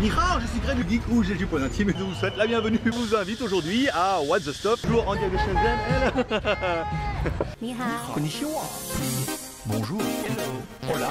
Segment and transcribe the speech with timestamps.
[0.00, 2.36] Nihao, je suis Greg du Geek ou j'ai du point intime et je vous souhaite
[2.36, 2.78] la bienvenue.
[2.84, 4.78] Je vous invite aujourd'hui à What the Stop.
[4.82, 5.78] toujours en direct de Shenzhen.
[8.12, 8.60] Konnichiwa.
[9.66, 10.02] Bonjour.
[10.02, 10.94] Hello.
[10.94, 11.08] Hola.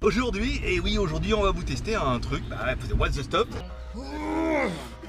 [0.00, 3.48] Aujourd'hui, et oui aujourd'hui on va vous tester un truc, bah, What's the Stop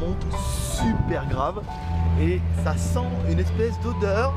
[0.00, 1.62] Monte super grave
[2.20, 4.34] et ça sent une espèce d'odeur.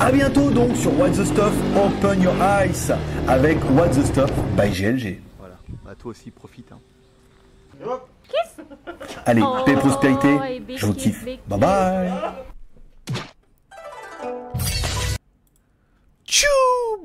[0.00, 2.92] A bientôt donc sur What the Stuff Open Your Eyes
[3.28, 5.20] avec What the Stuff by GLG.
[5.38, 5.54] Voilà,
[5.84, 6.70] bah toi aussi profite.
[6.72, 6.80] Hein.
[9.24, 10.28] Allez, Oh, paix et prospérité,
[10.76, 11.24] je vous kiffe.
[11.46, 12.12] Bye bye.
[16.26, 16.46] Tchou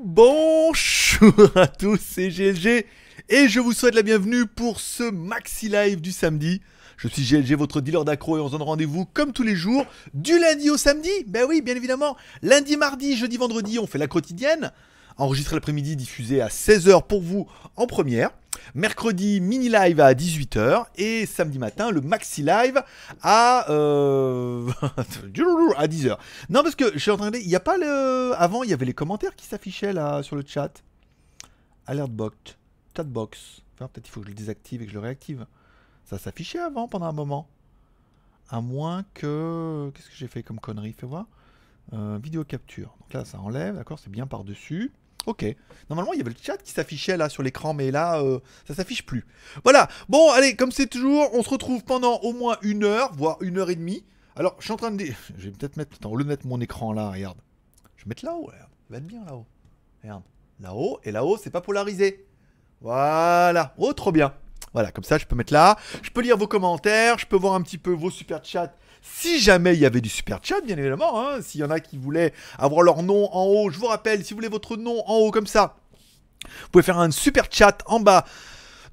[0.04, 2.84] Bonjour à tous, c'est GLG
[3.28, 6.60] et je vous souhaite la bienvenue pour ce maxi live du samedi.
[7.02, 9.84] Je suis GLG, votre dealer d'accro et on se donne rendez-vous comme tous les jours
[10.14, 11.10] du lundi au samedi.
[11.26, 12.16] Ben oui, bien évidemment.
[12.42, 14.70] Lundi, mardi, jeudi, vendredi, on fait la quotidienne.
[15.16, 18.30] Enregistré l'après-midi, diffusé à 16h pour vous en première.
[18.76, 20.84] Mercredi, mini live à 18h.
[20.94, 22.80] Et samedi matin, le maxi live
[23.20, 24.70] à, euh...
[25.76, 26.16] à 10h.
[26.50, 27.38] Non, parce que je suis en train de.
[27.38, 28.32] Il n'y a pas le.
[28.38, 30.84] Avant, il y avait les commentaires qui s'affichaient là sur le chat.
[32.96, 33.62] Chatbox.
[33.74, 35.46] Enfin, peut-être il faut que je le désactive et que je le réactive.
[36.04, 37.48] Ça s'affichait avant pendant un moment.
[38.48, 39.90] À moins que.
[39.94, 41.26] Qu'est-ce que j'ai fait comme connerie Fais voir.
[41.92, 42.94] Euh, vidéo capture.
[43.00, 44.92] Donc là, ça enlève, d'accord C'est bien par-dessus.
[45.26, 45.44] Ok.
[45.88, 48.74] Normalement, il y avait le chat qui s'affichait là sur l'écran, mais là, euh, ça
[48.74, 49.24] s'affiche plus.
[49.62, 49.88] Voilà.
[50.08, 53.58] Bon, allez, comme c'est toujours, on se retrouve pendant au moins une heure, voire une
[53.58, 54.04] heure et demie.
[54.36, 55.16] Alors, je suis en train de dire.
[55.38, 55.96] Je vais peut-être mettre.
[55.96, 57.38] Attends, au lieu de mettre mon écran là, regarde.
[57.96, 58.70] Je vais mettre là-haut, regarde.
[58.90, 59.46] Va être bien là-haut.
[60.02, 60.22] Regarde.
[60.60, 62.26] Là-haut, et là-haut, c'est pas polarisé.
[62.80, 63.74] Voilà.
[63.78, 64.32] Oh, trop bien.
[64.72, 65.76] Voilà, comme ça, je peux mettre là.
[66.02, 67.18] Je peux lire vos commentaires.
[67.18, 68.74] Je peux voir un petit peu vos super chats.
[69.02, 71.20] Si jamais il y avait du super chat, bien évidemment.
[71.20, 74.24] hein, S'il y en a qui voulaient avoir leur nom en haut, je vous rappelle,
[74.24, 75.76] si vous voulez votre nom en haut comme ça,
[76.44, 78.24] vous pouvez faire un super chat en bas.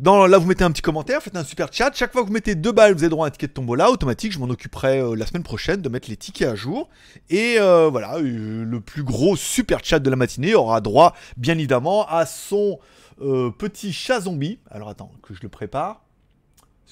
[0.01, 1.91] Là, vous mettez un petit commentaire, faites un super chat.
[1.94, 3.91] Chaque fois que vous mettez deux balles, vous avez droit à un ticket de tombola
[3.91, 4.31] automatique.
[4.31, 6.88] Je m'en occuperai euh, la semaine prochaine de mettre les tickets à jour.
[7.29, 11.56] Et euh, voilà, euh, le plus gros super chat de la matinée aura droit, bien
[11.56, 12.79] évidemment, à son
[13.22, 14.59] euh, petit chat zombie.
[14.69, 16.03] Alors attends, que je le prépare.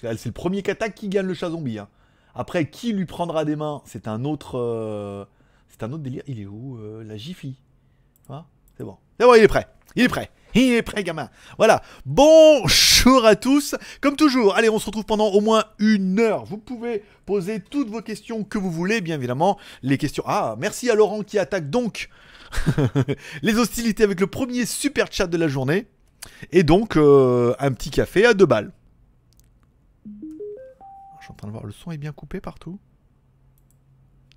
[0.02, 1.80] Parce c'est le premier kata qui gagne le chat zombie.
[1.80, 1.88] hein.
[2.36, 5.26] Après, qui lui prendra des mains, c'est un autre, euh,
[5.70, 6.22] c'est un autre délire.
[6.28, 7.56] Il est où euh, La Jiffy?
[8.30, 8.46] Hein?
[8.78, 8.98] C'est bon.
[9.20, 9.66] C'est bon, il est prêt.
[9.96, 10.30] Il est prêt.
[10.54, 11.30] Il est prêt, gamin.
[11.58, 11.82] Voilà.
[12.06, 13.76] Bonjour à tous.
[14.02, 16.46] Comme toujours, allez, on se retrouve pendant au moins une heure.
[16.46, 19.58] Vous pouvez poser toutes vos questions que vous voulez, bien évidemment.
[19.82, 20.24] Les questions.
[20.28, 22.10] Ah, merci à Laurent qui attaque donc
[23.42, 25.88] les hostilités avec le premier super chat de la journée.
[26.52, 28.72] Et donc, euh, un petit café à deux balles.
[30.06, 32.80] Je suis en train de voir, le son est bien coupé partout.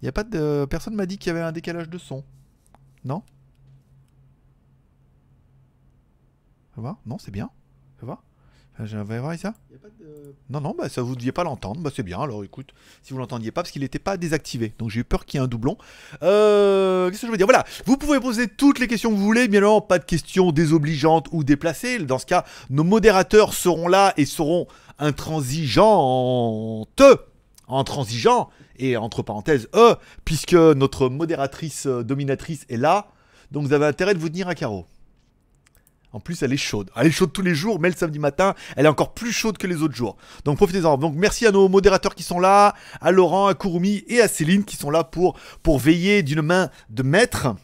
[0.03, 0.67] Il a pas de.
[0.69, 2.25] Personne m'a dit qu'il y avait un décalage de son.
[3.05, 3.23] Non?
[6.75, 7.51] Fais voir Non, c'est bien.
[7.99, 8.23] Fais voir.
[8.85, 9.55] Je vais voir ça?
[10.49, 11.81] Non, non, bah, ça vous deviez pas l'entendre.
[11.81, 12.21] Bah, c'est bien.
[12.21, 12.73] Alors écoute,
[13.03, 14.75] si vous l'entendiez pas, parce qu'il n'était pas désactivé.
[14.79, 15.77] Donc j'ai eu peur qu'il y ait un doublon.
[16.23, 17.47] Euh, Qu'est-ce que je veux dire?
[17.47, 19.49] Voilà, vous pouvez poser toutes les questions que vous voulez.
[19.49, 21.99] Bien évidemment, pas de questions désobligeantes ou déplacées.
[21.99, 24.67] Dans ce cas, nos modérateurs seront là et seront
[24.99, 27.03] intransigeantes.
[27.69, 28.51] Intransigeants.
[28.77, 29.95] Et entre parenthèses, eux,
[30.25, 33.09] puisque notre modératrice euh, dominatrice est là.
[33.51, 34.87] Donc vous avez intérêt de vous tenir à carreau.
[36.13, 36.91] En plus, elle est chaude.
[36.97, 39.59] Elle est chaude tous les jours, mais le samedi matin, elle est encore plus chaude
[39.59, 40.17] que les autres jours.
[40.45, 40.99] Donc profitez-en.
[40.99, 44.65] Donc merci à nos modérateurs qui sont là, à Laurent, à Kurumi et à Céline
[44.65, 47.55] qui sont là pour, pour veiller d'une main de maître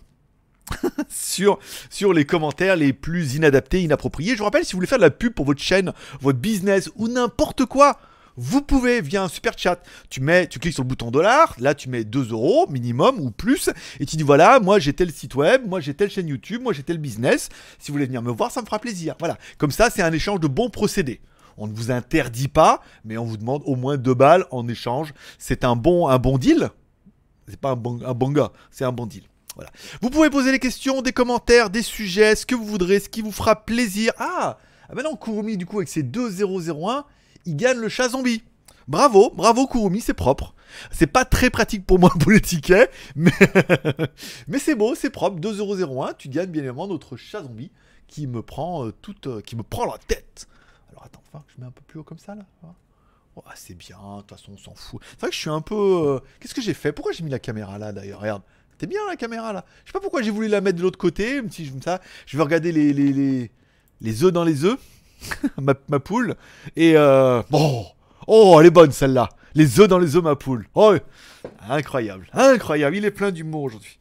[1.09, 1.59] sur,
[1.91, 4.33] sur les commentaires les plus inadaptés, inappropriés.
[4.33, 6.91] Je vous rappelle, si vous voulez faire de la pub pour votre chaîne, votre business
[6.97, 7.99] ou n'importe quoi,
[8.37, 9.81] Vous pouvez via un super chat,
[10.11, 13.31] tu mets, tu cliques sur le bouton dollar, là tu mets 2 euros minimum ou
[13.31, 16.63] plus, et tu dis voilà, moi j'ai tel site web, moi j'ai telle chaîne YouTube,
[16.63, 17.49] moi j'ai tel business.
[17.79, 19.15] Si vous voulez venir me voir, ça me fera plaisir.
[19.19, 21.21] Voilà, comme ça c'est un échange de bons procédés.
[21.57, 25.15] On ne vous interdit pas, mais on vous demande au moins 2 balles en échange.
[25.39, 26.69] C'est un bon, un bon deal.
[27.49, 29.23] C'est pas un bon, un bon gars, c'est un bon deal.
[29.55, 29.71] Voilà.
[30.03, 33.23] Vous pouvez poser des questions, des commentaires, des sujets, ce que vous voudrez, ce qui
[33.23, 34.13] vous fera plaisir.
[34.19, 34.59] Ah,
[34.91, 37.07] ah maintenant Kurumi, du coup, avec ses 2001,
[37.47, 38.43] il gagne le chat zombie.
[38.89, 40.55] Bravo, bravo Kurumi, c'est propre.
[40.91, 43.31] C'est pas très pratique pour moi pour les tickets, mais,
[44.59, 45.39] c'est beau, c'est propre.
[45.41, 47.71] 2001, tu gagnes bien évidemment notre chat zombie
[48.07, 50.47] qui me prend euh, toute, euh, qui me prend la tête.
[50.91, 52.45] Alors attends, enfin, je mets un peu plus haut comme ça là.
[53.35, 55.01] Oh, c'est bien, de toute façon on s'en fout.
[55.11, 55.75] C'est vrai que je suis un peu...
[55.75, 56.93] euh, Qu'est-ce que j'ai fait?
[56.93, 58.21] Pourquoi j'ai mis la caméra là d'ailleurs?
[58.21, 58.43] Regarde.
[58.73, 59.65] C'était bien la caméra là.
[59.85, 61.43] Je sais pas pourquoi j'ai voulu la mettre de l'autre côté.
[61.43, 62.01] Petit comme ça.
[62.27, 63.51] Je vais regarder les, les, les,
[64.01, 64.79] les œufs dans les œufs.
[65.89, 66.35] ma, poule.
[66.77, 67.43] Et euh...
[67.51, 67.87] Bon.
[68.27, 69.29] Oh, elle est bonne celle-là.
[69.55, 70.67] Les œufs dans les œufs, ma poule.
[70.75, 70.95] Oh,
[71.69, 72.27] incroyable.
[72.33, 72.97] Incroyable.
[72.97, 73.99] Il est plein d'humour aujourd'hui.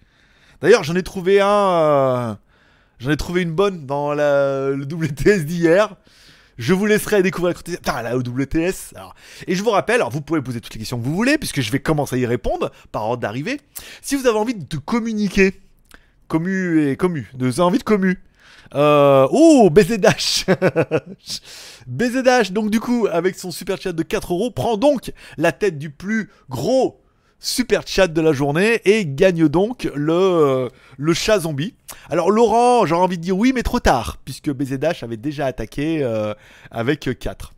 [0.61, 1.47] D'ailleurs, j'en ai trouvé un...
[1.47, 2.33] euh,
[2.99, 5.95] J'en ai trouvé une bonne dans la, le WTS d'hier.
[6.57, 7.53] Je vous laisserai découvrir.
[7.61, 8.93] Putain, la WTS.
[9.47, 11.61] Et je vous rappelle, alors vous pouvez poser toutes les questions que vous voulez, puisque
[11.61, 13.59] je vais commencer à y répondre par ordre d'arrivée.
[14.01, 15.59] Si vous avez envie de communiquer,
[16.27, 18.23] commu et commu, de, vous envie de commu.
[18.73, 20.45] Euh, oh, BZDash
[21.87, 25.77] BZDash, donc du coup, avec son super chat de 4 euros, prend donc la tête
[25.77, 27.01] du plus gros
[27.39, 31.75] super chat de la journée et gagne donc le, le chat zombie.
[32.09, 36.03] Alors Laurent, j'aurais envie de dire oui, mais trop tard, puisque BZDash avait déjà attaqué
[36.03, 36.33] euh,
[36.71, 37.54] avec 4.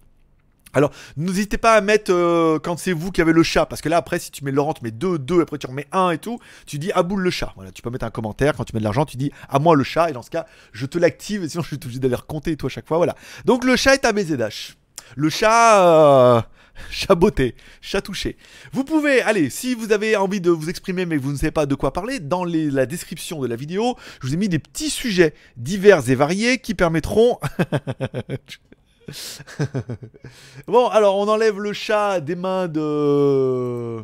[0.78, 3.90] Alors, n'hésitez pas à mettre euh, quand c'est vous qui avez le chat, parce que
[3.90, 6.18] là, après, si tu mets Laurent, tu mets 2, 2, après tu remets 1 et
[6.20, 7.52] tout, tu dis à boule le chat.
[7.56, 9.76] Voilà, tu peux mettre un commentaire, quand tu mets de l'argent, tu dis à moi
[9.76, 12.14] le chat, et dans ce cas, je te l'active, et sinon je suis obligé d'aller
[12.14, 12.98] recompter toi à chaque fois.
[12.98, 13.16] Voilà.
[13.46, 14.76] Donc, le chat est à BZH.
[15.16, 15.84] Le chat.
[15.84, 16.42] euh,
[16.92, 18.38] Chat beauté, chat touché.
[18.72, 21.66] Vous pouvez, allez, si vous avez envie de vous exprimer mais vous ne savez pas
[21.66, 24.92] de quoi parler, dans la description de la vidéo, je vous ai mis des petits
[24.92, 27.40] sujets divers et variés qui permettront...
[30.68, 34.04] bon, alors on enlève le chat des mains de...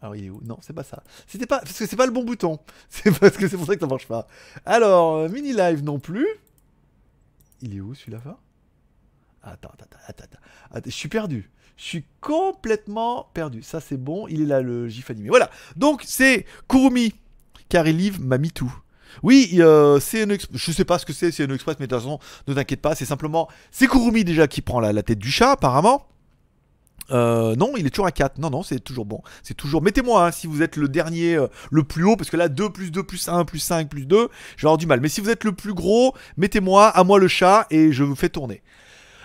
[0.00, 0.40] Alors il est où?
[0.42, 1.04] Non, c'est pas ça.
[1.26, 2.58] C'était pas parce que c'est pas le bon bouton.
[2.88, 4.26] C'est parce que c'est pour ça que ça marche pas.
[4.66, 6.26] Alors euh, mini live non plus.
[7.60, 8.20] Il est où celui-là
[9.44, 10.24] Attends, attends, attends,
[10.72, 11.50] attends, Je suis perdu.
[11.76, 13.62] Je suis complètement perdu.
[13.62, 14.26] Ça c'est bon.
[14.26, 15.28] Il est là le gif animé.
[15.28, 15.50] Voilà.
[15.76, 17.14] Donc c'est Kurumi
[17.68, 18.74] car il livre Mamitou.
[19.22, 21.94] Oui, euh, c'est une je sais pas ce que c'est, c'est une express, mais de
[21.94, 25.30] toute façon, ne t'inquiète pas, c'est simplement, c'est Kurumi déjà qui prend la, tête du
[25.30, 26.06] chat, apparemment.
[27.10, 28.38] Euh, non, il est toujours à 4.
[28.38, 29.22] Non, non, c'est toujours bon.
[29.42, 29.82] C'est toujours.
[29.82, 32.70] Mettez-moi hein, si vous êtes le dernier, euh, le plus haut, parce que là, 2
[32.70, 35.00] plus 2 plus 1 plus 5 plus 2, j'ai avoir du mal.
[35.00, 38.14] Mais si vous êtes le plus gros, mettez-moi à moi le chat et je vous
[38.14, 38.62] fais tourner.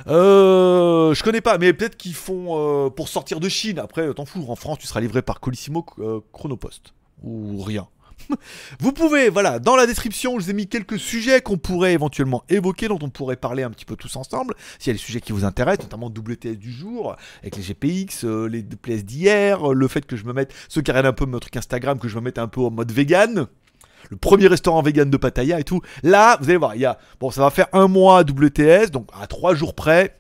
[0.06, 3.80] Euh, je connais pas, mais peut-être qu'ils font euh, pour sortir de Chine.
[3.80, 6.94] Après, t'en fous, en France, tu seras livré par Colissimo euh, Chronopost.
[7.24, 7.88] Ou rien.
[8.80, 12.44] Vous pouvez, voilà, dans la description, je vous ai mis quelques sujets qu'on pourrait éventuellement
[12.50, 15.22] évoquer, dont on pourrait parler un petit peu tous ensemble, s'il y a des sujets
[15.22, 19.74] qui vous intéressent, notamment WTS du jour, avec les GPX, euh, les PS d'hier, euh,
[19.74, 22.08] le fait que je me mette, ceux qui regardent un peu mon truc Instagram, que
[22.08, 23.48] je me mette un peu en mode vegan,
[24.10, 25.82] le premier restaurant vegan de Pattaya et tout.
[26.04, 29.10] Là, vous allez voir, il y a, bon, ça va faire un mois WTS, donc
[29.20, 30.18] à trois jours près,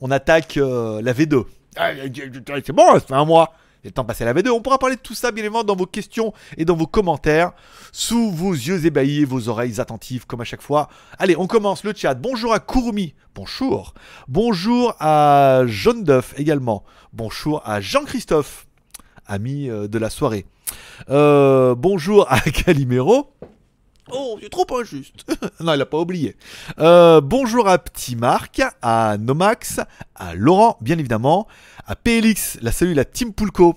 [0.00, 1.44] on attaque euh, la V2.
[1.76, 1.90] Ah,
[2.64, 3.54] C'est bon, ça fait un mois.
[3.84, 4.48] Est temps de passer à la V2.
[4.50, 7.52] On pourra parler de tout ça, bien évidemment, dans vos questions et dans vos commentaires,
[7.92, 10.88] sous vos yeux ébahis et vos oreilles attentives, comme à chaque fois.
[11.18, 12.14] Allez, on commence le chat.
[12.14, 13.14] Bonjour à Kurumi.
[13.34, 13.94] Bonjour.
[14.26, 16.82] Bonjour à Jaune d'œuf également.
[17.12, 18.66] Bonjour à Jean-Christophe,
[19.26, 20.46] ami euh, de la soirée.
[21.10, 23.32] Euh, bonjour à Calimero.
[24.12, 25.24] Oh, c'est trop injuste.
[25.60, 26.36] non, il a pas oublié.
[26.78, 29.80] Euh, bonjour à Petit Marc, à Nomax,
[30.14, 31.48] à Laurent, bien évidemment,
[31.86, 33.76] à PLX, la salut, la Team Poulco.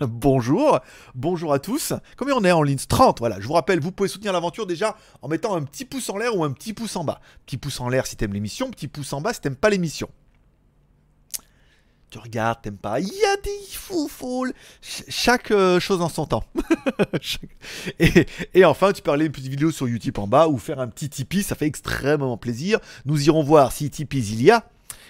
[0.00, 0.80] bonjour,
[1.14, 1.92] bonjour à tous.
[2.16, 2.78] Combien on est en ligne?
[2.88, 3.38] 30, voilà.
[3.38, 6.34] Je vous rappelle, vous pouvez soutenir l'aventure déjà en mettant un petit pouce en l'air
[6.34, 7.20] ou un petit pouce en bas.
[7.44, 10.08] Petit pouce en l'air si t'aimes l'émission, petit pouce en bas si t'aimes pas l'émission.
[12.16, 12.98] Tu regardes, t'aimes pas.
[12.98, 14.54] Il y a des foufoules.
[14.80, 16.44] Ch- chaque euh, chose en son temps.
[18.54, 20.88] Et, enfin, tu peux aller une petite vidéo sur YouTube en bas ou faire un
[20.88, 22.78] petit Tipeee, ça fait extrêmement plaisir.
[23.04, 24.64] Nous irons voir si Tipeee il y a.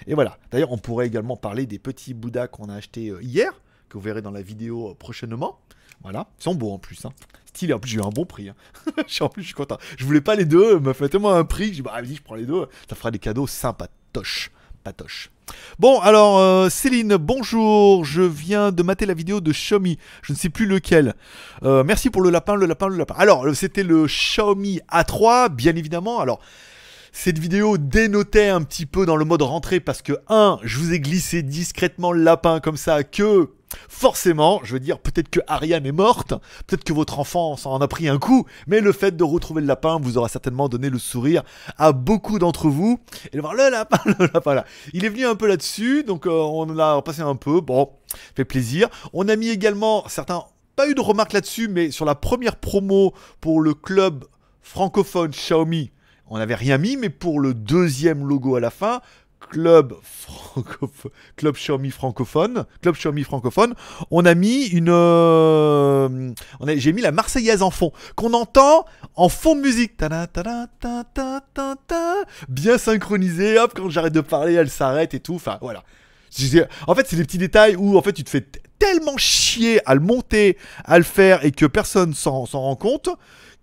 [0.05, 0.37] Et voilà.
[0.51, 3.51] D'ailleurs, on pourrait également parler des petits Bouddhas qu'on a achetés euh, hier,
[3.87, 5.59] que vous verrez dans la vidéo euh, prochainement.
[6.03, 6.27] Voilà.
[6.39, 7.05] Ils sont beaux en plus.
[7.05, 7.13] Hein.
[7.45, 7.71] Stylé.
[7.73, 8.49] En plus, j'ai eu un bon prix.
[8.49, 8.55] hein.
[9.21, 9.77] En plus, je suis content.
[9.97, 10.77] Je voulais pas les deux.
[10.79, 12.67] M'a fait tellement un prix j'ai dit, bah, vas-y, je prends les deux.
[12.89, 14.51] Ça fera des cadeaux sympatoches.
[14.83, 15.31] Patoche.
[15.79, 18.03] Bon, alors, euh, Céline, bonjour.
[18.03, 19.97] Je viens de mater la vidéo de Xiaomi.
[20.21, 21.13] Je ne sais plus lequel.
[21.63, 23.15] Euh, merci pour le lapin, le lapin, le lapin.
[23.17, 26.19] Alors, euh, c'était le Xiaomi A3, bien évidemment.
[26.19, 26.39] Alors,
[27.11, 30.93] Cette vidéo dénotait un petit peu dans le mode rentrée parce que, un, je vous
[30.93, 33.49] ai glissé discrètement le lapin comme ça, que
[33.89, 36.33] forcément, je veux dire, peut-être que Ariane est morte,
[36.67, 39.67] peut-être que votre enfant s'en a pris un coup, mais le fait de retrouver le
[39.67, 41.43] lapin vous aura certainement donné le sourire
[41.77, 42.99] à beaucoup d'entre vous.
[43.31, 44.63] Et de voir le lapin, le lapin.
[44.93, 47.89] Il est venu un peu là-dessus, donc euh, on en a passé un peu, bon,
[48.35, 48.89] fait plaisir.
[49.13, 50.43] On a mis également certains,
[50.75, 54.25] pas eu de remarques là-dessus, mais sur la première promo pour le club
[54.61, 55.91] francophone Xiaomi,
[56.29, 59.01] on n'avait rien mis, mais pour le deuxième logo à la fin,
[59.49, 63.73] club francophone, club Xiaomi francophone, club Xiaomi francophone,
[64.11, 66.31] on a mis une, euh,
[66.75, 68.85] j'ai mis la Marseillaise en fond, qu'on entend
[69.15, 72.13] en fond de musique, Tada, tada, ta, ta, ta, ta.
[72.49, 73.57] bien synchronisé.
[73.57, 75.35] Hop, quand j'arrête de parler, elle s'arrête et tout.
[75.35, 75.83] Enfin, voilà.
[76.87, 78.45] En fait, c'est des petits détails où en fait tu te fais
[78.77, 83.09] tellement chier à le monter, à le faire et que personne s'en rend compte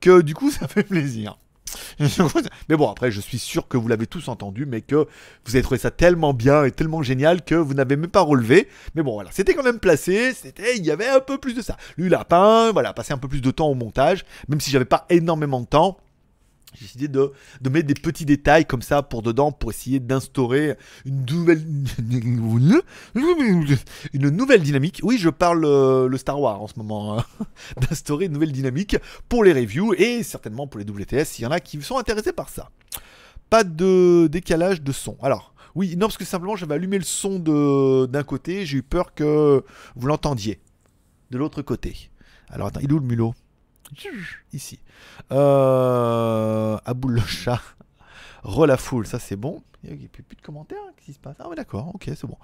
[0.01, 1.39] que du coup ça fait plaisir.
[2.69, 5.07] Mais bon, après, je suis sûr que vous l'avez tous entendu, mais que
[5.45, 8.69] vous avez trouvé ça tellement bien et tellement génial que vous n'avez même pas relevé.
[8.95, 11.63] Mais bon, voilà, c'était quand même placé, c'était, il y avait un peu plus de
[11.63, 11.77] ça.
[11.97, 15.07] Lui, lapin, voilà, passer un peu plus de temps au montage, même si j'avais pas
[15.11, 15.99] énormément de temps.
[16.75, 20.77] J'ai décidé de, de mettre des petits détails comme ça pour dedans pour essayer d'instaurer
[21.05, 21.65] une nouvelle
[24.13, 25.01] une nouvelle dynamique.
[25.03, 27.19] Oui, je parle euh, le Star Wars en ce moment.
[27.19, 27.25] hein.
[27.81, 28.97] d'instaurer une nouvelle dynamique
[29.29, 32.33] pour les reviews et certainement pour les WTS s'il y en a qui sont intéressés
[32.33, 32.71] par ça.
[33.51, 35.17] Pas de décalage de son.
[35.23, 39.15] Alors, oui, non, parce que simplement j'avais allumé le son d'un côté, j'ai eu peur
[39.15, 39.63] que
[39.97, 40.61] vous l'entendiez
[41.31, 42.11] de l'autre côté.
[42.49, 43.35] Alors attends, il est où le mulot?
[44.53, 44.81] Ici.
[45.33, 47.61] Euh, Aboul le chat.
[48.43, 49.63] Rola foule, ça c'est bon.
[49.87, 51.37] Il n'y a plus de commentaires, qu'est-ce qui se passe?
[51.39, 52.37] Ah ouais d'accord, ok c'est bon.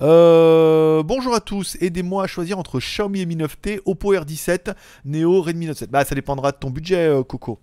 [0.00, 4.74] Euh, bonjour à tous, aidez-moi à choisir entre Xiaomi Mi 9T, Oppo R17,
[5.04, 5.90] Neo, Redmi Note 7.
[5.90, 7.58] Bah ça dépendra de ton budget euh, Coco.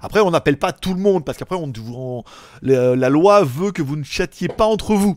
[0.00, 2.24] Après on n'appelle pas tout le monde parce qu'après on, on-
[2.62, 5.16] la, loi veut que vous ne chatiez pas entre vous.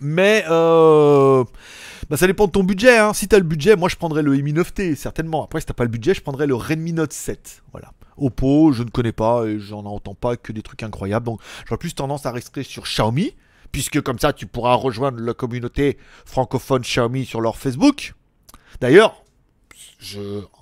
[0.00, 1.44] Mais euh,
[2.08, 2.98] bah, ça dépend de ton budget.
[2.98, 3.12] Hein.
[3.12, 5.44] Si t'as le budget, moi je prendrais le Mi 9T certainement.
[5.44, 7.62] Après si t'as pas le budget, je prendrais le Redmi Note 7.
[7.72, 7.92] Voilà.
[8.16, 11.26] Oppo, je ne connais pas et j'en entends pas que des trucs incroyables.
[11.26, 13.34] Donc j'aurais plus tendance à rester sur Xiaomi,
[13.72, 18.14] puisque comme ça tu pourras rejoindre la communauté francophone Xiaomi sur leur Facebook.
[18.80, 19.24] D'ailleurs,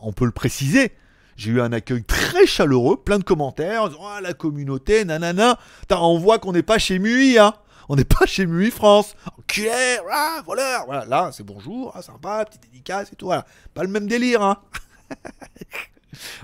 [0.01, 0.93] on peut le préciser.
[1.37, 3.91] J'ai eu un accueil très chaleureux, plein de commentaires.
[4.03, 5.59] Ah, la communauté, nanana.
[5.91, 7.53] On voit qu'on n'est pas chez MUI, hein.
[7.89, 9.15] On n'est pas chez MUI France.
[9.39, 10.87] Enculé, ah, voleur.
[10.87, 13.27] Voilà, là, c'est bonjour, ah, sympa, petite dédicace et tout.
[13.27, 13.47] Voilà.
[13.75, 14.59] Pas le même délire, hein.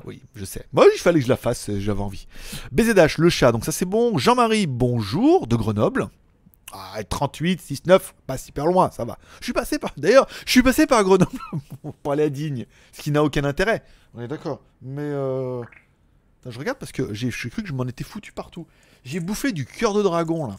[0.05, 0.67] Oui, je sais.
[0.73, 2.27] Moi, il fallait que je la fasse, euh, j'avais envie.
[2.73, 4.19] BZH, le chat, donc ça c'est bon.
[4.19, 6.09] Jean-Marie, bonjour, de Grenoble.
[6.73, 9.19] Ah, 38, 6, 9, pas super loin, ça va.
[9.41, 9.93] Je suis passé par.
[9.97, 11.39] D'ailleurs, je suis passé par Grenoble
[12.03, 13.83] pour aller à Digne, ce qui n'a aucun intérêt.
[14.15, 14.61] On est d'accord.
[14.81, 15.63] Mais euh...
[16.47, 18.67] je regarde parce que j'ai cru que je m'en étais foutu partout.
[19.05, 20.57] J'ai bouffé du cœur de dragon là.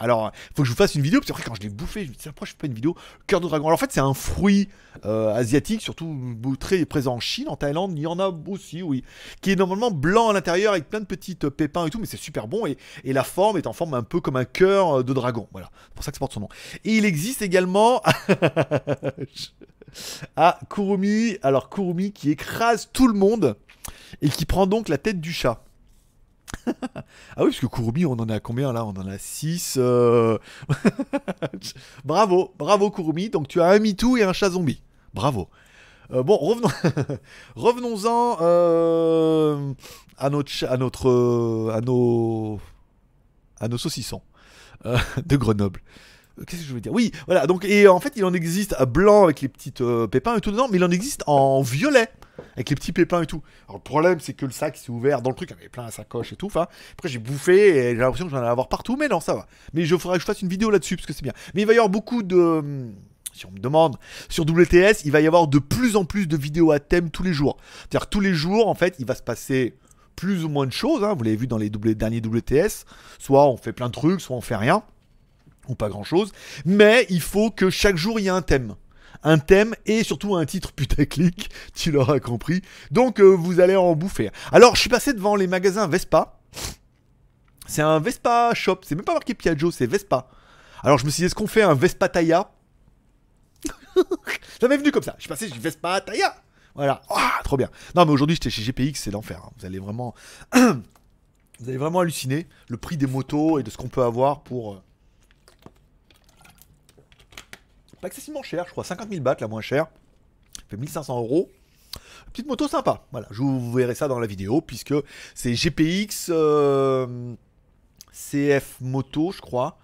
[0.00, 2.04] Alors, faut que je vous fasse une vidéo, parce que après, quand je l'ai bouffé,
[2.04, 3.66] je me dis, pourquoi je fais pas une vidéo Cœur de dragon.
[3.66, 4.68] Alors, en fait, c'est un fruit
[5.04, 9.04] euh, asiatique, surtout très présent en Chine, en Thaïlande, il y en a aussi, oui.
[9.42, 12.06] Qui est normalement blanc à l'intérieur, avec plein de petites euh, pépins et tout, mais
[12.06, 12.66] c'est super bon.
[12.66, 15.48] Et, et la forme est en forme un peu comme un cœur euh, de dragon.
[15.52, 16.48] Voilà, c'est pour ça que ça porte son nom.
[16.84, 18.02] Et il existe également.
[20.36, 23.56] à Kurumi, alors Kurumi qui écrase tout le monde
[24.22, 25.62] et qui prend donc la tête du chat.
[26.66, 27.04] ah
[27.38, 28.84] oui, parce que Kurumi, on en a combien là?
[28.84, 29.78] On en a 6.
[32.04, 33.30] bravo, bravo Kurumi.
[33.30, 34.82] Donc tu as un MeToo et un chat zombie.
[35.14, 35.48] Bravo.
[36.12, 36.68] Euh, bon, revenons,
[37.56, 39.72] revenons-en euh,
[40.18, 42.60] à notre, à notre, euh, à nos,
[43.60, 44.22] à nos saucissons
[44.84, 45.80] de Grenoble.
[46.46, 46.92] Qu'est-ce que je veux dire?
[46.92, 47.46] Oui, voilà.
[47.46, 50.40] Donc et en fait, il en existe à blanc avec les petites euh, pépins et
[50.40, 52.08] tout dedans, mais il en existe en violet
[52.54, 53.42] avec les petits pépins et tout.
[53.68, 55.68] Alors le problème, c'est que le sac s'est ouvert dans le truc, il y avait
[55.68, 56.46] plein à sacoche et tout.
[56.46, 59.34] Enfin, après j'ai bouffé et j'ai l'impression que j'en allais avoir partout, mais non, ça
[59.34, 59.46] va.
[59.74, 61.34] Mais je ferai que je fasse une vidéo là-dessus parce que c'est bien.
[61.54, 62.94] Mais il va y avoir beaucoup de hum,
[63.32, 63.96] si on me demande,
[64.28, 67.22] sur WTS, il va y avoir de plus en plus de vidéos à thème tous
[67.22, 67.56] les jours.
[67.80, 69.76] C'est-à-dire tous les jours, en fait, il va se passer
[70.16, 71.02] plus ou moins de choses.
[71.04, 71.14] hein.
[71.14, 72.84] Vous l'avez vu dans les derniers WTS.
[73.18, 74.82] Soit on fait plein de trucs, soit on fait rien.
[75.74, 76.32] Pas grand-chose.
[76.64, 78.74] Mais il faut que chaque jour, il y ait un thème.
[79.22, 82.62] Un thème et surtout un titre putaclic, tu l'auras compris.
[82.90, 84.30] Donc euh, vous allez en bouffer.
[84.52, 86.38] Alors je suis passé devant les magasins Vespa.
[87.66, 90.28] C'est un Vespa shop, c'est même pas marqué Piaggio, c'est Vespa.
[90.82, 92.50] Alors je me suis dit, est-ce qu'on fait un Vespa Taya?
[94.62, 95.14] M'est venu comme ça.
[95.18, 96.34] Je suis passé, j'ai Vespa Taya.
[96.74, 97.02] Voilà.
[97.10, 97.68] Ah, trop bien.
[97.94, 99.42] Non, mais aujourd'hui, j'étais chez GPX, c'est l'enfer.
[99.44, 99.50] hein.
[99.58, 100.14] Vous allez vraiment.
[100.54, 104.74] Vous allez vraiment halluciner le prix des motos et de ce qu'on peut avoir pour.
[104.74, 104.82] euh,
[108.00, 109.86] Pas excessivement cher, je crois 50 000 bahts la moins chère.
[110.68, 111.50] Fait 1500 euros.
[112.32, 113.04] Petite moto sympa.
[113.12, 114.94] Voilà, je vous verrai ça dans la vidéo puisque
[115.34, 116.28] c'est GPX.
[116.30, 117.34] euh,
[118.12, 119.78] CF Moto, je crois,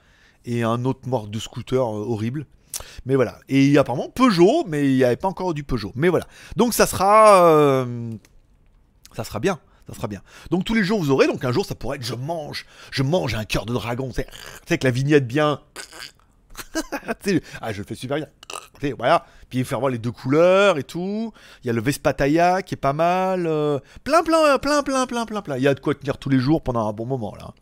[0.44, 2.46] et un autre mort de scooter euh, horrible.
[3.06, 3.38] Mais voilà.
[3.49, 5.92] Et apparemment Peugeot, mais il n'y avait pas encore du Peugeot.
[5.94, 6.26] Mais voilà.
[6.56, 7.46] Donc ça sera.
[7.50, 8.11] euh,
[9.14, 9.58] ça sera bien.
[9.88, 10.20] Ça sera bien.
[10.50, 11.26] Donc tous les jours vous aurez.
[11.26, 12.66] Donc un jour ça pourrait être je mange.
[12.90, 14.12] Je mange un cœur de dragon.
[14.12, 14.26] Sais,
[14.66, 15.61] avec la vignette bien.
[17.60, 18.26] Ah, je le fais super bien.
[18.98, 19.25] Voilà.
[19.48, 21.32] Puis faire voir les deux couleurs et tout.
[21.62, 23.46] Il y a le Vespataya qui est pas mal.
[23.46, 25.56] euh, Plein, plein, plein, plein, plein, plein, plein.
[25.56, 27.52] Il y a de quoi tenir tous les jours pendant un bon moment là.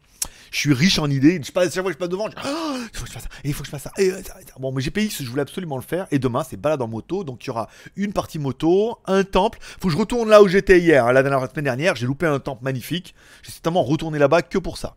[0.50, 1.40] Je suis riche en idées.
[1.44, 3.22] Je passe, chaque fois que je passe devant, je Oh, il faut que je fasse
[3.24, 3.28] ça.
[3.42, 3.92] Il faut que je fasse ça.
[3.98, 4.22] Euh.
[4.60, 6.06] Bon, mais je voulais absolument le faire.
[6.12, 7.24] Et demain, c'est balade en moto.
[7.24, 9.58] Donc il y aura une partie moto, un temple.
[9.80, 11.06] Faut que je retourne là où j'étais hier.
[11.06, 11.12] hein.
[11.12, 13.14] La dernière la semaine dernière, j'ai loupé un temple magnifique.
[13.42, 14.94] J'ai certainement retourné là-bas que pour ça.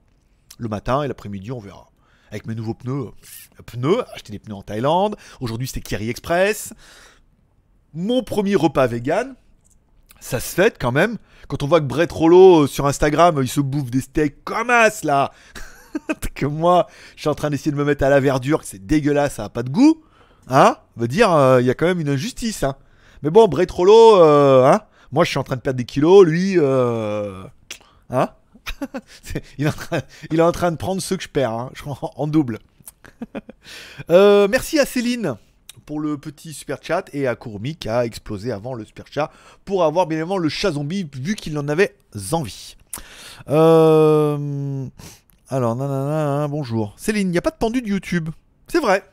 [0.60, 1.88] Le matin et l'après-midi, on verra.
[2.30, 3.12] Avec mes nouveaux pneus.
[3.66, 5.16] Pneus, acheter des pneus en Thaïlande.
[5.40, 6.74] Aujourd'hui, c'était Kiri Express.
[7.94, 9.36] Mon premier repas vegan.
[10.20, 11.18] Ça se fête quand même.
[11.48, 14.44] Quand on voit que Brett Rollo euh, sur Instagram, euh, il se bouffe des steaks
[14.44, 15.32] comme as là.
[16.36, 19.36] que moi, je suis en train d'essayer de me mettre à la verdure, c'est dégueulasse,
[19.36, 20.04] ça a pas de goût.
[20.48, 20.78] Hein?
[20.96, 22.64] Veut dire, euh, il y a quand même une injustice.
[22.64, 22.76] Hein.
[23.22, 24.82] Mais bon, Brett Rollo, hein
[25.12, 27.44] moi je suis en train de perdre des kilos, lui, euh,
[28.10, 28.30] hein
[29.58, 31.72] il, est en train, de prendre ceux que je perds, hein,
[32.16, 32.60] en, double.
[34.10, 35.36] Euh, merci à Céline
[35.86, 39.32] pour le petit super chat et à Courmi qui a explosé avant le super chat
[39.66, 41.96] pour avoir bien évidemment le chat zombie vu qu'il en avait
[42.32, 42.78] envie.
[43.50, 44.88] Euh,
[45.50, 46.94] Alors, nanana, bonjour.
[46.98, 48.30] Céline, il n'y a pas de pendu de YouTube.
[48.68, 49.04] C'est vrai.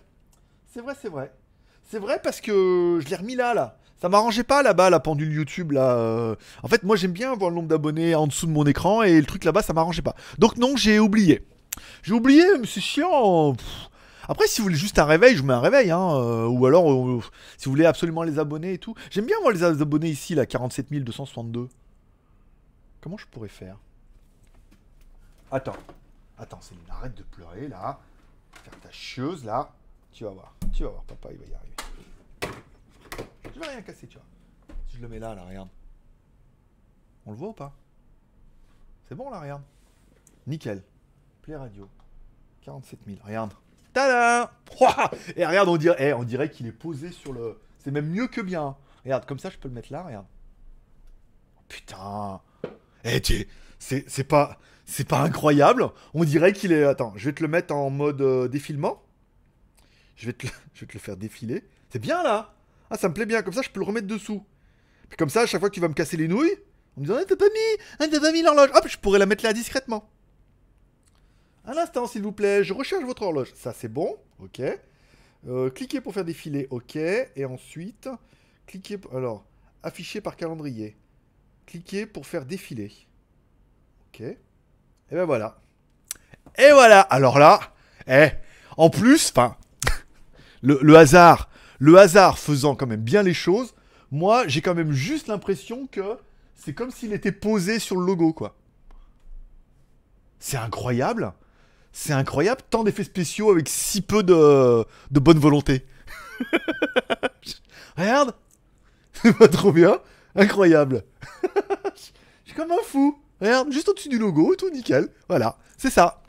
[0.72, 1.32] C'est vrai, c'est vrai.
[1.90, 3.76] C'est vrai parce que je l'ai remis là, là.
[4.04, 5.96] Ça m'arrangeait pas là-bas, la pendule YouTube là.
[5.96, 6.36] euh.
[6.62, 9.18] En fait, moi j'aime bien voir le nombre d'abonnés en dessous de mon écran et
[9.18, 10.14] le truc là-bas ça m'arrangeait pas.
[10.36, 11.42] Donc non, j'ai oublié.
[12.02, 13.56] J'ai oublié, mais c'est chiant.
[14.28, 16.16] Après, si vous voulez juste un réveil, je vous mets un réveil, hein.
[16.16, 17.22] euh, ou alors, euh,
[17.56, 18.94] si vous voulez absolument les abonnés et tout.
[19.10, 21.70] J'aime bien voir les abonnés ici, là, 47 262.
[23.00, 23.78] Comment je pourrais faire?
[25.50, 25.76] Attends.
[26.38, 27.98] Attends, Céline, arrête de pleurer, là.
[28.64, 29.70] Faire ta chieuse, là.
[30.12, 30.52] Tu vas voir.
[30.74, 31.73] Tu vas voir, papa, il va y arriver.
[33.54, 34.26] Je vais rien casser, tu vois.
[34.88, 35.68] Si je le mets là, là, regarde.
[37.26, 37.74] On le voit ou pas?
[39.08, 39.62] C'est bon, là, regarde.
[40.46, 40.82] Nickel.
[41.42, 41.88] Play radio.
[42.62, 43.52] 47 000, regarde.
[43.92, 44.50] Tada
[45.36, 47.60] Et regarde, on dirait, eh, dirait qu'il est posé sur le...
[47.78, 48.76] C'est même mieux que bien.
[49.04, 50.26] Regarde, comme ça, je peux le mettre là, regarde.
[51.68, 52.40] Putain
[53.04, 53.46] Eh, tu...
[53.78, 54.58] C'est c'est pas...
[54.86, 56.84] C'est pas incroyable On dirait qu'il est...
[56.84, 59.02] Attends, je vais te le mettre en mode euh, défilement.
[60.16, 60.46] Je vais te
[60.80, 61.64] le faire défiler.
[61.88, 62.54] C'est bien, là
[62.90, 63.42] Ah, ça me plaît bien.
[63.42, 64.44] Comme ça, je peux le remettre dessous.
[65.08, 66.56] Puis comme ça, à chaque fois que tu vas me casser les nouilles,
[66.96, 69.18] on me dit Ah, t'as pas mis Ah, t'as pas mis l'horloge Hop, je pourrais
[69.18, 70.10] la mettre là discrètement.
[71.66, 73.52] Un instant, s'il vous plaît, je recherche votre horloge.
[73.54, 74.60] Ça, c'est bon, ok.
[75.46, 76.96] Euh, cliquez pour faire défiler, ok.
[76.96, 78.08] Et ensuite,
[78.66, 78.98] cliquez.
[79.14, 79.46] Alors,
[79.82, 80.96] afficher par calendrier.
[81.66, 82.92] Cliquez pour faire défiler.
[84.08, 84.20] Ok.
[84.20, 84.36] Et
[85.10, 85.58] ben voilà.
[86.58, 87.00] Et voilà.
[87.00, 87.60] Alors là,
[88.06, 88.28] eh,
[88.76, 89.56] en plus, enfin,
[90.62, 93.74] le hasard, le hasard faisant quand même bien les choses,
[94.10, 96.18] moi, j'ai quand même juste l'impression que
[96.54, 98.56] c'est comme s'il était posé sur le logo, quoi.
[100.38, 101.32] C'est incroyable.
[101.92, 105.86] C'est incroyable, tant d'effets spéciaux avec si peu de, bonne volonté.
[107.96, 108.34] Regarde
[109.12, 110.00] C'est pas trop bien
[110.34, 111.04] Incroyable
[112.44, 115.08] Je suis comme un fou Regarde, juste au-dessus du logo, tout nickel.
[115.28, 116.22] Voilà, c'est ça.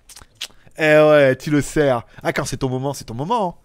[0.77, 2.03] Eh ouais, tu le sers.
[2.21, 3.62] Ah, quand c'est ton moment, c'est ton moment.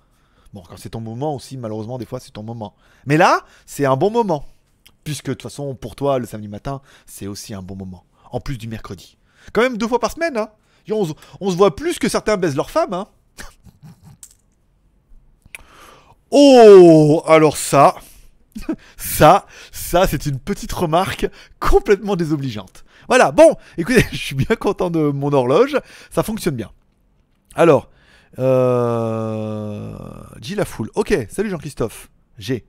[0.52, 2.74] Bon, quand c'est ton moment aussi, malheureusement, des fois, c'est ton moment.
[3.06, 4.44] Mais là, c'est un bon moment.
[5.04, 8.04] Puisque, de toute façon, pour toi, le samedi matin, c'est aussi un bon moment.
[8.32, 9.16] En plus du mercredi.
[9.52, 10.50] Quand même deux fois par semaine, hein.
[10.90, 11.04] On,
[11.50, 13.06] se- voit plus que certains baisent leurs femmes, hein.
[16.30, 17.96] Oh, alors ça,
[18.96, 22.84] ça, ça, c'est une petite remarque complètement désobligeante.
[23.08, 25.76] Voilà, bon, écoutez, je suis bien content de mon horloge,
[26.10, 26.70] ça fonctionne bien.
[27.54, 27.88] Alors,
[28.38, 29.92] euh...
[30.56, 30.90] La foule.
[30.94, 32.10] Ok, salut Jean-Christophe.
[32.38, 32.64] G.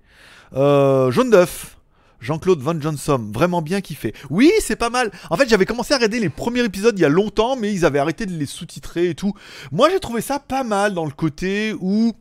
[0.53, 1.77] Euh, Jaune d'œuf.
[2.19, 4.13] Jean-Claude Van Johnson, vraiment bien kiffé.
[4.29, 5.11] Oui, c'est pas mal.
[5.31, 7.83] En fait, j'avais commencé à regarder les premiers épisodes il y a longtemps, mais ils
[7.83, 9.33] avaient arrêté de les sous-titrer et tout.
[9.71, 12.13] Moi, j'ai trouvé ça pas mal dans le côté où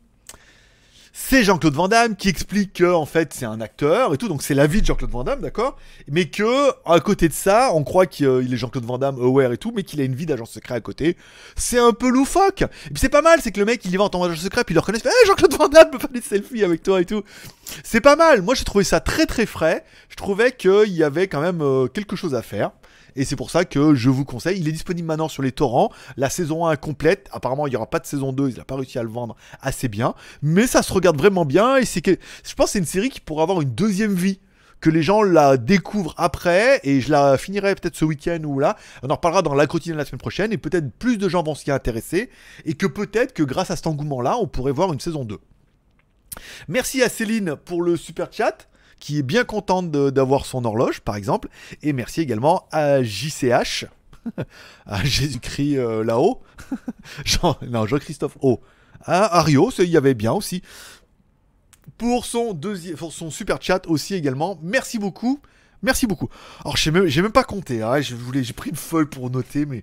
[1.12, 4.42] c'est Jean-Claude Van Damme qui explique que en fait c'est un acteur et tout, donc
[4.42, 5.76] c'est la vie de Jean-Claude Van Damme, d'accord?
[6.08, 9.58] Mais que à côté de ça, on croit qu'il est Jean-Claude Van Damme aware et
[9.58, 11.16] tout, mais qu'il a une vie d'agent secret à côté.
[11.56, 12.62] C'est un peu loufoque.
[12.62, 14.40] Et puis c'est pas mal, c'est que le mec il y va en tant qu'agent
[14.40, 17.00] secret, puis il le reconnaît, hey, Jean-Claude Van Damme peut faire des selfies avec toi
[17.00, 17.22] et tout.
[17.82, 18.42] C'est pas mal.
[18.42, 19.84] Moi j'ai trouvé ça très très frais.
[20.08, 22.70] Je trouvais qu'il y avait quand même euh, quelque chose à faire.
[23.16, 24.60] Et c'est pour ça que je vous conseille.
[24.60, 25.90] Il est disponible maintenant sur les torrents.
[26.16, 27.28] La saison 1 est complète.
[27.32, 28.50] Apparemment, il n'y aura pas de saison 2.
[28.50, 30.14] Il n'a pas réussi à le vendre assez bien.
[30.42, 31.76] Mais ça se regarde vraiment bien.
[31.76, 34.40] Et c'est que je pense que c'est une série qui pourrait avoir une deuxième vie.
[34.80, 38.76] que les gens la découvrent après et je la finirai peut-être ce week-end ou là.
[39.02, 41.54] On en reparlera dans la quotidienne la semaine prochaine et peut-être plus de gens vont
[41.54, 42.30] s'y intéresser
[42.64, 45.38] et que peut-être que grâce à cet engouement-là, on pourrait voir une saison 2.
[46.68, 48.68] Merci à Céline pour le super chat
[49.00, 51.48] qui est bien contente d'avoir son horloge par exemple.
[51.82, 53.86] Et merci également à JCH
[54.86, 56.42] à Jésus-Christ euh, là-haut.
[57.66, 58.60] Non Jean-Christophe O
[59.02, 60.62] à Ario, il y avait bien aussi.
[61.96, 64.58] Pour son deuxième son super chat aussi également.
[64.62, 65.40] Merci beaucoup.
[65.82, 66.28] Merci beaucoup.
[66.60, 69.82] Alors j'ai même, même pas compté hein, j'ai pris une feuille pour noter mais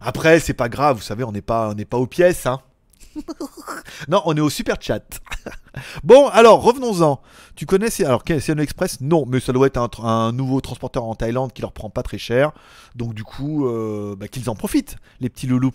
[0.00, 0.96] après c'est pas grave.
[0.96, 2.60] Vous savez on n'est pas on pas aux pièces hein
[4.08, 5.02] non on est au super chat
[6.04, 7.20] Bon, alors revenons-en.
[7.56, 9.00] Tu connais alors CNO Express?
[9.00, 12.18] Non, mais ça doit être un, nouveau transporteur en Thaïlande qui leur prend pas très
[12.18, 12.52] cher.
[12.94, 15.72] Donc du coup, euh, bah, qu'ils en profitent, les petits loulous.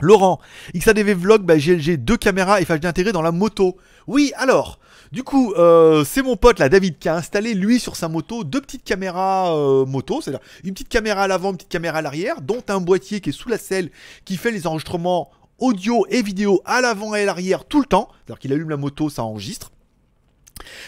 [0.00, 0.40] Laurent,
[0.74, 3.76] XADV Vlog, bah, GLG, deux caméras et FHD intégrées dans la moto.
[4.08, 4.80] Oui, alors,
[5.12, 8.42] du coup, euh, c'est mon pote là, David, qui a installé lui sur sa moto
[8.42, 12.02] deux petites caméras euh, moto, c'est-à-dire une petite caméra à l'avant, une petite caméra à
[12.02, 13.90] l'arrière, dont un boîtier qui est sous la selle,
[14.24, 15.30] qui fait les enregistrements
[15.64, 18.08] audio et vidéo à l'avant et à l'arrière tout le temps.
[18.18, 19.72] C'est-à-dire qu'il allume la moto, ça enregistre.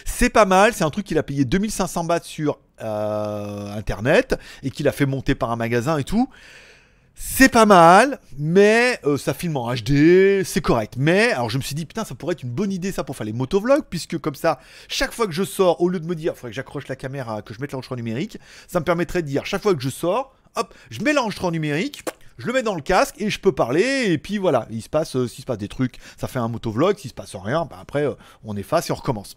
[0.04, 4.70] C'est pas mal, c'est un truc qu'il a payé 2500 bahts sur euh, internet et
[4.70, 6.28] qu'il a fait monter par un magasin et tout.
[7.14, 10.94] C'est pas mal, mais euh, ça filme en HD, c'est correct.
[10.98, 13.16] Mais alors je me suis dit putain ça pourrait être une bonne idée ça pour
[13.16, 16.14] faire les motovlogs puisque comme ça chaque fois que je sors au lieu de me
[16.14, 19.28] dire faudrait que j'accroche la caméra, que je mette l'enregistrement numérique, ça me permettrait de
[19.28, 22.04] dire chaque fois que je sors, hop, je mets l'enregistrement numérique,
[22.38, 24.88] je le mets dans le casque et je peux parler et puis voilà, il se
[24.88, 27.66] passe euh, s'il se passe des trucs, ça fait un motovlog, s'il se passe rien,
[27.68, 29.36] bah après euh, on efface et on recommence.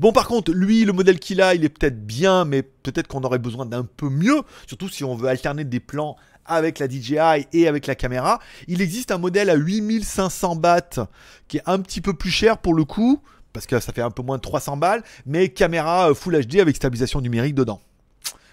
[0.00, 3.22] Bon, par contre, lui, le modèle qu'il a, il est peut-être bien, mais peut-être qu'on
[3.22, 7.46] aurait besoin d'un peu mieux, surtout si on veut alterner des plans avec la DJI
[7.52, 8.40] et avec la caméra.
[8.66, 11.06] Il existe un modèle à 8500 bahts
[11.46, 14.10] qui est un petit peu plus cher pour le coup, parce que ça fait un
[14.10, 17.80] peu moins de 300 balles, mais caméra euh, Full HD avec stabilisation numérique dedans.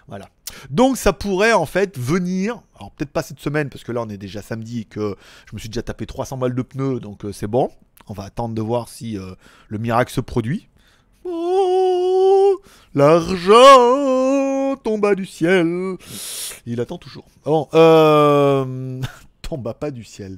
[0.07, 0.29] Voilà.
[0.69, 4.09] Donc ça pourrait en fait venir, alors peut-être pas cette semaine parce que là on
[4.09, 5.15] est déjà samedi et que
[5.49, 7.69] je me suis déjà tapé 300 balles de pneus donc euh, c'est bon.
[8.07, 9.33] On va attendre de voir si euh,
[9.67, 10.67] le miracle se produit.
[11.23, 12.61] Oh,
[12.93, 15.97] l'argent tomba du ciel.
[16.67, 17.25] Il attend toujours.
[17.43, 19.01] Bon, euh,
[19.41, 20.37] tomba pas du ciel.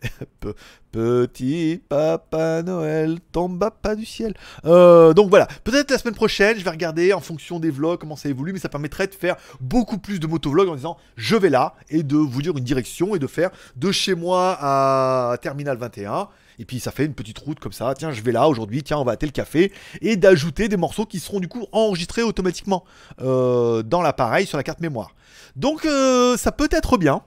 [0.40, 0.54] Pe-
[0.92, 4.34] Petit Papa Noël tomba pas du ciel.
[4.64, 8.16] Euh, donc voilà, peut-être la semaine prochaine, je vais regarder en fonction des vlogs comment
[8.16, 11.50] ça évolue, mais ça permettrait de faire beaucoup plus de motovlogs en disant je vais
[11.50, 15.76] là et de vous dire une direction et de faire de chez moi à Terminal
[15.76, 16.28] 21.
[16.58, 18.98] Et puis ça fait une petite route comme ça, tiens je vais là aujourd'hui, tiens
[18.98, 22.84] on va à tel café, et d'ajouter des morceaux qui seront du coup enregistrés automatiquement
[23.22, 25.14] euh, dans l'appareil sur la carte mémoire.
[25.56, 27.22] Donc euh, ça peut être bien.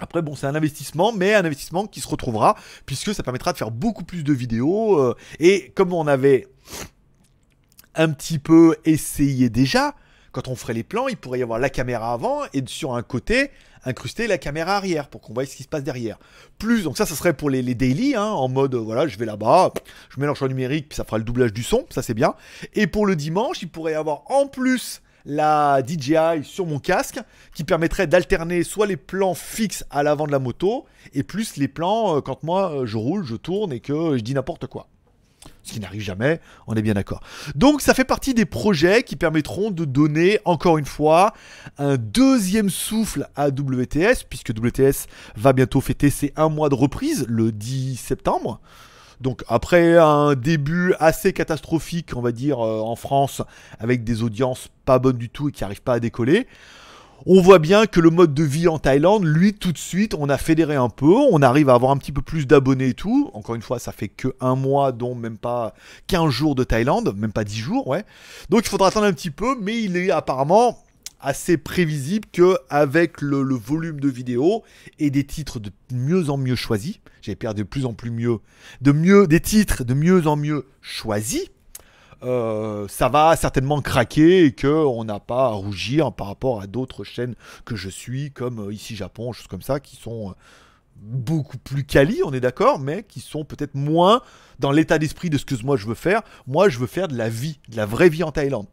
[0.00, 3.58] Après, bon, c'est un investissement, mais un investissement qui se retrouvera, puisque ça permettra de
[3.58, 4.98] faire beaucoup plus de vidéos.
[4.98, 6.48] euh, et comme on avait
[7.94, 9.94] un petit peu essayé déjà,
[10.32, 13.02] quand on ferait les plans, il pourrait y avoir la caméra avant et sur un
[13.02, 13.50] côté,
[13.84, 16.18] incruster la caméra arrière pour qu'on voie ce qui se passe derrière.
[16.58, 19.18] Plus, donc ça, ça serait pour les, les daily, hein, en mode, euh, voilà, je
[19.18, 19.72] vais là-bas,
[20.08, 22.34] je mets l'enchaînement numérique, puis ça fera le doublage du son, ça c'est bien.
[22.74, 27.20] Et pour le dimanche, il pourrait y avoir en plus la DJI sur mon casque
[27.54, 31.68] qui permettrait d'alterner soit les plans fixes à l'avant de la moto et plus les
[31.68, 34.66] plans euh, quand moi euh, je roule, je tourne et que euh, je dis n'importe
[34.66, 34.88] quoi.
[35.62, 37.20] Ce qui n'arrive jamais, on est bien d'accord.
[37.54, 41.32] Donc ça fait partie des projets qui permettront de donner, encore une fois,
[41.78, 45.06] un deuxième souffle à WTS, puisque WTS
[45.36, 48.60] va bientôt fêter ses un mois de reprise, le 10 septembre.
[49.20, 53.42] Donc après un début assez catastrophique, on va dire, euh, en France,
[53.78, 56.46] avec des audiences pas bonnes du tout et qui n'arrivent pas à décoller,
[57.26, 60.30] on voit bien que le mode de vie en Thaïlande, lui, tout de suite, on
[60.30, 63.30] a fédéré un peu, on arrive à avoir un petit peu plus d'abonnés et tout.
[63.34, 65.74] Encore une fois, ça fait que un mois, dont même pas
[66.06, 68.04] 15 jours de Thaïlande, même pas 10 jours, ouais.
[68.48, 70.78] Donc il faudra attendre un petit peu, mais il est apparemment
[71.20, 74.62] assez prévisible que avec le, volume de vidéos
[74.98, 78.38] et des titres de mieux en mieux choisis, j'ai peur de plus en plus mieux,
[78.80, 81.46] de mieux des titres de mieux en mieux choisis,
[82.22, 86.66] euh, ça va certainement craquer et que on n'a pas à rougir par rapport à
[86.66, 90.32] d'autres chaînes que je suis, comme euh, ici Japon, choses comme ça, qui sont euh,
[91.00, 94.20] beaucoup plus quali, on est d'accord, mais qui sont peut-être moins
[94.58, 96.22] dans l'état d'esprit de ce que moi je veux faire.
[96.46, 98.66] Moi, je veux faire de la vie, de la vraie vie en Thaïlande.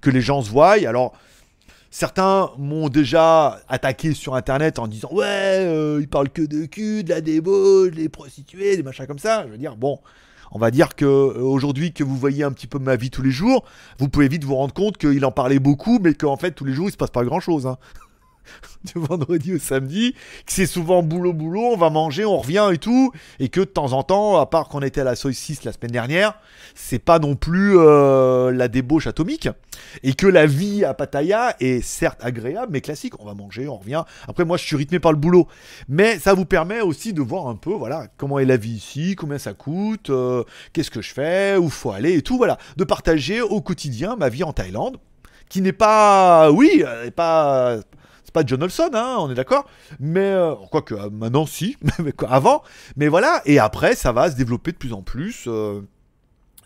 [0.00, 0.72] Que les gens se voient.
[0.86, 1.12] Alors,
[1.94, 7.04] certains m'ont déjà attaqué sur internet en disant Ouais, euh, ils parlent que de cul,
[7.04, 9.44] de la débauche, des prostituées, des machins comme ça.
[9.46, 10.00] Je veux dire, bon.
[10.56, 13.22] On va dire que euh, aujourd'hui que vous voyez un petit peu ma vie tous
[13.22, 13.64] les jours,
[13.98, 16.72] vous pouvez vite vous rendre compte qu'il en parlait beaucoup, mais qu'en fait tous les
[16.72, 17.68] jours il se passe pas grand chose.
[18.84, 22.78] du vendredi au samedi, que c'est souvent boulot boulot, on va manger, on revient et
[22.78, 25.72] tout, et que de temps en temps, à part qu'on était à la 6 la
[25.72, 26.34] semaine dernière,
[26.74, 29.48] c'est pas non plus euh, la débauche atomique,
[30.02, 33.76] et que la vie à Pattaya est certes agréable, mais classique, on va manger, on
[33.76, 34.04] revient.
[34.28, 35.48] Après moi je suis rythmé par le boulot,
[35.88, 39.14] mais ça vous permet aussi de voir un peu, voilà, comment est la vie ici,
[39.16, 42.84] combien ça coûte, euh, qu'est-ce que je fais, où faut aller et tout, voilà, de
[42.84, 44.98] partager au quotidien ma vie en Thaïlande,
[45.48, 47.78] qui n'est pas, oui, est pas
[48.24, 49.66] c'est pas John Olson, hein, on est d'accord.
[50.00, 51.76] Mais euh, quoique euh, maintenant si,
[52.28, 52.62] avant.
[52.96, 55.44] Mais voilà, et après ça va se développer de plus en plus.
[55.46, 55.82] euh.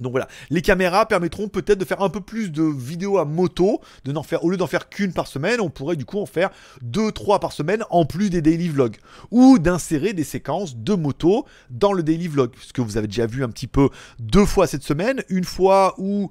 [0.01, 3.81] Donc voilà, les caméras permettront peut-être de faire un peu plus de vidéos à moto,
[4.05, 6.27] de n'en faire au lieu d'en faire qu'une par semaine, on pourrait du coup en
[6.27, 6.51] faire
[6.83, 8.97] deux, trois par semaine en plus des daily vlogs,
[9.33, 13.27] ou d'insérer des séquences de moto dans le daily vlog, ce que vous avez déjà
[13.27, 13.89] vu un petit peu
[14.21, 16.31] deux fois cette semaine, une fois où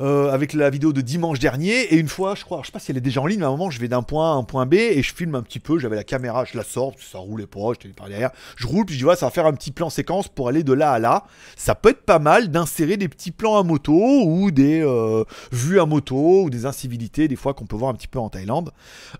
[0.00, 1.92] euh, avec la vidéo de dimanche dernier.
[1.92, 3.44] Et une fois je crois je sais pas si elle est déjà en ligne mais
[3.44, 5.34] à un moment je vais d'un point A à un point B et je filme
[5.34, 5.78] un petit peu.
[5.78, 8.30] J'avais la caméra je la sors parce que ça roulait pas j'étais par derrière.
[8.56, 10.72] Je roule puis je dis ça va faire un petit plan séquence pour aller de
[10.72, 11.24] là à là.
[11.56, 15.80] Ça peut être pas mal d'insérer des petits plans à moto ou des euh, vues
[15.80, 18.72] à moto ou des incivilités des fois qu'on peut voir un petit peu en Thaïlande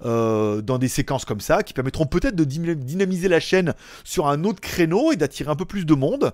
[0.04, 4.26] euh, dans des séquences comme ça qui permettront peut-être de dyna- dynamiser la chaîne sur
[4.26, 6.32] un autre créneau et d'attirer un peu plus de monde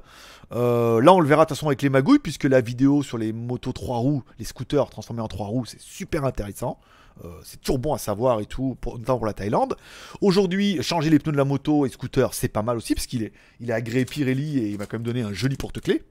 [0.52, 3.18] euh, là, on le verra de toute façon avec les magouilles, puisque la vidéo sur
[3.18, 6.78] les motos 3 roues, les scooters transformés en 3 roues, c'est super intéressant.
[7.24, 9.76] Euh, c'est toujours bon à savoir et tout, pour, notamment pour la Thaïlande.
[10.20, 13.22] Aujourd'hui, changer les pneus de la moto et scooter, c'est pas mal aussi, parce qu'il
[13.22, 16.02] est, il agréé Pirelli et il m'a quand même donné un joli porte-clés.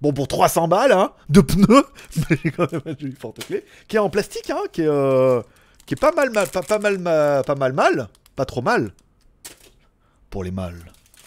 [0.00, 1.84] Bon, pour 300 balles, hein, de pneus,
[2.30, 5.42] mais quand même un joli porte-clés, qui est en plastique, hein, qui est, euh,
[6.00, 8.92] pas mal, mal, pas, pas mal, ma- pas mal, mal, pas trop mal,
[10.30, 10.82] pour les mâles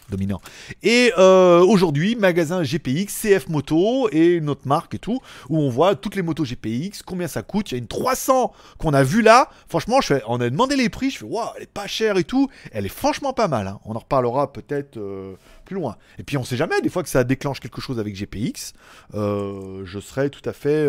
[0.09, 0.41] dominants.
[0.81, 5.69] Et euh, aujourd'hui, magasin GPX, CF Moto et une autre marque et tout, où on
[5.69, 7.71] voit toutes les motos GPX, combien ça coûte.
[7.71, 9.49] Il y a une 300 qu'on a vue là.
[9.67, 11.09] Franchement, on a demandé les prix.
[11.09, 12.49] Je fais, waouh, elle est pas chère et tout.
[12.71, 13.67] Elle est franchement pas mal.
[13.67, 13.79] hein.
[13.85, 15.35] On en reparlera peut-être euh,
[15.65, 15.95] plus loin.
[16.19, 18.73] Et puis on sait jamais, des fois que ça déclenche quelque chose avec GPX,
[19.13, 20.87] euh, je serai tout à fait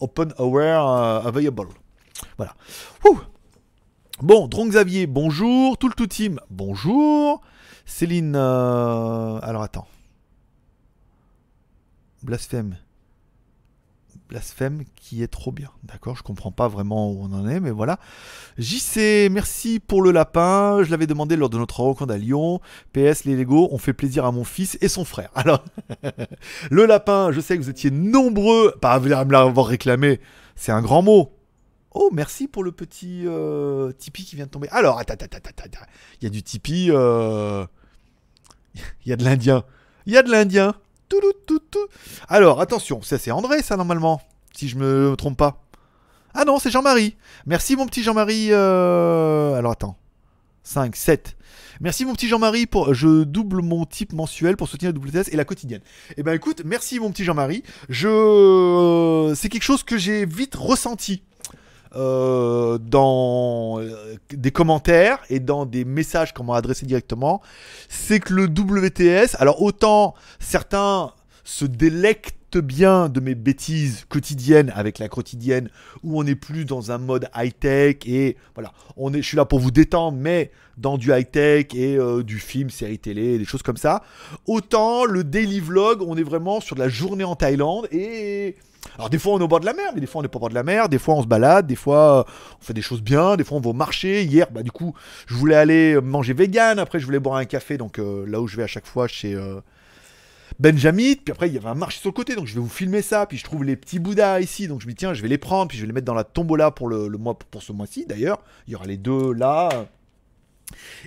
[0.00, 1.68] open aware available.
[2.36, 2.54] Voilà.
[4.22, 5.76] Bon, Dron Xavier, bonjour.
[5.76, 7.42] Tout le tout team, bonjour.
[7.84, 9.86] Céline, euh, alors attends.
[12.22, 12.76] Blasphème.
[14.30, 15.68] Blasphème qui est trop bien.
[15.82, 17.98] D'accord, je comprends pas vraiment où on en est, mais voilà.
[18.56, 20.82] JC, merci pour le lapin.
[20.82, 22.60] Je l'avais demandé lors de notre rencontre à Lyon.
[22.94, 25.30] PS, les Lego ont fait plaisir à mon fils et son frère.
[25.34, 25.62] Alors,
[26.70, 30.20] le lapin, je sais que vous étiez nombreux, à me l'avoir réclamé,
[30.56, 31.33] c'est un grand mot.
[31.94, 34.68] Oh, merci pour le petit euh, Tipeee qui vient de tomber.
[34.70, 35.86] Alors, attends, attends, attends, attends.
[36.20, 36.90] Il y a du Tipeee.
[36.90, 37.64] euh,
[38.74, 39.64] Il y a de l'Indien.
[40.06, 40.74] Il y a de l'Indien.
[42.28, 44.20] Alors, attention, ça c'est André, ça, normalement.
[44.56, 45.62] Si je me trompe pas.
[46.34, 47.14] Ah non, c'est Jean-Marie.
[47.46, 48.48] Merci, mon petit Jean-Marie.
[48.50, 49.96] euh, Alors, attends.
[50.64, 51.36] 5, 7.
[51.80, 52.66] Merci, mon petit Jean-Marie.
[52.66, 52.94] Pour...
[52.94, 55.82] Je double mon type mensuel pour soutenir la WTS et la quotidienne.
[56.16, 57.62] Eh ben, écoute, merci, mon petit Jean-Marie.
[57.88, 59.32] Je...
[59.36, 61.22] C'est quelque chose que j'ai vite ressenti
[61.96, 67.40] euh, dans euh, des commentaires et dans des messages qu'on m'a adressés directement,
[67.88, 71.12] c'est que le WTS, alors autant certains
[71.44, 75.68] se délectent bien de mes bêtises quotidiennes avec la quotidienne
[76.02, 79.44] où on est plus dans un mode high-tech et voilà, on est, je suis là
[79.44, 83.62] pour vous détendre, mais dans du high-tech et euh, du film, série télé, des choses
[83.62, 84.02] comme ça.
[84.46, 88.56] Autant le daily vlog, on est vraiment sur de la journée en Thaïlande et
[88.96, 90.28] alors des fois on est au bord de la mer, mais des fois on n'est
[90.28, 92.64] pas au bord de la mer, des fois on se balade, des fois euh, on
[92.64, 94.22] fait des choses bien, des fois on va au marché.
[94.24, 94.94] Hier, bah du coup,
[95.26, 98.46] je voulais aller manger vegan, après je voulais boire un café, donc euh, là où
[98.46, 99.60] je vais à chaque fois chez euh,
[100.58, 102.68] Benjamin, puis après il y avait un marché sur le côté, donc je vais vous
[102.68, 105.22] filmer ça, puis je trouve les petits bouddhas ici, donc je me dis tiens, je
[105.22, 107.62] vais les prendre, puis je vais les mettre dans la tombola pour le, mois pour
[107.62, 108.42] ce mois-ci d'ailleurs.
[108.66, 109.68] Il y aura les deux là.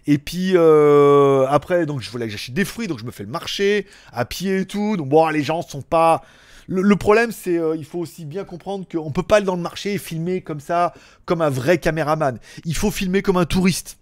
[0.06, 3.24] Et puis euh, après, donc je voulais que j'achète des fruits, donc je me fais
[3.24, 4.98] le marché à pied et tout.
[4.98, 6.24] Donc bon, les gens sont pas.
[6.68, 9.62] Le, le problème, c'est euh, faut aussi bien comprendre qu'on peut pas aller dans le
[9.62, 10.94] marché et filmer comme ça,
[11.26, 12.40] comme un vrai caméraman.
[12.66, 13.98] Il faut filmer comme un touriste.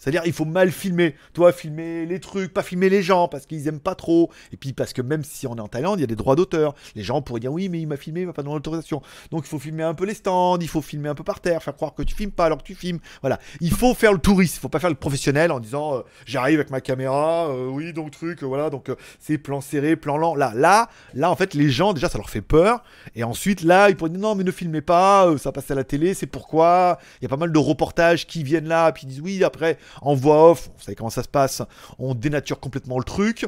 [0.00, 1.14] C'est-à-dire, il faut mal filmer.
[1.34, 4.30] Toi, filmer les trucs, pas filmer les gens parce qu'ils aiment pas trop.
[4.50, 6.36] Et puis, parce que même si on est en Thaïlande, il y a des droits
[6.36, 6.74] d'auteur.
[6.94, 9.02] Les gens pourraient dire oui, mais il m'a filmé, il m'a pas donné l'autorisation.
[9.30, 11.62] Donc, il faut filmer un peu les stands, il faut filmer un peu par terre,
[11.62, 12.98] faire croire que tu filmes pas alors que tu filmes.
[13.20, 13.38] Voilà.
[13.60, 16.60] Il faut faire le touriste, il faut pas faire le professionnel en disant euh, j'arrive
[16.60, 20.34] avec ma caméra, euh, oui, donc truc, euh, voilà, donc c'est plan serré, plan lent.
[20.34, 22.82] Là, là, là, en fait, les gens, déjà, ça leur fait peur.
[23.14, 25.84] Et ensuite, là, ils pourraient dire non, mais ne filmez pas, ça passe à la
[25.84, 26.98] télé, c'est pourquoi?
[27.20, 29.76] Il y a pas mal de reportages qui viennent là, puis ils disent oui, après,
[30.02, 31.62] en voix off, vous savez comment ça se passe,
[31.98, 33.46] on dénature complètement le truc.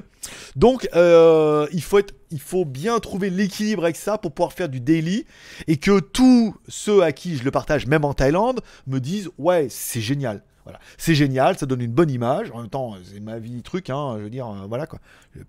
[0.57, 5.27] Donc euh, il, faut bien trouver l'équilibre avec ça pour pouvoir faire du daily
[5.67, 9.69] et que tous ceux à qui je le partage, même en Thaïlande, me disent ouais
[9.71, 10.43] c'est génial.
[10.65, 12.53] Voilà, c'est génial, ça donne une bonne image.
[12.53, 15.01] En même temps, c'est ma vie truc, hein, je veux dire, euh, voilà quoi.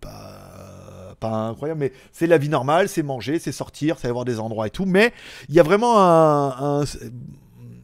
[0.02, 4.26] Pas, pas incroyable, mais c'est la vie normale, c'est manger, c'est sortir, c'est aller voir
[4.26, 4.86] des endroits et tout.
[4.86, 5.14] Mais
[5.50, 6.84] il y a vraiment un-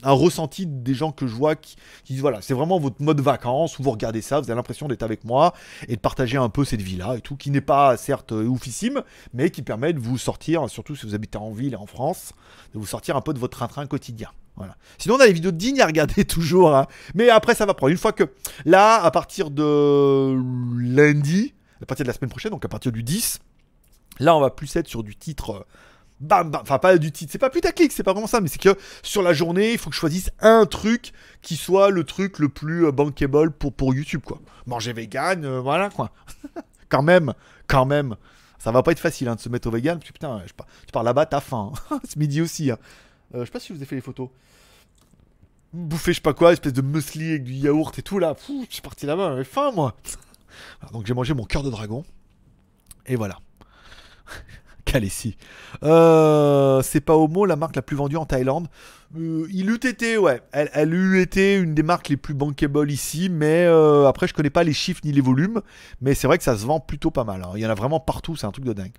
[0.04, 3.80] un ressenti des gens que je vois qui, disent voilà, c'est vraiment votre mode vacances
[3.80, 5.54] où vous regardez ça, vous avez l'impression d'être avec moi
[5.88, 9.04] et de partager un peu cette vie-là et tout, qui n'est pas certes euh, oufissime,
[9.34, 12.34] mais qui permet de vous sortir, surtout si vous habitez en ville et en France,
[12.74, 14.30] de vous sortir un peu de votre train-train quotidien.
[14.56, 14.76] Voilà.
[14.98, 16.76] Sinon, on a les vidéos dignes à regarder toujours.
[16.76, 16.88] hein.
[17.16, 17.92] Mais après, ça va prendre.
[17.92, 18.26] Une fois que.
[18.66, 20.38] Là, à partir de
[20.78, 23.40] lundi, à partir de la semaine prochaine, donc à partir du 10,
[24.20, 25.66] là, on va plus être sur du titre.
[26.20, 26.62] Bam, bam.
[26.62, 27.32] Enfin, pas du titre.
[27.32, 28.42] C'est pas putaclic, c'est pas vraiment ça.
[28.42, 31.90] Mais c'est que sur la journée, il faut que je choisisse un truc qui soit
[31.90, 34.40] le truc le plus euh, bankable pour, pour YouTube, quoi.
[34.66, 36.12] Manger vegan, euh, voilà, quoi.
[36.90, 37.34] quand même,
[37.68, 38.16] quand même.
[38.58, 40.00] Ça va pas être facile hein, de se mettre au vegan.
[40.00, 41.72] Parce putain, je tu pars là-bas, t'as faim.
[41.92, 42.00] hein.
[42.08, 42.72] Ce midi aussi.
[42.72, 42.78] hein.
[43.34, 44.30] Euh, je sais pas si je vous ai fait les photos
[45.74, 48.36] bouffer je sais pas quoi, espèce de muesli avec du yaourt et tout là.
[48.48, 49.96] Je suis parti là-bas, j'avais faim moi.
[50.92, 52.04] Donc j'ai mangé mon cœur de dragon.
[53.06, 53.38] Et voilà.
[55.84, 58.68] Euh, c'est pas Homo la marque la plus vendue en Thaïlande.
[59.18, 60.42] Euh, il eût été, ouais.
[60.52, 64.34] Elle, elle eût été une des marques les plus bankable ici, mais euh, après je
[64.34, 65.62] connais pas les chiffres ni les volumes.
[66.02, 67.44] Mais c'est vrai que ça se vend plutôt pas mal.
[67.44, 67.52] hein.
[67.56, 68.92] Il y en a vraiment partout, c'est un truc de dingue.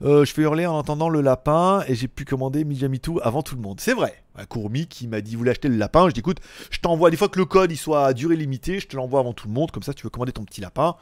[0.00, 3.60] Je fais hurler en entendant le lapin et j'ai pu commander Mijamitu avant tout le
[3.60, 3.80] monde.
[3.80, 4.14] C'est vrai.
[4.34, 6.08] Un Courmi qui m'a dit vous voulez acheter le lapin?
[6.08, 6.38] Je dis écoute,
[6.70, 9.20] je t'envoie des fois que le code il soit à durée limitée, je te l'envoie
[9.20, 9.70] avant tout le monde.
[9.70, 10.96] Comme ça, tu veux commander ton petit lapin.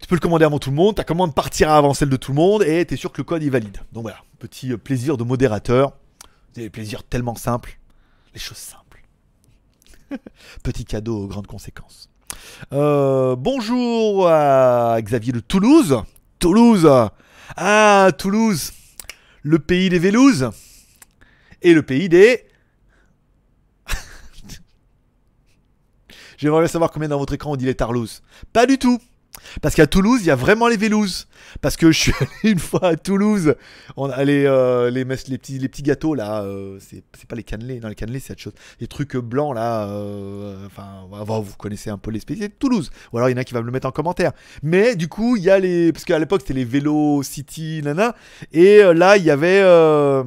[0.00, 0.96] Tu peux le commander avant tout le monde.
[0.96, 3.42] Ta commande partira avant celle de tout le monde et t'es sûr que le code
[3.42, 3.78] est valide.
[3.92, 5.92] Donc voilà, petit euh, plaisir de modérateur.
[6.54, 7.78] Des plaisirs tellement simples.
[8.34, 9.02] Les choses simples.
[10.62, 12.08] petit cadeau aux grandes conséquences.
[12.72, 16.02] Euh, bonjour à Xavier de Toulouse.
[16.38, 16.88] Toulouse.
[17.56, 18.72] Ah, Toulouse,
[19.42, 20.50] le pays des Vélouses
[21.62, 22.44] et le pays des.
[26.38, 28.22] J'aimerais savoir combien dans votre écran on dit les Tarlouses.
[28.52, 29.00] Pas du tout.
[29.62, 31.26] Parce qu'à Toulouse, il y a vraiment les Vélouses.
[31.60, 33.54] Parce que je suis allé une fois à Toulouse.
[33.96, 36.42] On a les, euh, petits, les petits gâteaux là.
[36.42, 37.80] euh, c'est pas les cannelés.
[37.80, 38.52] Non, les cannelés, c'est autre chose.
[38.80, 39.88] Les trucs blancs là.
[39.88, 41.06] euh, Enfin,
[41.42, 42.90] vous connaissez un peu les spécialités de Toulouse.
[43.12, 44.32] Ou alors il y en a qui va me le mettre en commentaire.
[44.62, 45.92] Mais du coup, il y a les.
[45.92, 48.14] Parce qu'à l'époque, c'était les vélos City, nana.
[48.52, 49.60] Et euh, là, il y avait.
[49.62, 50.22] euh,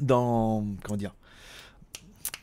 [0.00, 0.64] dans.
[0.84, 1.14] Comment dire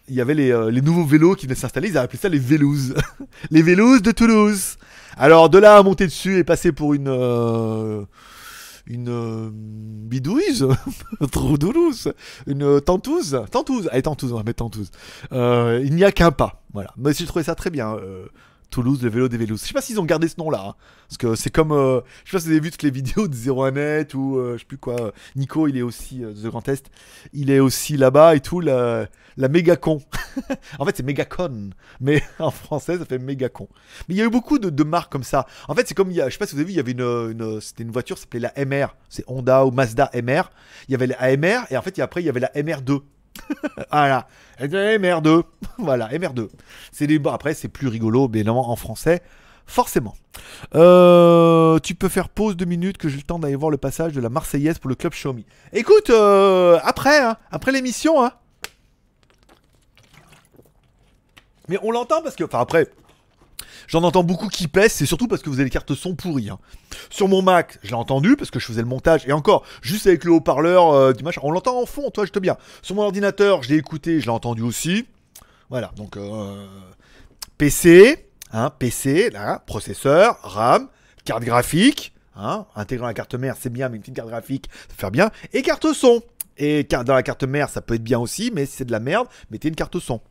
[0.08, 2.30] il y avait les, euh, les nouveaux vélos qui venaient s'installer, ils avaient appelé ça
[2.30, 2.94] les Vélouses.
[3.50, 4.76] les Vélouses de Toulouse.
[5.18, 7.08] Alors de là à monter dessus et passer pour une...
[7.08, 8.04] euh,
[8.88, 10.68] une euh, bidouise
[11.32, 12.14] Trop doulouze
[12.48, 14.92] Une euh, tantouze Tantouze Allez, tantouze, on va mettre tantouze.
[15.32, 16.64] Euh, il n'y a qu'un pas.
[16.74, 16.92] Voilà.
[16.98, 17.98] Mais j'ai trouvé ça très bien.
[18.76, 19.62] Toulouse, le vélo des Vélouses.
[19.62, 20.66] Je sais pas s'ils ont gardé ce nom-là.
[20.68, 20.76] hein,
[21.08, 21.72] parce que c'est comme...
[21.72, 24.56] euh, je sais pas si vous avez vu toutes les vidéos de 01net ou euh,
[24.56, 25.14] je sais plus quoi.
[25.38, 26.26] Nico, il est aussi...
[26.26, 26.92] euh, The Grand Est.
[27.32, 28.60] Il est aussi là-bas et tout.
[28.60, 29.08] La,
[29.38, 30.02] la méga con.
[30.80, 31.70] en fait, c'est méga con.
[32.02, 33.70] Mais en français, ça fait méga con.
[34.10, 35.46] Mais il y a eu beaucoup de, de marques comme ça.
[35.70, 36.78] En fait, c'est comme il y a, je sais pas si vous avez vu, il
[36.78, 38.96] y avait une, c'était une voiture, s'appelait la MR.
[39.08, 40.52] C'est Honda ou Mazda MR.
[40.90, 43.00] Il y avait la AMR et en fait, après, il y avait la MR2.
[43.92, 44.28] voilà,
[44.60, 44.68] la
[44.98, 45.44] MR2.
[45.78, 46.50] voilà, MR2.
[46.92, 49.22] C'est des, après, c'est plus rigolo, mais non, en français,
[49.66, 50.16] forcément.
[50.76, 54.14] Euh, tu peux faire pause deux minutes que j'ai le temps d'aller voir le passage
[54.14, 55.46] de la Marseillaise pour le club Xiaomi.
[55.74, 58.32] Écoute, euh, après, hein, après l'émission, hein.
[61.68, 62.88] Mais on l'entend parce que, enfin après,
[63.88, 66.50] j'en entends beaucoup qui pèsent, c'est surtout parce que vous avez les cartes son pourries.
[66.50, 66.60] hein.
[67.10, 70.08] Sur mon Mac, je l'ai entendu parce que je faisais le montage, et encore, juste
[70.08, 72.58] avec le haut-parleur euh, du machin, on l'entend en fond, toi, je te bien.
[72.82, 75.06] Sur mon ordinateur, je l'ai écouté, je l'ai entendu aussi.
[75.70, 76.66] Voilà, donc euh,
[77.58, 80.88] PC, hein, PC, là, processeur, RAM,
[81.24, 84.96] carte graphique, hein, intégrant la carte mère, c'est bien, mais une petite carte graphique, ça
[84.96, 86.22] fait bien, et carte son.
[86.58, 89.02] Et dans la carte mère, ça peut être bien aussi, mais si c'est de la
[89.02, 90.22] merde, mettez une carte son.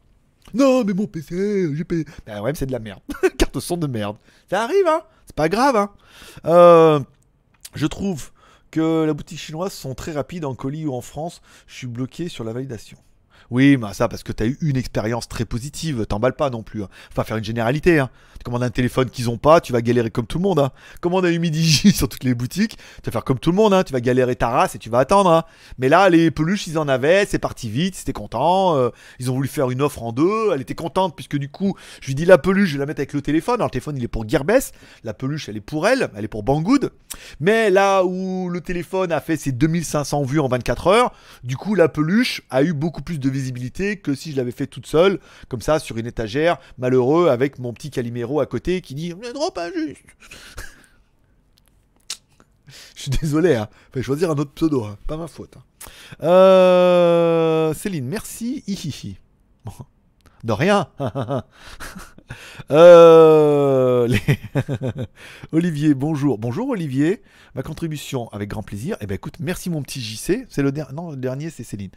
[0.52, 2.04] Non, mais mon PC, j'ai payé.
[2.26, 3.00] Ben ouais, c'est de la merde.
[3.38, 4.16] Carte son de merde.
[4.50, 5.02] Ça arrive, hein.
[5.26, 5.90] C'est pas grave, hein.
[6.44, 7.00] Euh,
[7.74, 8.30] je trouve
[8.70, 11.40] que la boutique chinoise sont très rapides en colis ou en France.
[11.66, 12.98] Je suis bloqué sur la validation.
[13.50, 16.06] Oui, ça parce que t'as eu une expérience très positive.
[16.06, 16.82] T'emballes pas non plus.
[16.82, 16.88] hein.
[17.14, 17.98] Faut faire une généralité.
[17.98, 18.10] Hein.
[18.38, 20.58] Tu commandes un téléphone qu'ils ont pas, tu vas galérer comme tout le monde.
[20.58, 20.70] Hein.
[21.00, 23.72] Commande un Humidigi sur toutes les boutiques, tu vas faire comme tout le monde.
[23.74, 23.84] Hein.
[23.84, 25.46] Tu vas galérer ta race et tu vas attendre.
[25.78, 28.76] Mais là, les peluches, ils en avaient, c'est parti vite, c'était content.
[28.76, 30.52] euh, ils ont voulu faire une offre en deux.
[30.52, 33.00] Elle était contente puisque du coup, je lui dis la peluche, je vais la mettre
[33.00, 33.56] avec le téléphone.
[33.56, 34.74] Alors le téléphone, il est pour Gearbest.
[35.04, 36.90] La peluche, elle est pour elle, elle est pour Banggood.
[37.40, 41.12] Mais là où le téléphone a fait ses 2500 vues en 24 heures,
[41.44, 44.66] du coup, la peluche a eu beaucoup plus de visibilité que si je l'avais fait
[44.66, 45.18] toute seule,
[45.48, 49.32] comme ça, sur une étagère, malheureux, avec mon petit Calimero à côté qui dit C'est
[49.32, 50.00] trop injuste
[52.96, 53.68] Je suis désolé, hein.
[53.92, 54.96] Fallait choisir un autre pseudo, hein.
[55.06, 55.56] pas ma faute.
[55.56, 55.62] hein.
[56.22, 58.64] Euh, Céline, merci.
[60.44, 60.88] De rien.
[62.70, 64.08] Euh,
[65.52, 66.38] Olivier, bonjour.
[66.38, 67.22] Bonjour Olivier.
[67.54, 68.96] Ma contribution avec grand plaisir.
[69.02, 70.46] Eh ben écoute, merci mon petit JC.
[70.48, 70.94] C'est le dernier.
[70.94, 71.90] Non, le dernier c'est Céline.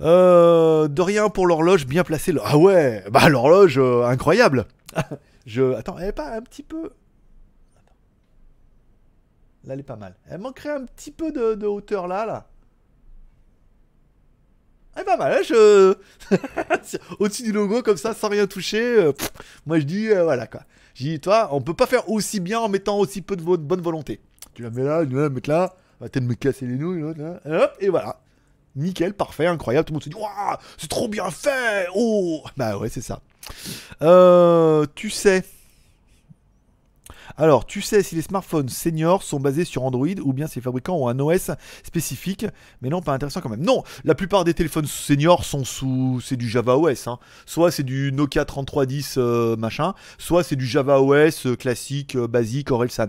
[0.00, 2.32] Euh, de rien pour l'horloge bien placée.
[2.32, 4.66] Le- Ah ouais, bah l'horloge euh, incroyable.
[5.46, 6.90] Je attends, elle est pas un petit peu.
[7.76, 7.94] Attends.
[9.64, 10.14] Là, elle est pas mal.
[10.28, 12.46] Elle manquerait un petit peu de, de hauteur là, là.
[14.96, 15.32] Elle est pas mal.
[15.32, 15.94] hein, je
[17.18, 18.82] au-dessus du logo comme ça, sans rien toucher.
[18.98, 19.32] euh, pff,
[19.66, 20.62] moi, je dis euh, voilà quoi.
[20.94, 23.80] Je dis toi, on peut pas faire aussi bien en mettant aussi peu de bonne
[23.82, 24.20] volonté.
[24.54, 27.40] Tu la mets là, tu la mets là, va peut-être me casser les nouilles, là,
[27.44, 28.20] et hop, et voilà.
[28.76, 29.86] Nickel, parfait, incroyable.
[29.86, 30.16] Tout le monde se dit
[30.78, 33.20] c'est trop bien fait Oh Bah ouais, c'est ça.
[34.02, 35.44] Euh, tu sais.
[37.36, 40.62] Alors, tu sais si les smartphones seniors sont basés sur Android ou bien si les
[40.62, 41.50] fabricants ont un OS
[41.82, 42.46] spécifique,
[42.80, 43.64] mais non, pas intéressant quand même.
[43.64, 46.20] Non, la plupart des téléphones seniors sont sous.
[46.24, 47.08] C'est du Java OS.
[47.08, 47.18] hein.
[47.44, 52.28] Soit c'est du Nokia 3310 euh, machin, soit c'est du Java OS euh, classique, euh,
[52.28, 53.08] basique, Orelsan.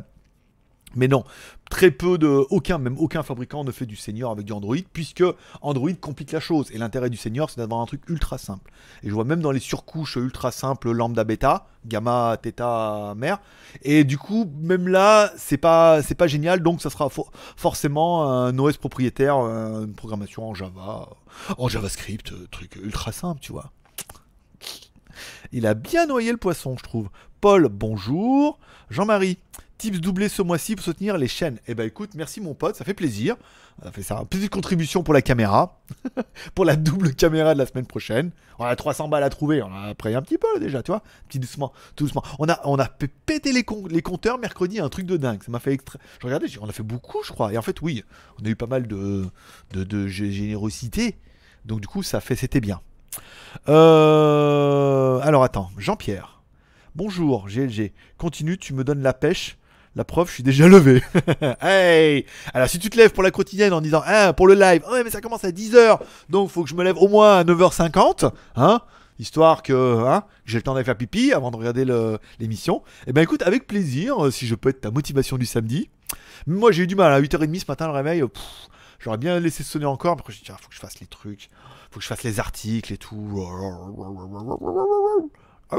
[0.96, 1.24] Mais non,
[1.70, 2.46] très peu de.
[2.50, 5.24] Aucun, même aucun fabricant ne fait du senior avec du Android, puisque
[5.62, 6.72] Android complique la chose.
[6.72, 8.72] Et l'intérêt du senior, c'est d'avoir un truc ultra simple.
[9.04, 13.40] Et je vois même dans les surcouches ultra simples, lambda bêta, gamma, theta, mer.
[13.82, 17.28] Et du coup, même là, c'est pas, pas génial, donc ça sera fo-
[17.58, 21.10] forcément un OS propriétaire, une programmation en Java,
[21.58, 23.72] en JavaScript, truc ultra simple, tu vois.
[25.52, 27.10] Il a bien noyé le poisson, je trouve.
[27.42, 28.60] Paul, bonjour.
[28.90, 29.38] Jean-Marie,
[29.78, 31.60] tips doublés ce mois-ci pour soutenir les chaînes.
[31.68, 33.36] Eh ben écoute, merci mon pote, ça fait plaisir.
[33.84, 35.82] On a fait ça, petite contribution pour la caméra,
[36.56, 38.32] pour la double caméra de la semaine prochaine.
[38.58, 41.04] On a 300 balles à trouver, on a pris un petit peu déjà, tu vois.
[41.28, 42.24] Petit doucement, doucement.
[42.40, 45.44] On a, on a pété les, com- les compteurs mercredi, un truc de dingue.
[45.44, 46.00] Ça m'a fait extra...
[46.22, 47.52] Je regardais, on a fait beaucoup, je crois.
[47.52, 48.04] Et en fait, oui,
[48.42, 49.26] on a eu pas mal de,
[49.74, 51.18] de, de gé- générosité.
[51.66, 52.80] Donc du coup, ça fait, c'était bien.
[53.68, 56.42] Euh, alors attends, Jean-Pierre.
[56.96, 57.92] Bonjour, GLG.
[58.18, 59.58] Continue, tu me donnes la pêche.
[59.96, 61.02] La preuve, je suis déjà levé.
[61.62, 64.84] hey Alors si tu te lèves pour la quotidienne en disant ah, pour le live,
[64.92, 67.44] ouais mais ça commence à 10h, donc faut que je me lève au moins à
[67.46, 68.82] 9h50, hein
[69.18, 69.74] Histoire que
[70.06, 71.86] hein, que j'ai le temps d'aller faire pipi avant de regarder
[72.40, 72.84] l'émission.
[73.08, 75.90] Eh ben écoute, avec plaisir, euh, si je peux être ta motivation du samedi.
[76.48, 78.22] Moi j'ai eu du mal à 8h30 ce matin le réveil.
[78.22, 78.28] euh,
[79.00, 81.50] J'aurais bien laissé sonner encore, mais je dis tiens, faut que je fasse les trucs,
[81.92, 83.48] faut que je fasse les articles et tout.
[85.72, 85.78] Ah,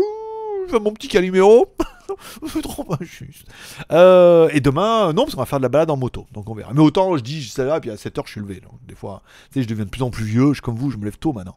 [0.72, 1.74] mon petit Calimero.
[2.52, 3.46] C'est trop injuste.
[3.90, 6.26] Euh, et demain, non, parce qu'on va faire de la balade en moto.
[6.32, 6.72] Donc on verra.
[6.72, 8.60] Mais autant, je dis, ça va, puis à 7h, je suis levé.
[8.60, 10.48] Donc des fois, tu sais, je deviens de plus en plus vieux.
[10.48, 11.56] Je suis comme vous, je me lève tôt maintenant.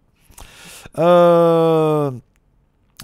[0.97, 2.11] Euh,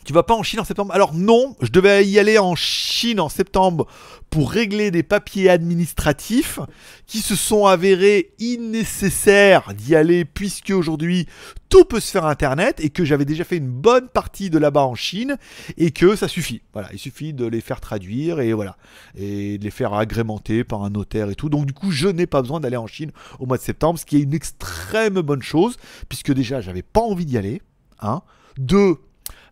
[0.06, 0.94] Tu vas pas en Chine en septembre?
[0.94, 3.88] Alors non, je devais y aller en Chine en septembre
[4.30, 6.60] pour régler des papiers administratifs
[7.08, 11.26] qui se sont avérés innécessaires d'y aller puisque aujourd'hui
[11.70, 14.86] tout peut se faire internet et que j'avais déjà fait une bonne partie de là-bas
[14.86, 15.38] en Chine
[15.76, 16.62] et que ça suffit.
[16.74, 18.78] Voilà, il suffit de les faire traduire et voilà
[19.16, 21.50] et de les faire agrémenter par un notaire et tout.
[21.50, 24.06] Donc du coup, je n'ai pas besoin d'aller en Chine au mois de septembre, ce
[24.06, 25.78] qui est une extrême bonne chose
[26.10, 27.64] puisque déjà j'avais pas envie d'y aller.
[28.02, 28.22] Un,
[28.58, 28.98] deux,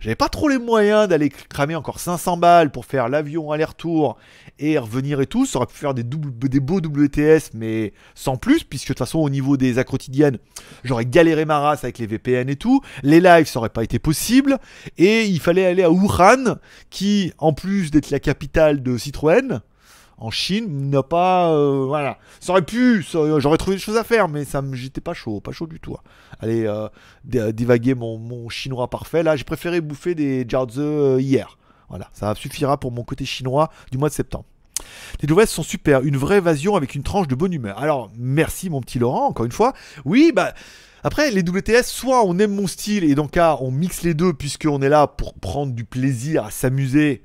[0.03, 4.17] j'avais pas trop les moyens d'aller cramer encore 500 balles pour faire l'avion aller-retour
[4.59, 5.45] et revenir et tout.
[5.45, 8.99] Ça aurait pu faire des, doubles, des beaux WTS, mais sans plus, puisque de toute
[8.99, 10.39] façon, au niveau des quotidiennes,
[10.83, 12.81] j'aurais galéré ma race avec les VPN et tout.
[13.01, 14.57] Les lives, ça aurait pas été possible.
[14.97, 16.57] Et il fallait aller à Wuhan,
[16.89, 19.61] qui, en plus d'être la capitale de Citroën,
[20.17, 21.51] en Chine, n'a pas.
[21.51, 22.17] euh, voilà.
[22.39, 25.51] Ça aurait pu, j'aurais trouvé des choses à faire, mais ça j'étais pas chaud, pas
[25.51, 25.95] chaud du tout.
[26.39, 26.87] Aller euh,
[27.23, 29.23] dé- divaguer mon, mon chinois parfait.
[29.23, 31.57] Là, j'ai préféré bouffer des jiaozi euh, hier.
[31.89, 34.45] Voilà, ça suffira pour mon côté chinois du mois de septembre.
[35.21, 37.77] Les nouvelles sont super, une vraie évasion avec une tranche de bonne humeur.
[37.79, 39.73] Alors, merci mon petit Laurent, encore une fois.
[40.05, 40.53] Oui, bah.
[41.05, 44.13] Après, les WTS, soit on aime mon style et dans le cas, on mixe les
[44.13, 47.23] deux puisqu'on est là pour prendre du plaisir à s'amuser.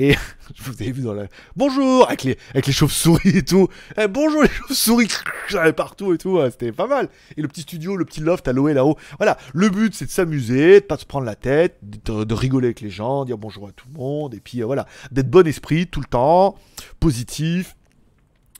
[0.00, 0.14] Et
[0.54, 1.26] je vous avez vu dans la.
[1.56, 3.68] Bonjour Avec les, avec les chauves-souris et tout.
[3.98, 5.08] Eh, bonjour les chauves-souris
[5.76, 6.38] partout et tout.
[6.38, 7.10] ouais, C'était pas mal.
[7.36, 8.96] Et le petit studio, le petit loft à l'OE là-haut.
[9.18, 9.36] Voilà.
[9.52, 12.80] Le but, c'est de s'amuser, de pas se prendre la tête, de, de rigoler avec
[12.80, 14.32] les gens, dire bonjour à tout le monde.
[14.32, 14.86] Et puis euh, voilà.
[15.12, 16.56] D'être bon esprit tout le temps,
[16.98, 17.76] positif.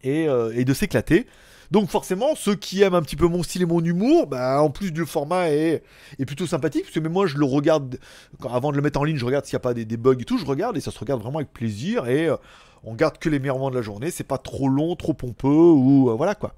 [0.02, 1.26] Et, euh, et de s'éclater.
[1.70, 4.70] Donc forcément, ceux qui aiment un petit peu mon style et mon humour, bah, en
[4.70, 5.82] plus du format est,
[6.18, 7.98] est plutôt sympathique, parce que même moi je le regarde,
[8.40, 9.96] quand- avant de le mettre en ligne, je regarde s'il n'y a pas des, des
[9.96, 12.36] bugs et tout, je regarde et ça se regarde vraiment avec plaisir et euh,
[12.82, 15.48] on garde que les meilleurs moments de la journée, c'est pas trop long, trop pompeux
[15.48, 16.54] ou euh, voilà quoi.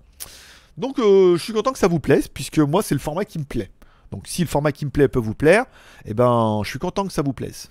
[0.78, 3.38] Donc euh, je suis content que ça vous plaise, puisque moi c'est le format qui
[3.38, 3.70] me plaît.
[4.12, 5.66] Donc si le format qui me plaît peut vous plaire,
[6.06, 7.70] eh ben je suis content que ça vous plaise.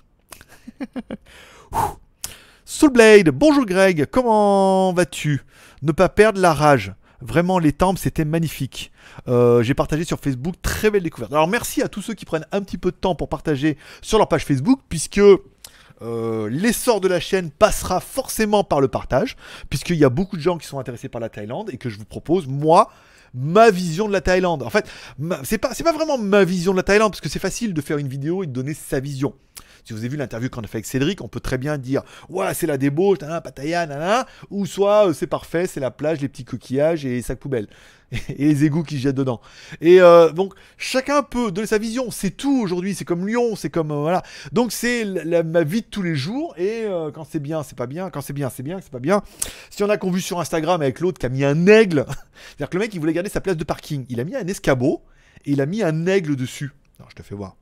[2.66, 5.44] Soulblade, bonjour Greg, comment vas-tu?
[5.82, 6.94] Ne pas perdre la rage.
[7.22, 8.92] Vraiment, les temples, c'était magnifique.
[9.28, 11.32] Euh, J'ai partagé sur Facebook, très belle découverte.
[11.32, 14.18] Alors merci à tous ceux qui prennent un petit peu de temps pour partager sur
[14.18, 19.38] leur page Facebook, puisque euh, l'essor de la chaîne passera forcément par le partage,
[19.70, 21.98] puisqu'il y a beaucoup de gens qui sont intéressés par la Thaïlande et que je
[22.00, 22.90] vous propose, moi,
[23.36, 24.64] ma vision de la Thaïlande.
[24.64, 27.30] En fait, ma- c'est pas, c'est pas vraiment ma vision de la Thaïlande, parce que
[27.30, 29.36] c'est facile de faire une vidéo et de donner sa vision.
[29.84, 32.04] Si vous avez vu l'interview qu'on a fait avec Cédric, on peut très bien dire
[32.30, 36.22] Ouais, c'est la débauche, nanana, Pattaya, nanana, ou soit euh, c'est parfait, c'est la plage,
[36.22, 37.68] les petits coquillages et les sacs poubelles.
[38.28, 39.40] Et les égouts qui jettent dedans.
[39.80, 42.12] Et euh, donc, chacun peut donner sa vision.
[42.12, 42.94] C'est tout aujourd'hui.
[42.94, 43.92] C'est comme Lyon, c'est comme.
[43.92, 44.22] euh, voilà.
[44.52, 45.06] Donc, c'est
[45.46, 46.54] ma vie de tous les jours.
[46.58, 48.10] Et quand c'est bien, c'est pas bien.
[48.10, 48.80] Quand c'est bien, c'est bien.
[48.82, 49.22] C'est pas bien.
[49.70, 52.06] Si on a qu'on vu sur Instagram avec l'autre qui a mis un aigle,
[52.50, 54.06] c'est-à-dire que le mec, il voulait garder sa place de parking.
[54.10, 55.04] Il a mis un escabeau
[55.46, 56.74] et il a mis un aigle dessus.
[57.00, 57.56] Alors, je te fais voir.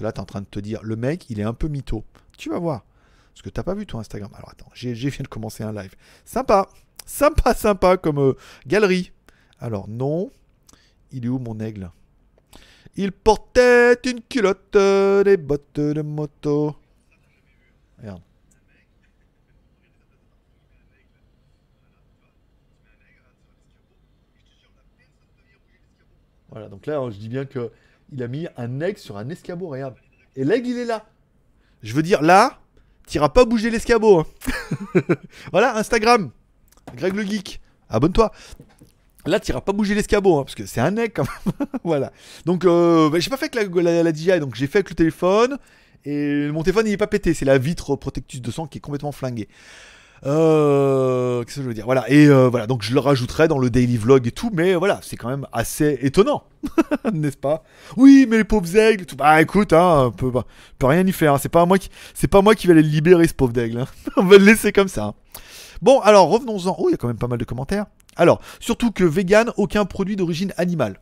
[0.00, 2.04] Là, tu es en train de te dire, le mec, il est un peu mytho.
[2.36, 2.84] Tu vas voir.
[3.32, 4.30] Parce que t'as pas vu ton Instagram.
[4.34, 5.94] Alors attends, j'ai vient de commencer un live.
[6.24, 6.68] Sympa.
[7.06, 8.34] Sympa, sympa comme euh,
[8.66, 9.12] galerie.
[9.60, 10.30] Alors non.
[11.10, 11.90] Il est où mon aigle?
[12.96, 16.76] Il portait une culotte, euh, des bottes de moto.
[26.50, 27.70] Voilà, donc là, je dis bien que
[28.12, 29.94] il a mis un aigle sur un escabeau, regarde.
[30.36, 31.06] Et l'aigle, il est là.
[31.82, 32.58] Je veux dire, là,
[33.06, 34.20] t'iras pas bouger l'escabeau.
[34.20, 34.26] hein.
[35.52, 36.30] voilà, Instagram.
[36.96, 37.60] Greg le Geek.
[37.88, 38.32] Abonne-toi.
[39.26, 41.68] Là, t'iras pas bouger l'escabeau, hein, parce que c'est un aigle quand même.
[41.84, 42.12] voilà.
[42.46, 44.94] Donc, euh, bah, j'ai pas fait avec la, la- DJI, donc j'ai fait avec le
[44.96, 45.58] téléphone.
[46.04, 47.34] Et mon téléphone, il est pas pété.
[47.34, 49.48] C'est la vitre Protectus 200 qui est complètement flinguée.
[50.26, 51.84] Euh, Qu'est-ce que je veux dire?
[51.84, 52.04] Voilà.
[52.10, 55.00] Et euh, voilà, donc je le rajouterai dans le daily vlog et tout, mais voilà,
[55.02, 56.42] c'est quand même assez étonnant,
[57.12, 57.62] n'est-ce pas?
[57.96, 59.16] Oui, mais les pauvres aigles, tout.
[59.16, 60.44] Bah écoute, hein, on peut, bah,
[60.78, 61.34] peut rien y faire.
[61.34, 61.38] hein.
[61.40, 63.80] C'est pas moi qui, c'est pas moi qui vais aller le libérer, ce pauvre d'aigle.
[63.80, 63.86] hein.
[64.16, 65.04] on va le laisser comme ça.
[65.04, 65.14] hein.
[65.82, 66.74] Bon, alors revenons-en.
[66.78, 67.86] Oh, il y a quand même pas mal de commentaires.
[68.16, 70.98] Alors, surtout que vegan, aucun produit d'origine animale.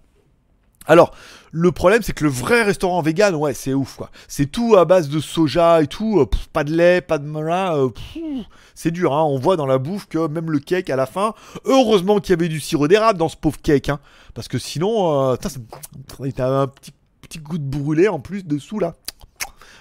[0.86, 1.12] Alors,
[1.52, 4.10] le problème, c'est que le vrai restaurant vegan, ouais, c'est ouf, quoi.
[4.28, 7.76] C'est tout à base de soja et tout, euh, pas de lait, pas de melun,
[7.76, 7.88] euh,
[8.74, 9.24] c'est dur, hein.
[9.24, 11.34] On voit dans la bouffe que même le cake à la fin,
[11.64, 14.00] heureusement qu'il y avait du sirop d'érable dans ce pauvre cake, hein.
[14.34, 18.94] Parce que sinon, euh, un petit, petit goût de brûlé en plus dessous, là.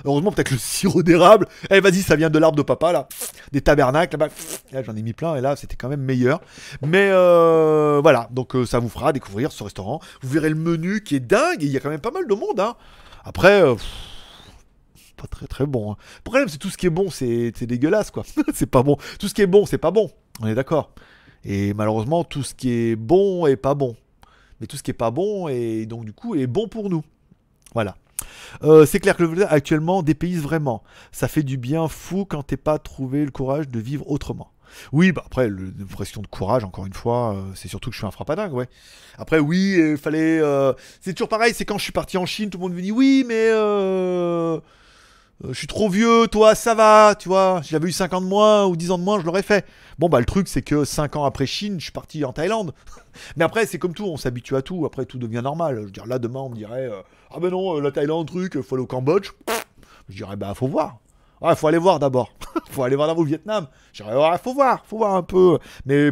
[0.03, 1.47] Heureusement, peut-être le sirop d'érable.
[1.69, 3.07] Eh, vas-y, ça vient de l'arbre de papa, là.
[3.51, 4.33] Des tabernacles, là-bas.
[4.71, 6.41] Là, j'en ai mis plein, et là, c'était quand même meilleur.
[6.81, 9.99] Mais euh, voilà, donc euh, ça vous fera découvrir ce restaurant.
[10.21, 12.33] Vous verrez le menu qui est dingue, il y a quand même pas mal de
[12.33, 12.59] monde.
[12.59, 12.75] Hein.
[13.23, 13.75] Après, euh,
[15.17, 15.93] pas très très bon.
[15.93, 15.95] hein.
[16.17, 18.23] Le problème, c'est tout ce qui est bon, c'est c'est dégueulasse, quoi.
[18.53, 18.97] c'est pas bon.
[19.19, 20.11] Tout ce qui est bon, c'est pas bon.
[20.41, 20.91] On est d'accord.
[21.43, 23.95] Et malheureusement, tout ce qui est bon est pas bon.
[24.59, 27.03] Mais tout ce qui est pas bon, et donc du coup, est bon pour nous.
[27.73, 27.95] Voilà.
[28.63, 30.83] Euh, c'est clair que le actuellement dépayse vraiment.
[31.11, 34.51] Ça fait du bien fou quand t'es pas trouvé le courage de vivre autrement.
[34.91, 37.99] Oui, bah après, le- question de courage, encore une fois, euh, c'est surtout que je
[37.99, 38.67] suis un frappadingue, ouais.
[39.17, 40.39] Après, oui, il fallait.
[40.41, 42.81] euh, c'est toujours pareil, c'est quand je suis parti en Chine, tout le monde me
[42.81, 43.49] dit oui, mais.
[45.43, 47.59] Euh, je suis trop vieux, toi, ça va, tu vois.
[47.63, 49.65] Si j'avais eu 5 ans de moins ou 10 ans de moins, je l'aurais fait.
[49.99, 52.73] Bon, bah, le truc, c'est que 5 ans après Chine, je suis parti en Thaïlande.
[53.35, 54.85] Mais après, c'est comme tout, on s'habitue à tout.
[54.85, 55.75] Après, tout devient normal.
[55.79, 58.27] Je veux dire, là, demain, on me dirait euh, Ah ben non, euh, la Thaïlande,
[58.27, 59.31] truc, faut aller au Cambodge.
[60.07, 60.99] Je dirais Bah, faut voir.
[61.41, 62.31] Ouais, faut aller voir d'abord.
[62.69, 63.67] faut aller voir d'abord au Vietnam.
[63.91, 65.59] Je dirais Ouais, faut voir, faut voir un peu.
[65.85, 66.11] Mais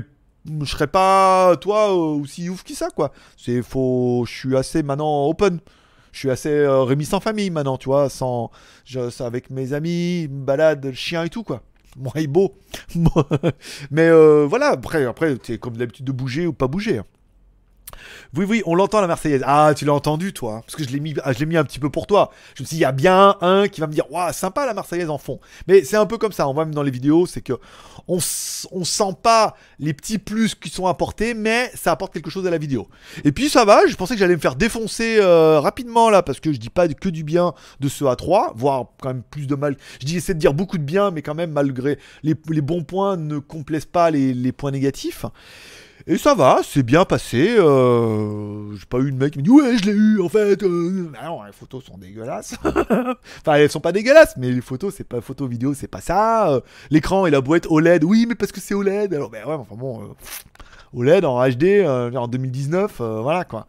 [0.62, 3.14] je serais pas, toi, aussi ouf que ça, quoi.
[3.38, 4.26] C'est faux.
[4.28, 5.60] Je suis assez maintenant open.
[6.14, 8.52] Je suis assez euh, Rémi sans famille maintenant, tu vois, sans,
[9.20, 11.62] avec mes amis, balade, chien et tout, quoi.
[11.98, 12.56] Moi, il est beau.
[13.92, 17.00] Mais euh, voilà, après, après c'est comme d'habitude de bouger ou pas bouger.
[17.00, 17.06] hein.
[18.36, 19.44] Oui, oui, on l'entend la Marseillaise.
[19.46, 20.62] Ah, tu l'as entendu, toi.
[20.66, 22.32] Parce que je l'ai mis, ah, je l'ai mis un petit peu pour toi.
[22.56, 24.66] Je me suis dit, il y a bien un qui va me dire, waouh, sympa
[24.66, 25.40] la Marseillaise en fond.
[25.68, 26.48] Mais c'est un peu comme ça.
[26.48, 27.54] On voit même dans les vidéos, c'est que
[28.08, 28.20] on,
[28.72, 32.50] on sent pas les petits plus qui sont apportés, mais ça apporte quelque chose à
[32.50, 32.88] la vidéo.
[33.24, 33.86] Et puis ça va.
[33.88, 36.88] Je pensais que j'allais me faire défoncer euh, rapidement là, parce que je dis pas
[36.88, 39.78] que du bien de ce A3, voire quand même plus de mal.
[40.02, 42.84] Je dis essaie de dire beaucoup de bien, mais quand même malgré les, les bons
[42.84, 45.26] points ne complaisent pas les, les points négatifs.
[46.06, 47.56] Et ça va, c'est bien passé.
[47.58, 50.62] Euh, j'ai pas eu de mec qui me dit ouais je l'ai eu en fait.
[50.62, 51.10] euh.
[51.18, 52.56] Ah non, les photos sont dégueulasses.
[52.66, 56.50] enfin elles sont pas dégueulasses, mais les photos c'est pas photo vidéo c'est pas ça.
[56.52, 59.14] Euh, L'écran et la boîte OLED, oui mais parce que c'est OLED.
[59.14, 60.08] Alors ben ouais enfin bon, euh,
[60.94, 63.66] OLED en HD euh, en 2019, euh, voilà quoi.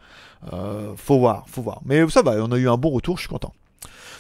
[0.97, 1.81] Faut voir, faut voir.
[1.87, 3.55] Mais ça va, on a eu un bon retour, je suis content.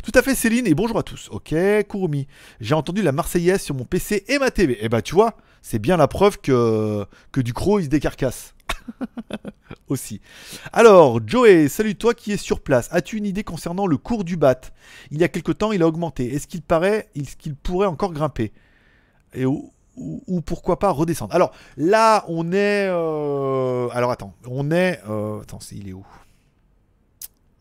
[0.04, 1.28] Tout à fait Céline et bonjour à tous.
[1.32, 1.52] Ok
[1.88, 2.28] Kurumi,
[2.60, 4.82] j'ai entendu la Marseillaise sur mon PC et ma TV.
[4.84, 5.34] Et bah tu vois,
[5.66, 8.54] c'est bien la preuve que, que Ducrot il se décarcasse.
[9.88, 10.20] Aussi.
[10.74, 12.88] Alors, Joey, salut toi qui es sur place.
[12.92, 14.60] As-tu une idée concernant le cours du BAT?
[15.10, 16.34] Il y a quelque temps, il a augmenté.
[16.34, 17.08] Est-ce qu'il paraît,
[17.38, 18.52] qu'il pourrait encore grimper?
[19.32, 21.34] Et ou, ou pourquoi pas redescendre?
[21.34, 22.86] Alors là, on est.
[22.90, 25.00] euh, Alors attends, on est.
[25.08, 26.04] euh, Attends, il est où?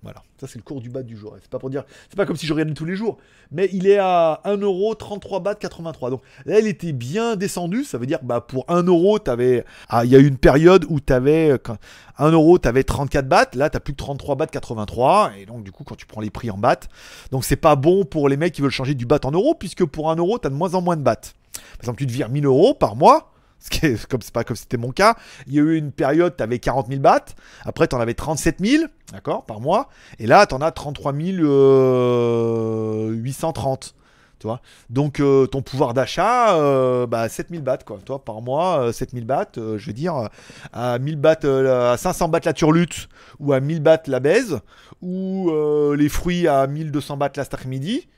[0.03, 1.33] Voilà, ça c'est le cours du BAT du jour.
[1.41, 1.85] C'est pas pour dire.
[2.09, 3.17] C'est pas comme si je regardais tous les jours.
[3.51, 6.09] Mais il est à 1€33 BAT 83.
[6.09, 7.85] Donc là, il était bien descendu.
[7.85, 9.63] Ça veut dire bah, pour 1€, t'avais.
[9.87, 11.51] Ah, il y a eu une période où t'avais.
[11.51, 11.77] euh, quand-
[12.19, 13.51] 1 euro, t'avais 34 bahts.
[13.55, 15.31] Là, t'as plus que 33 bahts 83.
[15.39, 16.87] Et donc, du coup, quand tu prends les prix en bahts,
[17.31, 19.85] donc c'est pas bon pour les mecs qui veulent changer du baht en euros, puisque
[19.85, 21.15] pour 1 euro, t'as de moins en moins de bahts.
[21.53, 23.32] Par exemple, tu te vires 1000 euros par mois.
[23.63, 25.15] Ce qui est comme c'est pas comme c'était mon cas.
[25.47, 27.27] Il y a eu une période, tu avais 40 000 bahts.
[27.63, 28.83] Après, tu en avais 37 000,
[29.13, 29.87] d'accord, par mois.
[30.19, 33.95] Et là, tu en as 33 830.
[34.39, 34.59] Tu vois
[34.89, 37.99] Donc, euh, ton pouvoir d'achat, euh, bah, 7 000 bahts, quoi.
[38.03, 40.27] Toi, par mois, euh, 7 000 bahts, euh, je veux dire, euh,
[40.73, 43.07] à 1000 bahts, euh, à 500 bahts la turlute,
[43.39, 44.59] ou à 1000 bahts la baise,
[45.01, 48.09] ou euh, les fruits à 1200 bahts là cet après-midi.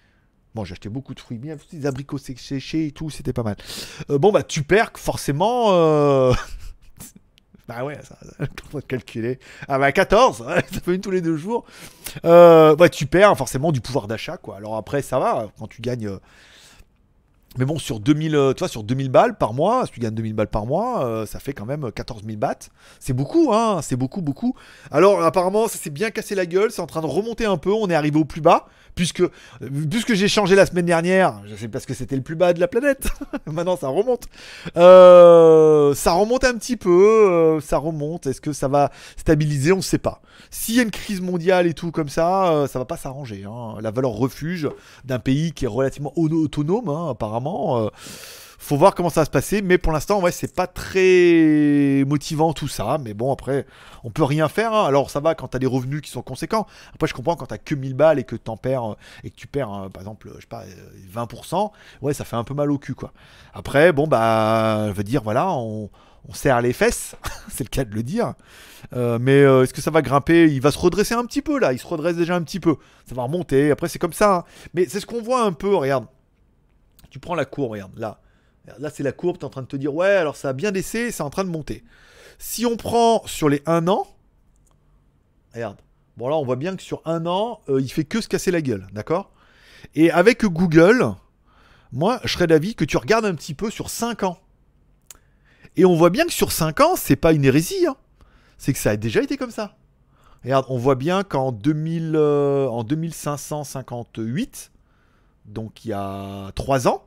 [0.55, 3.43] Bon, j'ai acheté beaucoup de fruits, bien des abricots sé- séchés et tout, c'était pas
[3.43, 3.57] mal.
[4.09, 5.67] Euh, bon, bah, tu perds forcément.
[5.73, 6.33] euh,
[7.67, 9.39] bah ouais, ça, ça calculer?
[9.67, 11.65] Ah bah 14, ouais, ça fait une tous les deux jours.
[12.25, 14.57] Euh, bah, tu perds forcément du pouvoir d'achat, quoi.
[14.57, 16.09] Alors après, ça va, quand tu gagnes.
[17.57, 20.13] Mais bon, sur 2000, euh, tu vois, sur 2000 balles par mois, si tu gagnes
[20.13, 22.67] 2000 balles par mois, ça fait quand même 14 000 bahts.
[22.99, 24.55] C'est beaucoup, hein, c'est beaucoup, beaucoup.
[24.91, 27.71] Alors, apparemment, ça s'est bien cassé la gueule, c'est en train de remonter un peu,
[27.71, 29.29] on est arrivé au plus bas, puisque, euh,
[29.91, 32.59] puisque j'ai changé la semaine dernière, je sais parce que c'était le plus bas de
[32.59, 33.07] la planète,
[33.45, 34.25] maintenant ça remonte.
[34.77, 36.89] Euh, ça remonte un petit peu,
[37.29, 40.21] euh, ça remonte, est-ce que ça va stabiliser, on ne sait pas.
[40.49, 43.43] S'il y a une crise mondiale et tout comme ça, euh, ça va pas s'arranger.
[43.45, 43.75] hein.
[43.81, 44.69] La valeur refuge
[45.03, 47.89] d'un pays qui est relativement auto- autonome, hein, apparemment.
[48.65, 52.03] Euh, faut voir comment ça va se passer, mais pour l'instant, ouais, c'est pas très
[52.07, 52.97] motivant tout ça.
[53.03, 53.65] Mais bon, après,
[54.03, 54.73] on peut rien faire.
[54.73, 54.85] hein.
[54.85, 56.65] Alors, ça va quand t'as des revenus qui sont conséquents.
[56.93, 59.35] Après, je comprends quand t'as que 1000 balles et que t'en perds euh, et que
[59.35, 60.65] tu perds, euh, par exemple, je sais pas, euh,
[61.13, 61.71] 20%.
[62.01, 63.11] Ouais, ça fait un peu mal au cul, quoi.
[63.53, 65.89] Après, bon, bah, je veux dire, voilà, on,
[66.33, 67.15] serre les fesses,
[67.49, 68.33] c'est le cas de le dire.
[68.95, 70.51] Euh, mais euh, est-ce que ça va grimper?
[70.51, 72.77] Il va se redresser un petit peu là, il se redresse déjà un petit peu.
[73.07, 74.35] Ça va remonter, après c'est comme ça.
[74.37, 74.43] hein.
[74.73, 76.05] Mais c'est ce qu'on voit un peu, regarde.
[77.11, 78.19] Tu prends la courbe, regarde, là.
[78.79, 80.53] Là c'est la courbe, tu es en train de te dire, ouais, alors ça a
[80.53, 81.83] bien baissé, c'est en train de monter.
[82.39, 84.07] Si on prend sur les 1 an,
[85.53, 85.77] regarde.
[86.17, 88.51] Bon là on voit bien que sur un an, euh, il fait que se casser
[88.51, 89.31] la gueule, d'accord?
[89.93, 91.13] Et avec Google,
[91.91, 94.39] moi je serais d'avis que tu regardes un petit peu sur 5 ans.
[95.77, 97.85] Et on voit bien que sur 5 ans, c'est pas une hérésie.
[97.85, 97.97] hein.
[98.57, 99.75] C'est que ça a déjà été comme ça.
[100.43, 104.71] Regarde, on voit bien qu'en 2000, euh, 2558,
[105.45, 107.03] donc il y a 3 ans,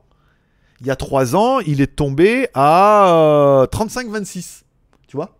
[0.81, 4.61] il y a 3 ans, il est tombé à euh, 35-26.
[5.07, 5.35] Tu vois?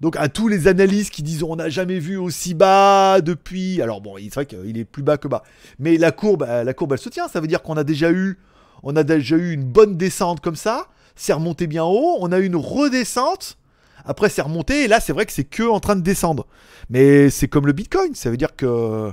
[0.00, 3.82] Donc à tous les analystes qui disent on n'a jamais vu aussi bas depuis.
[3.82, 5.42] Alors bon, c'est vrai qu'il est plus bas que bas.
[5.78, 7.28] Mais la courbe, euh, la courbe elle se tient.
[7.28, 8.38] Ça veut dire qu'on a déjà eu,
[8.84, 10.86] une bonne descente comme ça.
[11.16, 12.16] C'est remonté bien haut.
[12.20, 13.58] On a eu une redescente.
[14.04, 14.84] Après c'est remonté.
[14.84, 16.46] Et là c'est vrai que c'est que en train de descendre.
[16.88, 18.14] Mais c'est comme le Bitcoin.
[18.14, 19.10] Ça veut dire que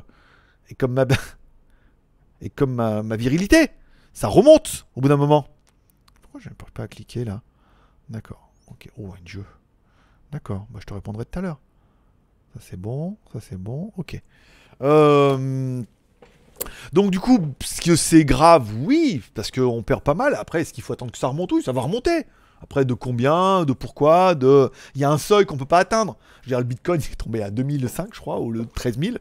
[0.69, 1.05] et comme ma
[2.41, 3.71] et comme ma virilité,
[4.15, 5.45] ça remonte au bout d'un moment.
[6.23, 7.41] Pourquoi je n'arrive pas à cliquer là?
[8.09, 8.49] D'accord.
[8.67, 8.89] Ok.
[8.97, 9.45] Oh un jeu.
[10.31, 11.59] D'accord, bah, je te répondrai tout à l'heure.
[12.55, 14.19] Ça c'est bon, ça c'est bon, ok.
[14.81, 15.83] Euh,
[16.93, 20.35] Donc du coup, est-ce que c'est grave Oui, parce qu'on perd pas mal.
[20.35, 21.51] Après, est-ce qu'il faut attendre que ça remonte?
[21.51, 22.25] Oui, ça va remonter.
[22.61, 24.71] Après, de combien De pourquoi de...
[24.95, 26.17] Il y a un seuil qu'on peut pas atteindre.
[26.41, 29.17] Je veux dire, le Bitcoin est tombé à 2005, je crois, ou le 13 000.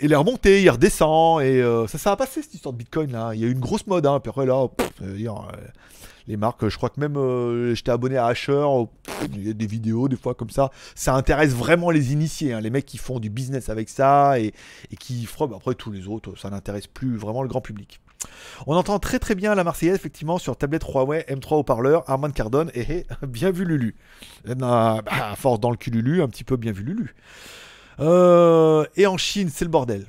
[0.00, 3.10] Il est remonté, il redescend, et euh, ça, ça va passer cette histoire de Bitcoin
[3.10, 3.32] là.
[3.34, 4.20] Il y a eu une grosse mode, hein.
[4.20, 5.56] Puis après là, pff, je veux dire, euh,
[6.28, 9.50] les marques, je crois que même euh, j'étais abonné à Asher, euh, pff, il y
[9.50, 10.70] a des vidéos des fois comme ça.
[10.94, 14.52] Ça intéresse vraiment les initiés, hein, les mecs qui font du business avec ça et,
[14.90, 15.56] et qui feront.
[15.56, 18.00] Après tous les autres, ça n'intéresse plus vraiment le grand public.
[18.66, 22.70] On entend très très bien la Marseillaise effectivement sur tablette Huawei M3 haut-parleur, Armand Cardone
[22.74, 23.94] et bien vu Lulu.
[24.48, 27.14] Euh, bah, à force dans le cul Lulu, un petit peu bien vu Lulu.
[28.00, 30.06] Euh, et en Chine, c'est le bordel.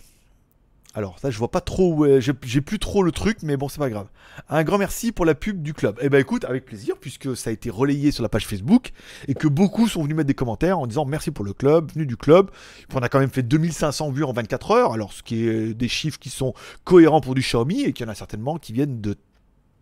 [0.96, 3.80] Alors, ça, je vois pas trop où J'ai plus trop le truc, mais bon, c'est
[3.80, 4.08] pas grave.
[4.50, 5.98] Un grand merci pour la pub du club.
[6.02, 8.92] Eh ben écoute, avec plaisir, puisque ça a été relayé sur la page Facebook
[9.28, 12.06] et que beaucoup sont venus mettre des commentaires en disant merci pour le club, venu
[12.06, 12.50] du club.
[12.94, 15.88] On a quand même fait 2500 vues en 24 heures, alors ce qui est des
[15.88, 16.54] chiffres qui sont
[16.86, 19.16] cohérents pour du Xiaomi et qu'il y en a certainement qui viennent de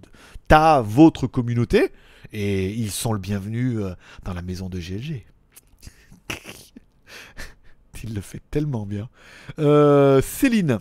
[0.02, 0.10] de
[0.48, 1.92] ta, votre communauté.
[2.34, 3.94] Et ils sont le bienvenu euh,
[4.24, 5.26] dans la maison de GLG.
[8.04, 9.10] Il le fait tellement bien.
[9.60, 10.80] Euh, Céline.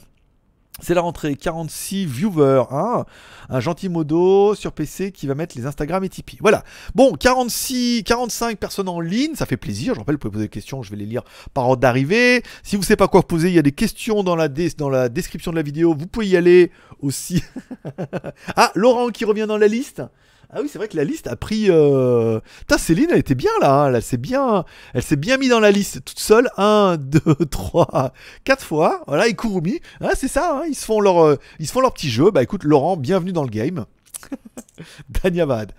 [0.83, 3.07] C'est la rentrée, 46 viewers, hein
[3.49, 6.37] un gentil modo sur PC qui va mettre les Instagram et Tipeee.
[6.43, 6.65] Voilà.
[6.95, 9.95] Bon, 46, 45 personnes en ligne, ça fait plaisir.
[9.95, 11.23] Je rappelle, vous pouvez poser des questions, je vais les lire
[11.55, 12.43] par ordre d'arrivée.
[12.63, 14.69] Si vous ne savez pas quoi poser, il y a des questions dans la, dé-
[14.77, 15.95] dans la description de la vidéo.
[15.99, 17.43] Vous pouvez y aller aussi.
[18.57, 20.03] ah, Laurent qui revient dans la liste.
[20.51, 21.67] Ah oui, c'est vrai que la liste a pris.
[21.71, 22.41] Euh...
[22.61, 23.85] Putain, Céline, elle était bien là.
[23.87, 23.93] hein.
[23.95, 26.49] Elle s'est bien, elle s'est bien mis dans la liste toute seule.
[26.57, 27.21] 1, 2,
[27.51, 28.13] 3,
[28.45, 29.03] 4 fois.
[29.07, 29.81] Voilà, et Kurumi.
[30.01, 30.59] Ah, c'est ça.
[30.59, 32.31] hein, Ils se font leur, euh, ils se font leur petit jeu.
[32.31, 33.87] Bah écoute, Laurent, bienvenue dans le game.
[35.23, 35.73] Danyavad.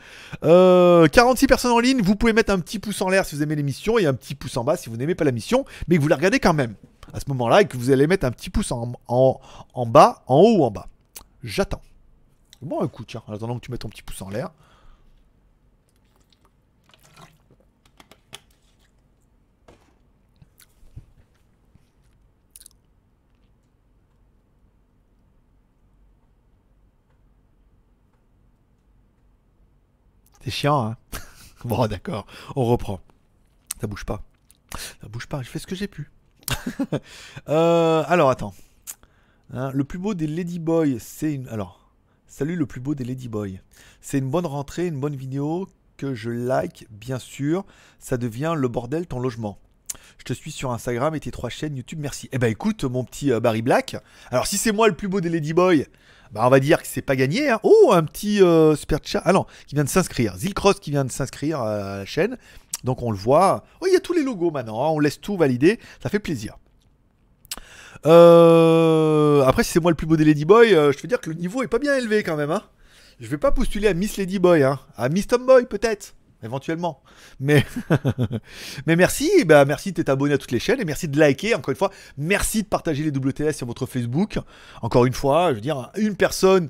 [0.44, 2.02] Euh, 46 personnes en ligne.
[2.02, 4.36] Vous pouvez mettre un petit pouce en l'air si vous aimez l'émission et un petit
[4.36, 6.54] pouce en bas si vous n'aimez pas la mission, mais que vous la regardez quand
[6.54, 6.76] même
[7.14, 9.40] à ce moment-là et que vous allez mettre un petit pouce en, en,
[9.74, 10.88] en bas, en haut ou en bas.
[11.44, 11.82] J'attends.
[12.62, 14.50] Bon, écoute, tiens, en attendant que tu mettes ton petit pouce en l'air.
[30.44, 30.98] C'est chiant, hein
[31.66, 33.02] Bon, d'accord, on reprend.
[33.82, 34.24] Ça bouge pas.
[35.02, 36.10] Ça bouge pas, je fais ce que j'ai pu.
[37.50, 38.54] Euh, alors, attends.
[39.54, 41.48] Hein, le plus beau des Ladyboys, c'est une.
[41.48, 41.87] Alors,
[42.28, 43.60] salut le plus beau des Ladyboys.
[44.02, 45.68] C'est une bonne rentrée, une bonne vidéo
[45.98, 47.66] que je like, bien sûr.
[48.00, 49.58] Ça devient le bordel ton logement.
[50.20, 52.30] Je te suis sur Instagram et tes trois chaînes YouTube, merci.
[52.32, 53.96] Eh ben écoute, mon petit euh, Barry Black.
[54.30, 55.86] Alors, si c'est moi le plus beau des Ladyboys,
[56.32, 57.50] bah, on va dire que c'est pas gagné.
[57.50, 57.60] hein.
[57.64, 59.22] Oh, un petit euh, super chat.
[59.26, 60.36] Ah non, qui vient de s'inscrire.
[60.38, 62.38] Zilcross qui vient de s'inscrire à la chaîne.
[62.84, 63.64] Donc on le voit.
[63.82, 64.84] Oh, il y a tous les logos maintenant.
[64.86, 64.90] hein.
[64.90, 65.80] On laisse tout valider.
[66.04, 66.58] Ça fait plaisir.
[68.06, 71.30] Euh, Après, si c'est moi le plus beau des Ladyboy, euh, je veux dire que
[71.30, 72.52] le niveau est pas bien élevé quand même.
[72.52, 72.64] Hein.
[73.20, 74.64] Je vais pas postuler à Miss Ladyboy.
[74.64, 74.80] Hein.
[74.96, 76.14] À Miss Tomboy peut-être.
[76.44, 77.02] Éventuellement.
[77.40, 77.66] Mais,
[78.86, 81.56] mais merci, bah merci de t'être abonné à toutes les chaînes et merci de liker
[81.56, 81.92] encore une fois.
[82.16, 84.38] Merci de partager les WTS sur votre Facebook.
[84.84, 86.70] Encore une fois, je veux dire, une personne,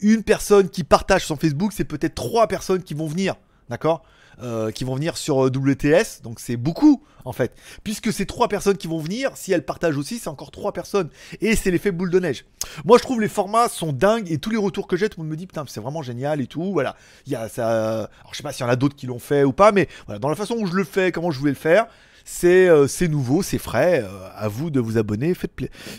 [0.00, 3.34] une personne qui partage son Facebook, c'est peut-être trois personnes qui vont venir,
[3.68, 4.04] d'accord?
[4.42, 7.54] Euh, Qui vont venir sur euh, WTS, donc c'est beaucoup en fait.
[7.84, 11.10] Puisque ces trois personnes qui vont venir, si elles partagent aussi, c'est encore trois personnes.
[11.42, 12.46] Et c'est l'effet boule de neige.
[12.86, 15.24] Moi, je trouve les formats sont dingues et tous les retours que j'ai, tout le
[15.24, 16.72] monde me dit putain, c'est vraiment génial et tout.
[16.72, 16.96] Voilà.
[17.26, 18.04] Il y a ça.
[18.04, 19.88] Alors, je sais pas s'il y en a d'autres qui l'ont fait ou pas, mais
[20.06, 21.86] voilà, dans la façon où je le fais, comment je voulais le faire,
[22.24, 24.02] c'est euh, c'est nouveau, c'est frais.
[24.04, 25.34] Euh, à vous de vous abonner.
[25.34, 25.52] Faites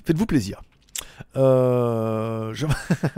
[0.06, 0.62] Faites-vous plaisir.
[1.36, 2.54] Euh,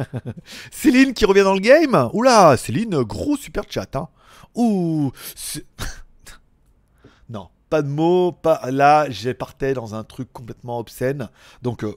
[0.72, 2.10] Céline qui revient dans le game.
[2.14, 3.96] Oula, Céline, gros super chat.
[3.96, 4.08] Hein.
[4.56, 5.12] Ouh.
[7.30, 8.32] non, pas de mots.
[8.32, 8.72] Pas...
[8.72, 11.30] Là, j'ai partais dans un truc complètement obscène.
[11.62, 11.96] Donc, euh,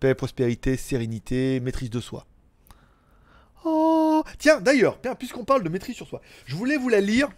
[0.00, 2.26] paix, prospérité, sérénité, maîtrise de soi.
[3.64, 7.28] Oh, tiens, d'ailleurs, puisqu'on parle de maîtrise sur soi, je voulais vous la lire.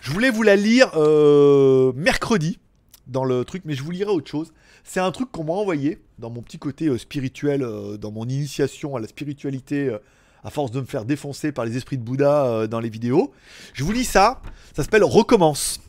[0.00, 2.58] Je voulais vous la lire euh, mercredi
[3.06, 4.52] dans le truc, mais je vous lirai autre chose.
[4.84, 7.60] C'est un truc qu'on m'a envoyé dans mon petit côté euh, spirituel,
[7.98, 9.96] dans mon initiation à la spiritualité,
[10.42, 13.32] à force de me faire défoncer par les esprits de Bouddha euh, dans les vidéos.
[13.74, 14.40] Je vous lis ça,
[14.74, 15.80] ça s'appelle Recommence.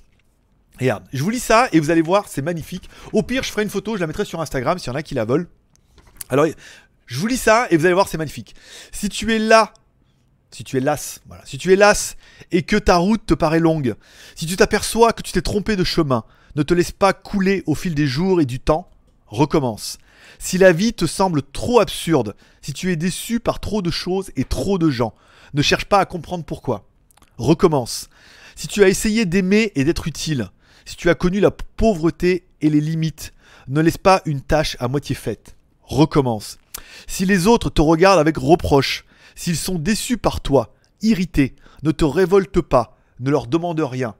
[0.79, 2.89] Regarde, je vous lis ça et vous allez voir, c'est magnifique.
[3.13, 5.03] Au pire, je ferai une photo, je la mettrai sur Instagram s'il y en a
[5.03, 5.47] qui la veulent.
[6.29, 6.45] Alors,
[7.05, 8.55] je vous lis ça et vous allez voir, c'est magnifique.
[8.91, 9.73] Si tu es là,
[10.49, 12.15] si tu es las, voilà, si tu es las
[12.51, 13.95] et que ta route te paraît longue,
[14.35, 16.23] si tu t'aperçois que tu t'es trompé de chemin,
[16.55, 18.89] ne te laisse pas couler au fil des jours et du temps,
[19.27, 19.97] recommence.
[20.39, 24.31] Si la vie te semble trop absurde, si tu es déçu par trop de choses
[24.35, 25.13] et trop de gens,
[25.53, 26.87] ne cherche pas à comprendre pourquoi.
[27.37, 28.09] Recommence.
[28.55, 30.49] Si tu as essayé d'aimer et d'être utile,
[30.85, 33.33] si tu as connu la pauvreté et les limites,
[33.67, 35.55] ne laisse pas une tâche à moitié faite.
[35.83, 36.57] Recommence.
[37.07, 39.05] Si les autres te regardent avec reproche,
[39.35, 44.15] s'ils sont déçus par toi, irrités, ne te révolte pas, ne leur demande rien.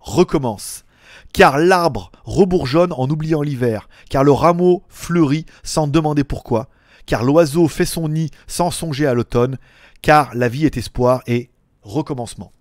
[0.00, 0.84] Recommence.
[1.32, 6.68] Car l'arbre rebourgeonne en oubliant l'hiver, car le rameau fleurit sans demander pourquoi,
[7.06, 9.58] car l'oiseau fait son nid sans songer à l'automne,
[10.02, 11.50] car la vie est espoir et
[11.82, 12.52] recommencement.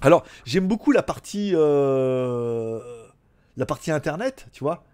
[0.00, 2.80] Alors, j'aime beaucoup la partie, euh,
[3.88, 4.84] internet, tu vois.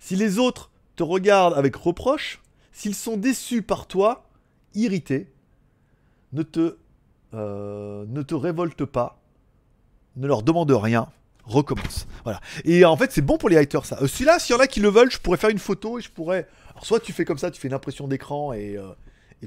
[0.00, 2.42] Si les autres te regardent avec reproche,
[2.72, 4.26] s'ils sont déçus par toi,
[4.74, 5.32] irrités,
[6.32, 6.76] ne te,
[7.34, 9.20] euh, ne te révolte pas,
[10.16, 11.08] ne leur demande rien,
[11.46, 12.06] recommence.
[12.24, 12.40] Voilà.
[12.64, 13.98] Et en fait, c'est bon pour les haters, ça.
[14.02, 16.02] Euh, Celui-là, s'il y en a qui le veulent, je pourrais faire une photo et
[16.02, 16.46] je pourrais.
[16.72, 18.76] Alors, soit tu fais comme ça, tu fais une impression d'écran et.
[18.76, 18.88] euh,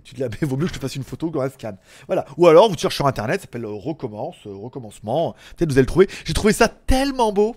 [0.05, 1.77] tu te la mets, vaut mieux que je te fasse une photo quand elle scanne.
[2.07, 2.25] Voilà.
[2.37, 5.35] Ou alors, vous cherchez sur internet, ça s'appelle euh, recommence, euh, recommencement.
[5.57, 6.07] Peut-être vous allez le trouver.
[6.25, 7.55] J'ai trouvé ça tellement beau,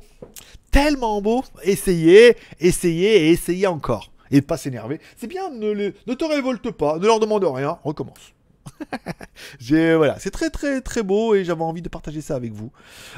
[0.71, 1.45] tellement beau.
[1.63, 4.11] Essayez, essayez et essayez encore.
[4.31, 4.99] Et pas s'énerver.
[5.19, 8.33] C'est bien, ne, les- ne te révolte pas, ne leur demande rien, recommence.
[9.69, 12.71] Voilà, c'est très très très beau et j'avais envie de partager ça avec vous.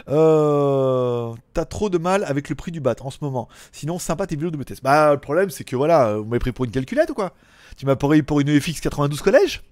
[0.09, 3.49] Euh, T'as trop de mal avec le prix du bat en ce moment.
[3.73, 4.83] Sinon, sympa tes vidéos de BTS.
[4.83, 7.35] Bah le problème c'est que voilà, vous m'avez pris pour une calculette ou quoi?
[7.77, 9.63] Tu m'as pris pour une FX 92 collège?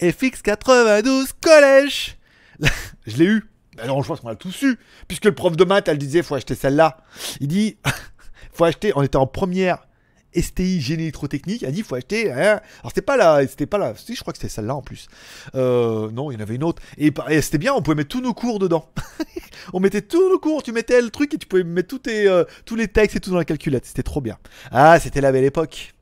[0.00, 2.18] FX 92 collège.
[3.06, 3.50] je l'ai eu.
[3.76, 4.78] Bah non, je pense qu'on a tous eu.
[5.08, 6.98] Puisque le prof de maths, elle disait, faut acheter celle-là.
[7.40, 7.78] Il dit,
[8.52, 9.86] faut acheter, on était en première
[10.36, 12.60] STI génie électrotechnique, elle dit, faut acheter, hein.
[12.80, 15.08] alors c'était pas là, c'était pas là, si je crois que c'était celle-là en plus.
[15.54, 16.82] Euh, non, il y en avait une autre.
[16.98, 18.88] Et, c'était bien, on pouvait mettre tous nos cours dedans.
[19.72, 22.28] on mettait tous nos cours, tu mettais le truc et tu pouvais mettre tous, tes,
[22.28, 24.38] euh, tous les textes et tout dans la calculette, c'était trop bien.
[24.70, 25.94] Ah, c'était la belle époque.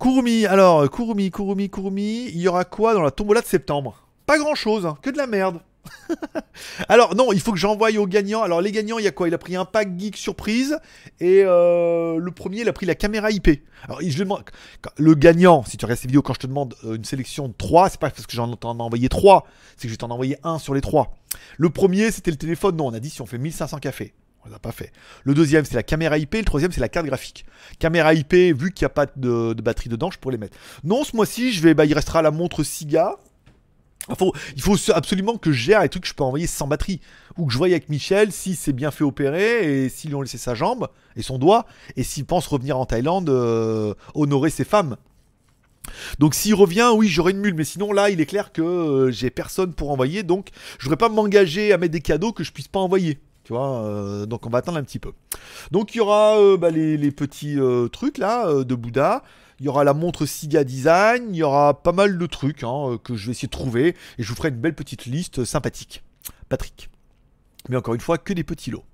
[0.00, 4.06] Kurumi, alors, Kurumi, Kurumi, Kurumi, il y aura quoi dans la tombola de septembre?
[4.26, 5.60] Pas grand chose, que de la merde.
[6.88, 8.42] Alors non, il faut que j'envoie aux gagnants.
[8.42, 9.28] Alors les gagnants, il y a quoi?
[9.28, 10.78] Il a pris un pack geek surprise
[11.20, 13.48] et euh, le premier, il a pris la caméra IP.
[13.84, 14.44] Alors je demande,
[14.96, 17.54] le gagnant, si tu regardes ces vidéos, quand je te demande euh, une sélection de
[17.56, 20.36] 3, c'est pas parce que j'en ai envoyé 3, c'est que je vais t'en envoyer
[20.42, 21.16] un sur les 3.
[21.56, 22.76] Le premier, c'était le téléphone.
[22.76, 24.14] Non, on a dit si on fait 1500 cafés.
[24.44, 24.90] On l'a pas fait.
[25.24, 26.34] Le deuxième, c'est la caméra IP.
[26.34, 27.44] Le troisième, c'est la carte graphique.
[27.78, 30.56] Caméra IP, vu qu'il n'y a pas de, de batterie dedans, je pourrais les mettre.
[30.82, 33.16] Non, ce mois-ci, je vais, bah, il restera la montre Siga.
[34.56, 37.00] Il faut, absolument que je gère les trucs que je peux envoyer sans batterie.
[37.36, 40.22] Ou que je voie avec Michel si c'est bien fait opérer et s'ils lui ont
[40.22, 41.66] laissé sa jambe et son doigt.
[41.96, 44.96] Et s'il pense revenir en Thaïlande, euh, honorer ses femmes.
[46.18, 47.54] Donc s'il revient, oui, j'aurai une mule.
[47.54, 50.22] Mais sinon, là, il est clair que euh, j'ai personne pour envoyer.
[50.22, 50.48] Donc
[50.78, 53.20] je ne voudrais pas m'engager à mettre des cadeaux que je puisse pas envoyer.
[53.44, 55.12] Tu vois, euh, donc on va attendre un petit peu.
[55.70, 57.58] Donc il y aura bah, les, les petits
[57.92, 59.22] trucs là de Bouddha.
[59.60, 61.26] Il y aura la montre Siga Design.
[61.30, 63.94] Il y aura pas mal de trucs hein, euh, que je vais essayer de trouver.
[64.18, 66.02] Et je vous ferai une belle petite liste sympathique.
[66.48, 66.90] Patrick.
[67.68, 68.84] Mais encore une fois, que des petits lots.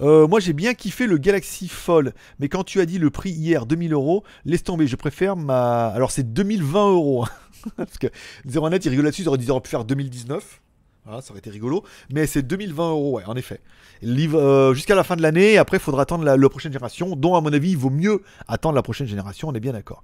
[0.00, 3.30] Euh, moi j'ai bien kiffé le Galaxy Fold, mais quand tu as dit le prix
[3.30, 5.86] hier 2000 euros, laisse tomber, je préfère ma.
[5.86, 7.24] Alors c'est 2020 euros.
[7.24, 7.28] hein.
[7.76, 8.08] Parce que
[8.48, 10.60] 01net il rigole là-dessus, ils auraient pu faire 2019.
[11.04, 11.84] Voilà, ça aurait été rigolo.
[12.12, 13.60] Mais c'est 2020 euros, ouais, en effet.
[14.02, 17.40] Euh, jusqu'à la fin de l'année, après il faudra attendre la, prochaine génération, dont à
[17.40, 20.02] mon avis il vaut mieux attendre la prochaine génération, on est bien d'accord.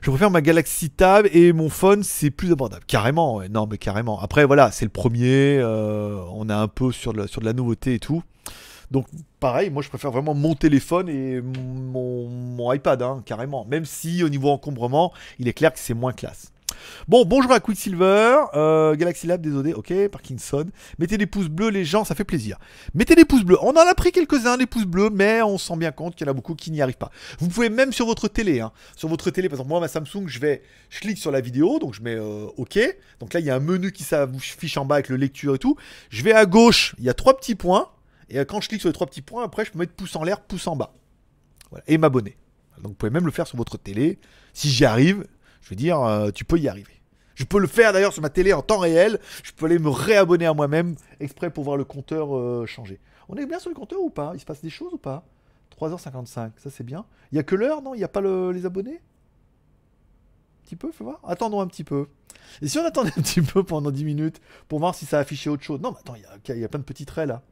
[0.00, 2.84] Je préfère ma Galaxy Tab et mon phone, c'est plus abordable.
[2.86, 4.20] Carrément, non mais carrément.
[4.20, 7.98] Après voilà, c'est le premier, euh, on est un peu sur de, la, nouveauté et
[8.00, 8.22] tout.
[8.90, 9.06] Donc
[9.38, 13.64] pareil, moi je préfère vraiment mon téléphone et mon, mon iPad, hein, carrément.
[13.66, 16.52] Même si au niveau encombrement, il est clair que c'est moins classe.
[17.08, 20.66] Bon, bonjour à Quicksilver, euh, Galaxy Lab, désolé, ok, Parkinson.
[20.98, 22.58] Mettez des pouces bleus, les gens, ça fait plaisir.
[22.94, 23.58] Mettez des pouces bleus.
[23.62, 26.26] On en a pris quelques-uns, des pouces bleus, mais on se rend bien compte qu'il
[26.26, 27.10] y en a beaucoup qui n'y arrivent pas.
[27.38, 30.26] Vous pouvez même sur votre télé, hein, sur votre télé, par exemple, moi, ma Samsung,
[30.26, 32.78] je vais, je clique sur la vidéo, donc je mets euh, OK.
[33.20, 35.58] Donc là, il y a un menu qui s'affiche en bas avec le lecture et
[35.58, 35.76] tout.
[36.10, 37.88] Je vais à gauche, il y a trois petits points.
[38.28, 40.16] Et euh, quand je clique sur les trois petits points, après, je peux mettre pouce
[40.16, 40.94] en l'air, pouce en bas.
[41.70, 42.36] Voilà, et m'abonner.
[42.78, 44.18] Donc vous pouvez même le faire sur votre télé.
[44.52, 45.24] Si j'y arrive,
[45.62, 47.00] je veux dire, euh, tu peux y arriver.
[47.34, 49.18] Je peux le faire d'ailleurs sur ma télé en temps réel.
[49.42, 53.00] Je peux aller me réabonner à moi-même exprès pour voir le compteur euh, changer.
[53.28, 54.32] On est bien sur le compteur ou pas?
[54.34, 55.24] Il se passe des choses ou pas?
[55.80, 56.26] 3h55,
[56.58, 57.06] ça c'est bien.
[57.32, 57.94] Il y a que l'heure, non?
[57.94, 58.96] Il n'y a pas le- les abonnés?
[60.60, 61.20] Un petit peu, faut voir.
[61.26, 62.08] Attendons un petit peu.
[62.60, 65.48] Et si on attendait un petit peu pendant 10 minutes pour voir si ça affichait
[65.50, 65.80] autre chose?
[65.80, 67.42] Non, mais attends, il y a, il y a plein de petits traits là.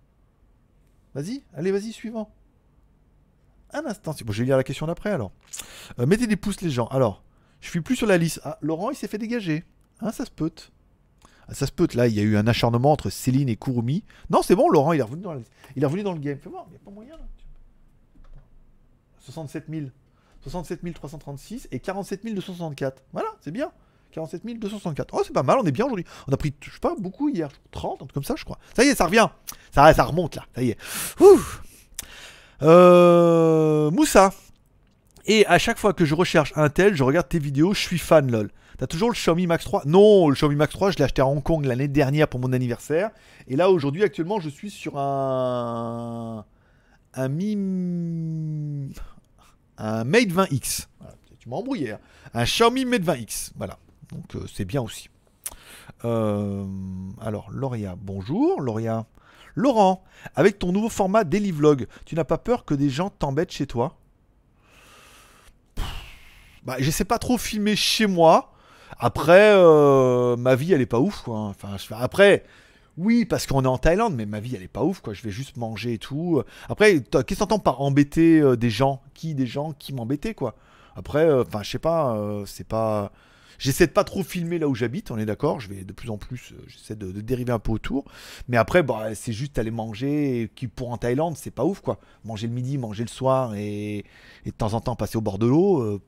[1.14, 2.30] Vas-y, allez, vas-y, suivant.
[3.72, 5.32] Un instant, bon, je vais lire la question d'après alors.
[5.98, 6.86] Euh, mettez des pouces les gens.
[6.88, 7.22] Alors,
[7.61, 8.40] je suis plus sur la liste.
[8.44, 9.64] Ah, Laurent, il s'est fait dégager.
[10.00, 10.52] Hein, ça se peut.
[11.48, 11.88] Ah, ça se peut.
[11.94, 14.04] Là, il y a eu un acharnement entre Céline et Kurumi.
[14.30, 15.40] Non, c'est bon, Laurent, il est revenu dans, la...
[15.76, 16.38] il est revenu dans le game.
[16.38, 17.24] Fais voir, il n'y a pas moyen là.
[19.18, 19.86] 67 000.
[20.42, 23.02] 67 336 et 47 264.
[23.12, 23.70] Voilà, c'est bien.
[24.12, 25.14] 47 264.
[25.14, 26.04] Oh, c'est pas mal, on est bien aujourd'hui.
[26.26, 27.48] On a pris, je sais pas, beaucoup hier.
[27.70, 28.58] 30, un truc comme ça, je crois.
[28.74, 29.28] Ça y est, ça revient.
[29.72, 30.44] Ça, ça remonte là.
[30.54, 30.78] Ça y est.
[31.20, 31.40] Ouh.
[32.62, 34.32] Euh, Moussa.
[35.27, 37.99] Et à chaque fois que je recherche un tel, je regarde tes vidéos, je suis
[37.99, 38.51] fan lol.
[38.79, 41.27] T'as toujours le Xiaomi Max 3 Non, le Xiaomi Max 3, je l'ai acheté à
[41.27, 43.11] Hong Kong l'année dernière pour mon anniversaire.
[43.47, 46.45] Et là, aujourd'hui, actuellement, je suis sur un.
[47.14, 47.55] Un Mi.
[49.77, 50.87] Un Mate 20X.
[50.99, 51.93] Voilà, tu m'as embrouillé.
[51.93, 51.99] hein.
[52.33, 53.51] Un Xiaomi Mate 20X.
[53.57, 53.79] Voilà.
[54.12, 55.11] Donc, euh, c'est bien aussi.
[56.05, 56.64] Euh,
[57.21, 58.61] alors, Lauria, bonjour.
[58.61, 59.07] Lauria.
[59.57, 60.05] Laurent,
[60.37, 63.66] avec ton nouveau format Daily Vlog, tu n'as pas peur que des gens t'embêtent chez
[63.66, 63.97] toi?
[66.64, 68.52] Bah, j'essaie pas trop filmer chez moi.
[68.98, 71.38] Après, euh, ma vie, elle est pas ouf, quoi.
[71.38, 72.44] Enfin, après,
[72.98, 75.14] oui, parce qu'on est en Thaïlande, mais ma vie, elle est pas ouf, quoi.
[75.14, 76.42] Je vais juste manger et tout.
[76.68, 79.02] Après, qu'est-ce que t'entends par embêter euh, des gens?
[79.14, 80.54] Qui Des gens qui m'embêtaient, quoi?
[80.96, 83.12] Après, euh, enfin, je sais pas, c'est pas.
[83.58, 85.61] J'essaie de pas trop filmer là où j'habite, on est d'accord.
[85.61, 88.04] Je vais de plus en plus, j'essaie de, dériver un peu autour.
[88.48, 92.00] Mais après, bah, c'est juste aller manger, qui pour en Thaïlande, c'est pas ouf, quoi.
[92.24, 94.04] Manger le midi, manger le soir et,
[94.46, 96.00] de temps en temps passer au bord de l'eau.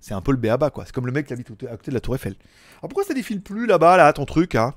[0.00, 0.84] C'est un peu le béaba, quoi.
[0.84, 2.36] C'est comme le mec qui habite à côté de la Tour Eiffel.
[2.78, 4.74] Alors pourquoi ça défile plus là-bas, là, ton truc, hein?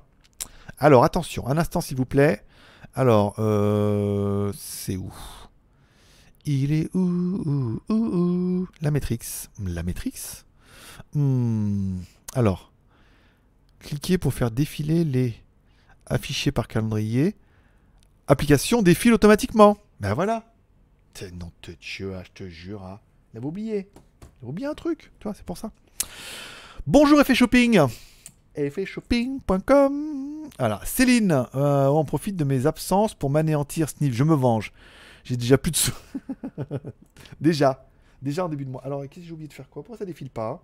[0.77, 2.43] Alors attention, un instant s'il vous plaît.
[2.95, 5.13] Alors, euh, c'est où?
[6.45, 9.19] Il est où, La Matrix.
[9.63, 10.43] La Matrix?
[11.13, 11.99] Hmm,
[12.33, 12.71] Alors,
[13.79, 15.35] cliquez pour faire défiler les
[16.07, 17.35] affichés par calendrier.
[18.27, 19.77] Application défile automatiquement.
[19.99, 20.45] Ben voilà.
[21.33, 22.83] Non, te ah, je te jure.
[22.85, 22.99] Hein.
[23.33, 23.89] J'avais oublié.
[24.39, 25.11] J'avais oublié un truc.
[25.19, 25.71] Tu vois, c'est pour ça.
[26.87, 27.79] Bonjour Effet Shopping.
[28.55, 30.49] Effetshopping.com.
[30.57, 30.79] Voilà.
[30.85, 34.13] Céline, euh, on profite de mes absences pour m'anéantir Sniff.
[34.13, 34.71] Je me venge.
[35.23, 35.93] J'ai déjà plus de sous.
[37.41, 37.85] déjà.
[38.21, 38.81] Déjà en début de mois.
[38.83, 39.83] Alors, qu'est-ce que j'ai oublié de faire quoi?
[39.83, 40.63] Pourquoi ça défile pas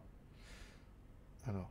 [1.47, 1.69] Alors.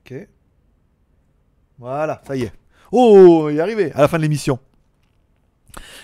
[0.00, 0.28] Ok.
[1.78, 2.52] Voilà, ça y est.
[2.92, 4.58] Oh, il est arrivé à la fin de l'émission.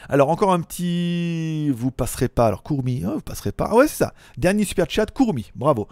[0.09, 2.47] Alors encore un petit, vous passerez pas.
[2.47, 3.69] Alors Courmi, hein, vous passerez pas.
[3.71, 4.13] Ah ouais c'est ça.
[4.37, 5.89] Dernier super chat, Courmi, bravo.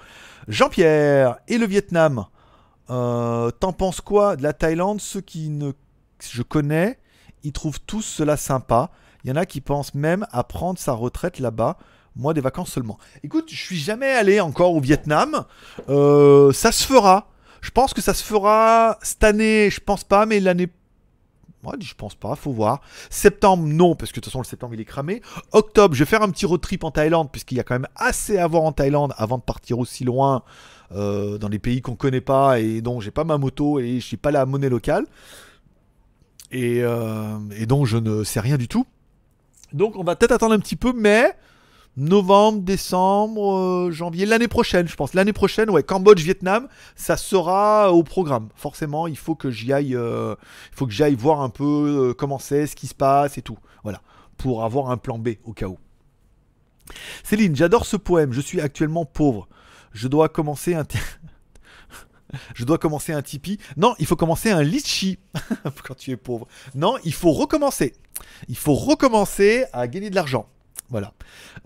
[0.49, 2.25] Jean-Pierre et le Vietnam?
[2.91, 5.01] Euh, T'en penses quoi de la Thaïlande?
[5.01, 5.73] Ceux qui ne,
[6.29, 6.99] je connais,
[7.43, 8.91] ils trouvent tous cela sympa.
[9.25, 11.77] Il y en a qui pensent même à prendre sa retraite là-bas.
[12.17, 12.99] Moi, des vacances seulement.
[13.23, 15.45] Écoute, je suis jamais allé encore au Vietnam.
[15.89, 17.29] Euh, ça se fera.
[17.61, 19.71] Je pense que ça se fera cette année.
[19.71, 20.69] Je pense pas, mais l'année
[21.65, 22.81] Ouais, je pense pas, faut voir.
[23.11, 25.23] Septembre, non, parce que de toute façon, le septembre, il est cramé.
[25.53, 27.89] Octobre, je vais faire un petit road trip en Thaïlande, puisqu'il y a quand même
[27.97, 30.45] assez à voir en Thaïlande avant de partir aussi loin
[30.93, 34.07] euh, dans des pays qu'on connaît pas et dont j'ai pas ma moto et je
[34.07, 35.05] suis pas la monnaie locale.
[36.53, 38.87] Et, euh, et donc, je ne sais rien du tout.
[39.73, 41.37] Donc, on va peut-être attendre un petit peu, mais
[41.99, 45.15] novembre, décembre, euh, janvier, l'année prochaine, je pense.
[45.15, 48.49] L'année prochaine, ouais, Cambodge, Vietnam, ça sera au programme.
[48.55, 50.35] Forcément, il faut que j'y aille, euh,
[50.73, 51.65] faut que j'aille voir un peu
[52.11, 53.59] euh, comment c'est, ce qui se passe et tout.
[53.83, 54.01] Voilà,
[54.37, 55.79] pour avoir un plan B au cas où.
[57.25, 58.33] Céline, j'adore ce poème.
[58.33, 59.49] Je suis actuellement pauvre.
[59.93, 60.85] Je dois commencer un.
[62.55, 63.59] Je dois commencer un Tipeee.
[63.79, 65.19] Non, il faut commencer un litchi
[65.83, 66.47] quand tu es pauvre.
[66.75, 67.95] Non, il faut recommencer.
[68.49, 70.47] Il faut recommencer à gagner de l'argent.
[70.91, 71.13] Voilà.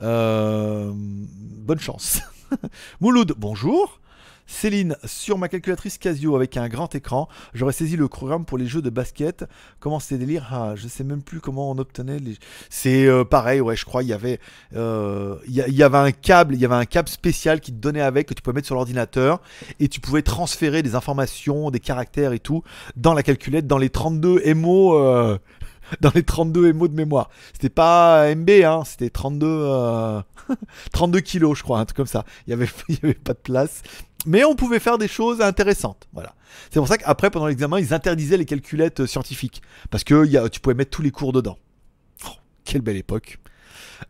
[0.03, 2.21] Euh, bonne chance.
[3.01, 4.01] Mouloud, bonjour.
[4.47, 8.67] Céline, sur ma calculatrice Casio avec un grand écran, j'aurais saisi le programme pour les
[8.67, 9.45] jeux de basket.
[9.81, 10.49] Comment c'est délire?
[10.51, 12.37] Ah, je sais même plus comment on obtenait les.
[12.69, 14.03] C'est euh, pareil, ouais, je crois.
[14.03, 14.41] Il y avait,
[14.75, 18.03] euh, il y, avait un câble, il y avait un câble spécial qui te donnait
[18.03, 19.41] avec que tu pouvais mettre sur l'ordinateur
[19.79, 22.63] et tu pouvais transférer des informations, des caractères et tout
[22.97, 24.99] dans la calculette, dans les 32 MO.
[24.99, 25.39] euh,
[26.01, 27.31] dans les 32 MO de mémoire.
[27.53, 30.21] C'était pas MB, hein, c'était 32, euh,
[30.93, 32.25] 32 kilos, je crois, un truc comme ça.
[32.47, 33.83] Il y avait, y avait pas de place.
[34.27, 36.07] Mais on pouvait faire des choses intéressantes.
[36.13, 36.35] Voilà.
[36.71, 39.63] C'est pour ça qu'après, pendant l'examen, ils interdisaient les calculettes euh, scientifiques.
[39.91, 41.59] Parce que tu pouvais mettre tous les cours dedans.
[42.27, 42.31] Oh,
[42.65, 43.39] quelle belle époque.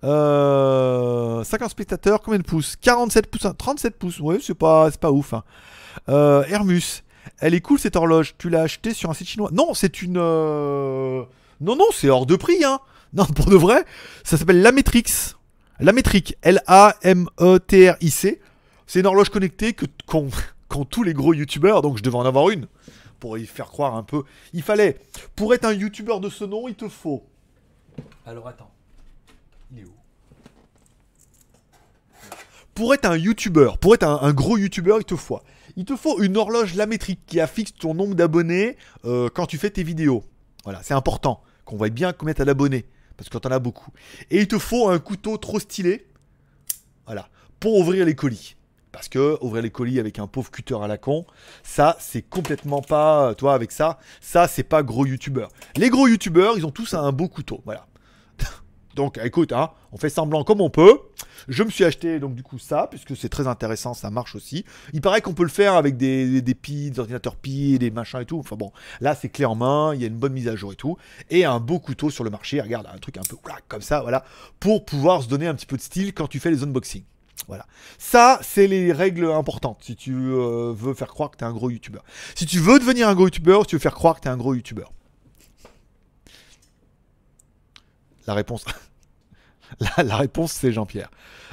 [0.05, 2.77] Euh, 50 spectateurs, combien de pouces?
[2.81, 5.33] 47 pouces, hein, 37 pouces, ouais, c'est pas, pas ouf.
[5.35, 5.45] hein.
[6.09, 7.03] Euh, Hermus,
[7.41, 8.35] elle est cool cette horloge.
[8.39, 9.51] Tu l'as achetée sur un site chinois?
[9.53, 10.17] Non, c'est une.
[10.19, 11.23] euh,
[11.63, 12.81] Non, non, c'est hors de prix, hein.
[13.13, 13.85] Non, pour de vrai,
[14.25, 15.37] ça s'appelle Lametrix.
[15.79, 18.41] Lametric, L-A-M-E-T-R-I-C.
[18.87, 22.51] C'est une horloge connectée que qu'ont tous les gros youtubeurs, donc je devais en avoir
[22.51, 22.67] une
[23.21, 24.25] pour y faire croire un peu.
[24.53, 24.99] Il fallait,
[25.37, 27.23] pour être un youtubeur de ce nom, il te faut.
[28.27, 28.73] Alors attends,
[29.71, 29.95] il est où?
[32.75, 35.39] Pour être un youtubeur, pour être un, un gros youtubeur, il te faut.
[35.77, 39.71] Il te faut une horloge lamétrique qui affiche ton nombre d'abonnés euh, quand tu fais
[39.71, 40.25] tes vidéos.
[40.65, 41.43] Voilà, c'est important
[41.73, 42.85] qu'on voit bien combien t'as d'abonnés,
[43.17, 43.91] parce que t'en as beaucoup.
[44.31, 46.07] Et il te faut un couteau trop stylé,
[47.07, 48.57] voilà, pour ouvrir les colis.
[48.93, 51.25] Parce que ouvrir les colis avec un pauvre cutter à la con,
[51.63, 55.51] ça c'est complètement pas, toi avec ça, ça c'est pas gros youtubeur.
[55.77, 57.87] Les gros youtubeurs, ils ont tous un beau couteau, voilà.
[58.95, 61.01] Donc écoute, hein, on fait semblant comme on peut.
[61.49, 64.65] Je me suis acheté donc du coup ça, puisque c'est très intéressant, ça marche aussi.
[64.93, 68.27] Il paraît qu'on peut le faire avec des, des, des ordinateurs piles, des machins et
[68.27, 68.39] tout.
[68.39, 70.73] Enfin bon, là c'est clé en main, il y a une bonne mise à jour
[70.73, 70.97] et tout.
[71.31, 73.37] Et un beau couteau sur le marché, regarde, un truc un peu
[73.69, 74.25] comme ça, voilà,
[74.61, 77.05] pour pouvoir se donner un petit peu de style quand tu fais les unboxings.
[77.49, 77.67] Voilà.
[77.99, 81.53] Ça, c'est les règles importantes si tu euh, veux faire croire que tu es un
[81.53, 82.05] gros youtubeur.
[82.35, 84.29] Si tu veux devenir un gros youtubeur, ou si tu veux faire croire que tu
[84.29, 84.93] es un gros youtubeur.
[88.27, 88.65] La réponse.
[89.97, 91.11] la, réponse, c'est Jean-Pierre.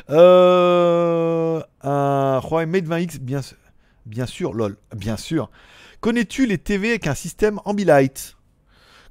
[0.10, 3.58] Euh, un Huawei Mate 20X, bien, sûr-
[4.06, 5.50] bien sûr, lol, bien sûr.
[6.02, 8.36] Connais-tu les TV avec un système Ambilight?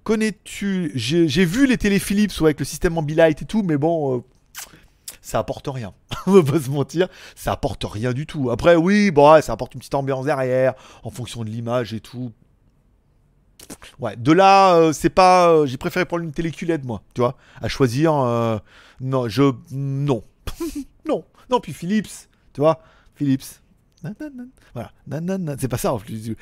[0.04, 4.20] Connais-tu J'ai vu les télé Philips avec le système Ambilight et tout, mais bon, euh,
[5.20, 5.92] ça apporte rien.
[6.26, 8.50] On va pas se mentir, ça apporte rien du tout.
[8.50, 12.32] Après, oui, bon, ça apporte une petite ambiance derrière, en fonction de l'image et tout.
[13.98, 15.50] Ouais, de là, euh, c'est pas.
[15.50, 18.14] euh, J'ai préféré prendre une télé QLED, moi, tu vois, à choisir.
[18.14, 18.58] euh,
[19.00, 19.52] non, je.
[19.70, 20.22] Non.
[21.06, 21.24] non.
[21.50, 22.80] Non, puis Philips, tu vois,
[23.14, 23.60] Philips.
[24.74, 24.92] Voilà,
[25.58, 26.34] c'est pas ça en plus.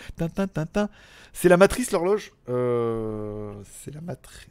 [1.32, 4.48] C'est la matrice, l'horloge C'est la matrice.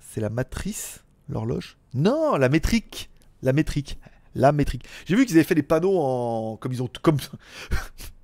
[0.00, 3.10] C'est la matrice, l'horloge Non, la métrique.
[3.42, 3.98] La métrique.
[4.34, 4.84] La métrique.
[5.06, 6.56] J'ai vu qu'ils avaient fait des panneaux en.
[6.56, 6.88] Comme ils ont.
[7.02, 7.18] Comme.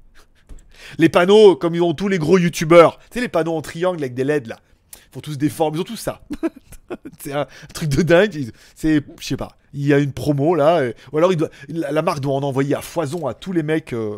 [0.99, 2.99] les panneaux, comme ils ont tous les gros youtubeurs.
[3.11, 4.59] Tu sais, les panneaux en triangle avec des LED là.
[4.95, 6.23] Ils font tous des formes, ils ont tous ça.
[7.21, 8.51] c'est un truc de dingue.
[8.75, 9.03] C'est.
[9.21, 9.57] Je sais pas.
[9.73, 10.83] Il y a une promo là.
[11.13, 13.93] Ou alors il doit, la, marque doit en envoyer à foison à tous les mecs.
[13.93, 14.17] euh,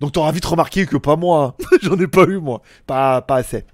[0.00, 1.56] Donc t'auras vite remarqué que pas moi.
[1.58, 1.64] hein.
[1.82, 2.60] J'en ai pas eu moi.
[2.86, 3.64] Pas, pas assez.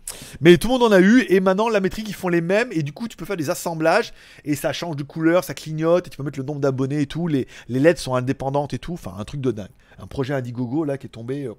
[0.41, 1.25] Mais tout le monde en a eu.
[1.29, 2.69] Et maintenant la métrique ils font les mêmes.
[2.73, 4.13] Et du coup tu peux faire des assemblages.
[4.45, 6.07] Et ça change de couleur, ça clignote.
[6.07, 7.27] Et tu peux mettre le nombre d'abonnés et tout.
[7.29, 8.93] Les, les LED sont indépendantes et tout.
[8.95, 9.69] Enfin un truc de dingue.
[9.99, 11.45] Un projet Indiegogo là qui est tombé.
[11.45, 11.55] euh,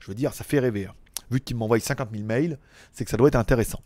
[0.00, 0.86] je veux dire, ça fait rêver.
[0.86, 0.94] hein.
[1.30, 2.58] Vu qu'il m'envoie 50 000 mails,
[2.92, 3.82] c'est que ça doit être intéressant.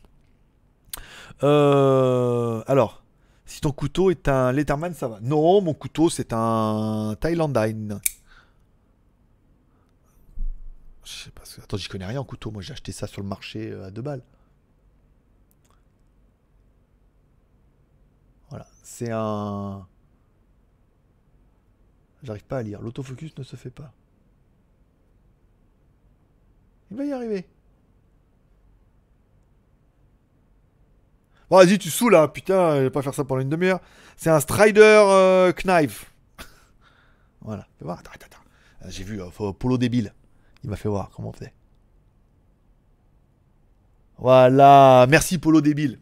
[1.43, 3.03] Euh, alors,
[3.47, 5.19] si ton couteau est un Letterman, ça va.
[5.21, 8.01] Non, mon couteau, c'est un Thailandine.
[11.05, 11.43] Je sais pas.
[11.63, 12.51] Attends, j'y connais rien en couteau.
[12.51, 14.23] Moi, j'ai acheté ça sur le marché euh, à 2 balles.
[18.51, 18.67] Voilà.
[18.85, 19.87] C'est un.
[22.23, 22.81] J'arrive pas à lire.
[22.81, 23.93] L'autofocus ne se fait pas.
[26.93, 27.47] Il va y arriver.
[31.49, 33.81] Vas-y, tu saoules là, putain, je vais pas faire ça pendant une demi-heure.
[34.19, 36.13] C'est un Strider euh, Knife.
[37.41, 38.91] voilà, fais voir, attends, attends, attends.
[38.91, 40.13] J'ai vu, euh, Polo débile.
[40.65, 41.55] Il m'a fait voir comment on faisait.
[44.19, 45.99] Voilà, merci Polo débile.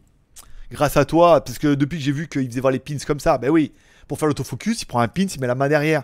[0.71, 3.21] Grâce à toi, parce que depuis que j'ai vu qu'il faisait voir les pins comme
[3.21, 3.71] ça, ben oui,
[4.09, 6.03] pour faire l'autofocus, il prend un pin, il met la main derrière.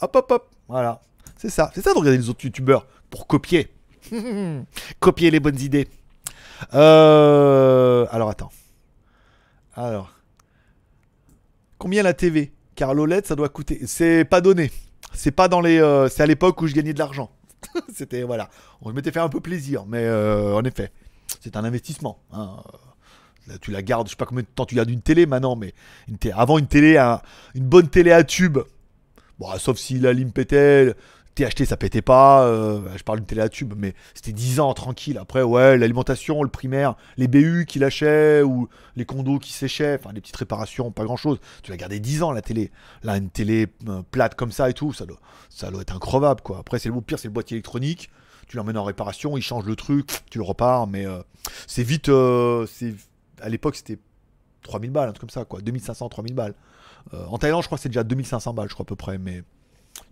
[0.00, 1.02] Hop, hop, hop, voilà.
[1.36, 3.70] C'est ça, c'est ça de regarder les autres youtubeurs, pour copier.
[5.00, 5.88] copier les bonnes idées.
[6.74, 8.50] Euh, alors attends.
[9.74, 10.12] Alors.
[11.78, 13.80] Combien la TV Car l'OLED, ça doit coûter.
[13.86, 14.70] C'est pas donné.
[15.14, 15.78] C'est pas dans les.
[15.80, 17.30] euh, c'est à l'époque où je gagnais de l'argent.
[17.94, 18.50] C'était voilà.
[18.82, 20.90] On m'était fait un peu plaisir, mais euh, en effet,
[21.40, 22.20] c'est un investissement.
[22.32, 22.56] hein.
[23.62, 24.08] Tu la gardes.
[24.08, 25.72] Je sais pas combien de temps tu gardes une télé maintenant, mais
[26.34, 26.98] avant une télé,
[27.54, 28.58] une bonne télé à tube.
[29.38, 30.94] Bon, sauf si la lime pétait.
[31.44, 32.44] Acheté, ça pétait pas.
[32.46, 35.18] euh, je parle d'une télé à tube, mais c'était 10 ans tranquille.
[35.18, 40.12] Après, ouais, l'alimentation, le primaire, les BU qui lâchaient ou les condos qui séchaient, enfin
[40.12, 41.38] des petites réparations, pas grand chose.
[41.62, 42.70] Tu l'as gardé 10 ans la télé.
[43.02, 45.18] Là, une télé euh, plate comme ça et tout, ça doit,
[45.48, 46.58] ça doit être increvable quoi.
[46.58, 48.10] Après, c'est le pire, c'est le boîtier électronique.
[48.48, 51.20] Tu l'emmènes en réparation, il change le truc, tu le repars, mais euh,
[51.66, 52.10] c'est vite.
[52.66, 52.94] c'est
[53.40, 53.98] à l'époque, c'était
[54.62, 56.54] 3000 balles, un truc comme ça quoi, 2500, 3000 balles.
[57.12, 59.42] En Thaïlande, je crois que c'est déjà 2500 balles, je crois à peu près, mais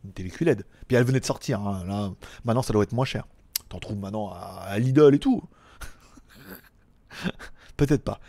[0.05, 0.31] une télé.
[0.31, 2.11] Puis elle venait de sortir, hein, là,
[2.45, 3.27] maintenant ça doit être moins cher.
[3.69, 5.43] T'en trouves maintenant à, à Lidl et tout.
[7.77, 8.21] Peut-être pas.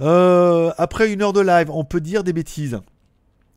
[0.00, 2.80] Euh, après une heure de live, on peut dire des bêtises.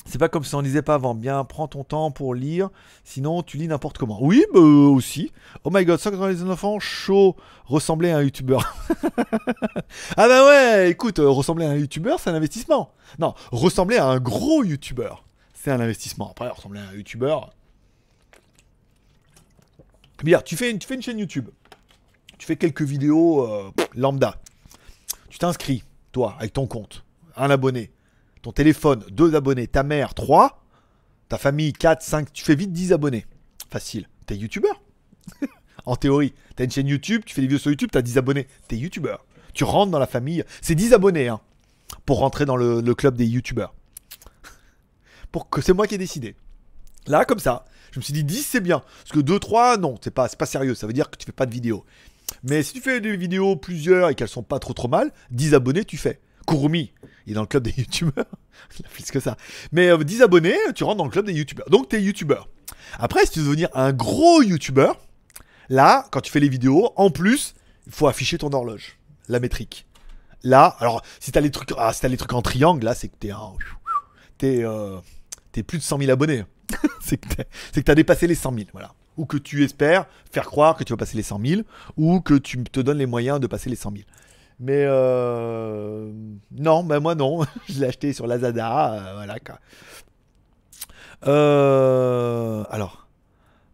[0.05, 1.15] C'est pas comme si on disait pas avant.
[1.15, 2.69] Bien, prends ton temps pour lire,
[3.05, 4.17] sinon tu lis n'importe comment.
[4.21, 5.31] Oui, bah, aussi.
[5.63, 8.75] Oh my god, 199 enfants, chaud, ressembler à un youtubeur.
[10.17, 12.91] ah bah ouais, écoute, euh, ressembler à un youtubeur, c'est un investissement.
[13.17, 15.23] Non, ressembler à un gros youtubeur,
[15.64, 16.30] c'est un investissement.
[16.30, 17.53] Après, ressembler à un youtubeur.
[20.22, 21.47] Bien, tu fais une, tu fais une chaîne YouTube.
[22.38, 24.41] Tu fais quelques vidéos euh, lambda.
[25.30, 27.05] Tu t'inscris, toi, avec ton compte.
[27.38, 27.91] Un abonné.
[28.41, 29.68] Ton téléphone, deux abonnés.
[29.68, 30.66] Ta mère, trois.
[31.30, 32.34] Ta famille, 4, 5.
[32.34, 33.26] Tu fais vite 10 abonnés.
[33.70, 34.09] Facile.
[34.26, 34.82] T'es youtubeur.
[35.86, 36.34] en théorie.
[36.57, 38.47] T'as une chaîne YouTube, tu fais des vidéos sur YouTube, t'as 10 abonnés.
[38.68, 39.26] T'es youtubeur.
[39.53, 40.43] Tu rentres dans la famille.
[40.59, 41.39] C'est 10 abonnés, hein.
[42.05, 43.74] Pour rentrer dans le, le club des youtubeurs.
[45.34, 46.36] Pour que c'est moi qui ai décidé.
[47.07, 48.79] Là, comme ça, je me suis dit 10 c'est bien.
[48.79, 50.75] Parce que 2, 3, non, c'est pas, pas sérieux.
[50.75, 51.84] Ça veut dire que tu fais pas de vidéos.
[52.43, 55.55] Mais si tu fais des vidéos plusieurs et qu'elles sont pas trop trop mal, 10
[55.55, 56.21] abonnés tu fais.
[56.47, 56.93] Kurumi,
[57.25, 58.25] il est dans le club des youtubeurs.
[58.79, 59.36] il a plus que ça.
[59.71, 61.69] Mais euh, 10 abonnés, tu rentres dans le club des youtubeurs.
[61.69, 62.47] Donc t'es youtubeur.
[62.99, 64.99] Après, si tu veux devenir un gros youtubeur,
[65.67, 67.55] là, quand tu fais les vidéos, en plus,
[67.88, 69.88] il faut afficher ton horloge, la métrique.
[70.43, 73.07] Là, alors, si t'as les trucs, ah, si t'as les trucs en triangle, là, c'est
[73.07, 73.53] que t'es un,
[74.38, 74.97] t'es, euh,
[75.53, 76.43] t'es plus de 100 000 abonnés.
[76.99, 78.91] c'est que t'as dépassé les 100 000, voilà.
[79.15, 81.61] Ou que tu espères faire croire que tu vas passer les 100 000,
[81.95, 84.03] ou que tu te donnes les moyens de passer les 100 000.
[84.59, 86.11] Mais euh,
[86.51, 89.35] non, ben moi non, je l'ai acheté sur Lazada, euh, voilà.
[91.27, 93.07] Euh, alors,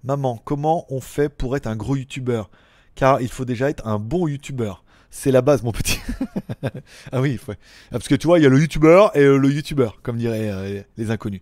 [0.04, 2.50] maman, comment on fait pour être un gros youtubeur
[2.96, 4.84] Car il faut déjà être un bon youtubeur.
[5.12, 6.00] C'est la base, mon petit.
[7.12, 7.56] ah oui, ouais.
[7.88, 10.18] Ah, parce que tu vois, il y a le youtubeur et euh, le youtubeur, comme
[10.18, 11.42] diraient euh, les inconnus.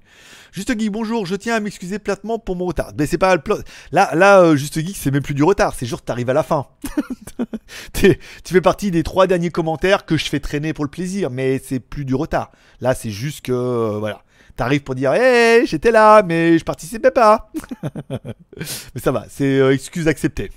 [0.54, 2.94] Juste Guy, bonjour, je tiens à m'excuser platement pour mon retard.
[2.98, 3.62] Mais c'est pas le plo-
[3.92, 6.44] Là, là euh, Juste Geek, c'est même plus du retard, c'est juste t'arrives à la
[6.44, 6.68] fin.
[7.94, 11.60] Tu fais partie des trois derniers commentaires que je fais traîner pour le plaisir, mais
[11.64, 12.52] c'est plus du retard.
[12.80, 14.24] Là, c'est juste que, voilà.
[14.56, 17.52] T'arrives pour dire, hé, j'étais là, mais je participais pas.
[18.60, 20.52] mais ça va, c'est excuse acceptée.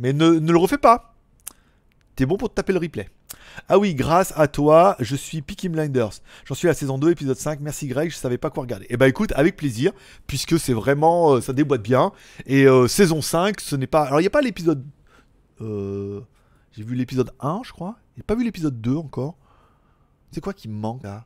[0.00, 1.14] Mais ne, ne le refais pas.
[2.18, 3.08] T'es bon pour te taper le replay.
[3.68, 6.14] Ah oui, grâce à toi, je suis Peaky Blinders.
[6.46, 7.60] J'en suis à la saison 2, épisode 5.
[7.60, 8.86] Merci Greg, je savais pas quoi regarder.
[8.90, 9.92] Eh bah écoute, avec plaisir,
[10.26, 12.10] puisque c'est vraiment, euh, ça déboîte bien.
[12.46, 14.02] Et euh, saison 5, ce n'est pas...
[14.02, 14.84] Alors il n'y a pas l'épisode...
[15.60, 16.20] euh,
[16.72, 17.94] J'ai vu l'épisode 1, je crois.
[18.16, 19.36] J'ai pas vu l'épisode 2 encore.
[20.32, 21.24] C'est quoi qui me manque là?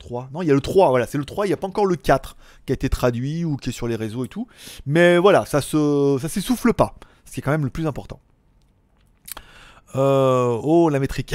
[0.00, 1.68] 3 Non, il y a le 3, voilà, c'est le 3, il n'y a pas
[1.68, 2.36] encore le 4
[2.66, 4.48] qui a été traduit ou qui est sur les réseaux et tout.
[4.84, 8.18] Mais voilà, ça se ça s'essouffle pas, ce qui est quand même le plus important.
[9.96, 11.34] Euh, oh la métrique.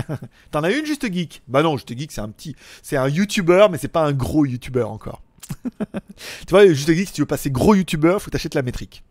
[0.50, 1.42] T'en as une juste geek?
[1.46, 4.44] Bah non, juste geek c'est un petit, c'est un YouTuber mais c'est pas un gros
[4.44, 5.22] YouTuber encore.
[5.76, 9.04] tu vois, juste geek si tu veux passer gros YouTuber, faut t'acheter la métrique.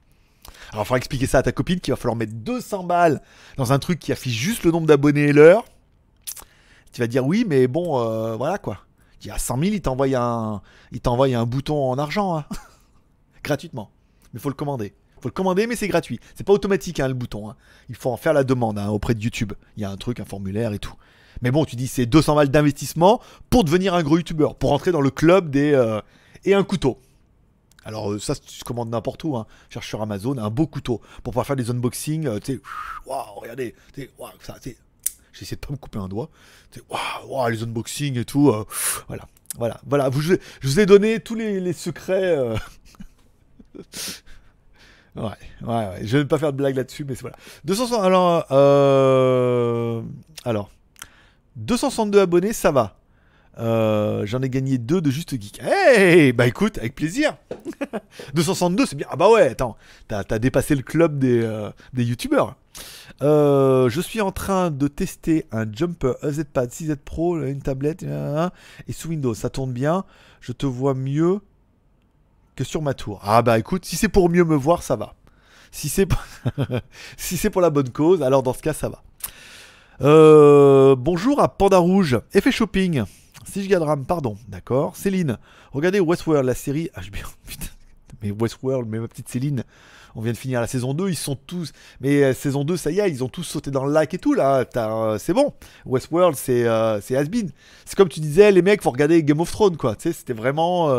[0.71, 3.21] Alors il faudra expliquer ça à ta copine qu'il va falloir mettre 200 balles
[3.57, 5.63] dans un truc qui affiche juste le nombre d'abonnés et l'heure.
[6.91, 8.79] Tu vas dire oui mais bon euh, voilà quoi.
[9.21, 10.61] Il y a 100 000 il t'envoie un,
[10.91, 12.45] il un bouton en argent hein.
[13.43, 13.91] gratuitement.
[14.33, 14.93] Mais faut le commander.
[15.21, 16.19] Faut le commander, mais c'est gratuit.
[16.35, 17.49] C'est pas automatique hein, le bouton.
[17.49, 17.55] hein.
[17.89, 19.53] Il faut en faire la demande hein, auprès de YouTube.
[19.77, 20.93] Il y a un truc, un formulaire et tout.
[21.41, 24.91] Mais bon, tu dis c'est 200 balles d'investissement pour devenir un gros youtubeur, pour rentrer
[24.91, 26.01] dans le club des euh,
[26.45, 26.99] et un couteau.
[27.85, 29.37] Alors euh, ça, tu commandes n'importe où.
[29.37, 29.45] Hein.
[29.69, 32.27] Cherche sur Amazon un beau couteau pour pouvoir faire des unboxings.
[32.27, 32.61] euh, tu sais,
[33.05, 33.75] waouh, regardez,
[34.41, 34.77] ça, sais,
[35.31, 36.29] J'essaie de pas me couper un doigt.
[36.89, 38.53] Waouh, waouh, les unboxings et tout.
[39.07, 39.25] voilà,
[39.57, 40.09] voilà, voilà.
[40.19, 42.37] Je, vous ai donné tous les secrets.
[45.19, 45.25] Ouais,
[45.61, 45.99] ouais, ouais.
[46.03, 47.35] Je vais pas faire de blague là-dessus, mais voilà.
[47.65, 50.01] 260, alors, euh,
[50.45, 50.69] alors,
[51.57, 52.95] 262 abonnés, ça va.
[53.57, 55.59] Euh, J'en ai gagné deux de Juste Geek.
[55.61, 57.35] Hey, bah écoute, avec plaisir.
[58.33, 59.07] 262, c'est bien.
[59.09, 59.75] Ah bah ouais, attends,
[60.07, 62.55] t'as as dépassé le club des, euh, des youtubeurs.
[63.21, 68.05] Euh, je suis en train de tester un jumper EZ-Pad 6Z Pro, une tablette,
[68.87, 69.33] et sous Windows.
[69.33, 70.05] Ça tourne bien.
[70.39, 71.41] Je te vois mieux
[72.63, 73.19] sur ma tour.
[73.23, 75.15] Ah bah écoute, si c'est pour mieux me voir, ça va.
[75.71, 76.19] Si c'est pour...
[77.17, 79.03] si la bonne cause, alors dans ce cas, ça va.
[80.01, 83.03] Euh, bonjour à Panda Rouge, effet shopping.
[83.45, 84.95] 6 Go de RAM, pardon, d'accord.
[84.95, 85.37] Céline,
[85.71, 87.27] regardez Westworld, la série HBO.
[87.47, 87.65] Putain,
[88.21, 89.63] mais Westworld, mais ma petite Céline,
[90.15, 91.71] on vient de finir la saison 2, ils sont tous.
[92.01, 94.17] Mais euh, saison 2, ça y est, ils ont tous sauté dans le lac et
[94.17, 94.65] tout là.
[94.75, 95.53] Euh, c'est bon.
[95.85, 97.51] Westworld, c'est euh, c'est has-been.
[97.85, 99.95] C'est comme tu disais, les mecs, faut regarder Game of Thrones quoi.
[99.95, 100.89] Tu sais, c'était vraiment.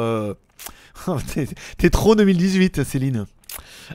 [1.79, 3.27] T'es- trop 2018, Céline.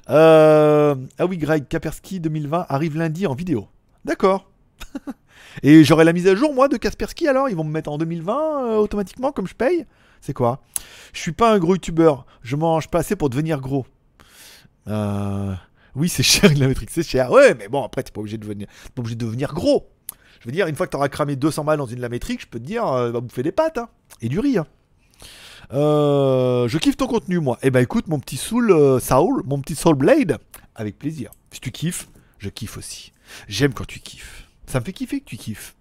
[0.09, 3.67] Euh, Ah oui, Greg, Kaspersky 2020 arrive lundi en vidéo.
[4.03, 4.49] D'accord.
[5.63, 7.49] Et j'aurai la mise à jour, moi, de Kaspersky alors?
[7.49, 9.85] Ils vont me mettre en 2020 euh, automatiquement, comme je paye?
[10.21, 10.61] C'est quoi?
[11.13, 12.25] Je suis pas un gros youtubeur.
[12.41, 13.85] Je mange pas assez pour devenir gros.
[14.87, 15.53] Euh,
[15.95, 17.31] Oui, c'est cher, la métrique, c'est cher.
[17.31, 19.87] Ouais, mais bon, après, t'es pas obligé de devenir, t'es pas obligé de devenir gros.
[20.41, 22.59] Je veux dire, une fois que t'auras cramé 200 balles dans une lamétrique, je peux
[22.59, 23.89] te dire, euh, va bouffer des pâtes hein,
[24.21, 24.57] et du riz.
[24.57, 24.67] hein.
[25.73, 27.57] Euh, je kiffe ton contenu, moi.
[27.61, 30.37] Eh ben, écoute, mon petit Soul euh, Soul, mon petit Soul Blade,
[30.75, 31.31] avec plaisir.
[31.51, 33.13] Si tu kiffes, je kiffe aussi.
[33.47, 34.47] J'aime quand tu kiffes.
[34.67, 35.75] Ça me fait kiffer que tu kiffes.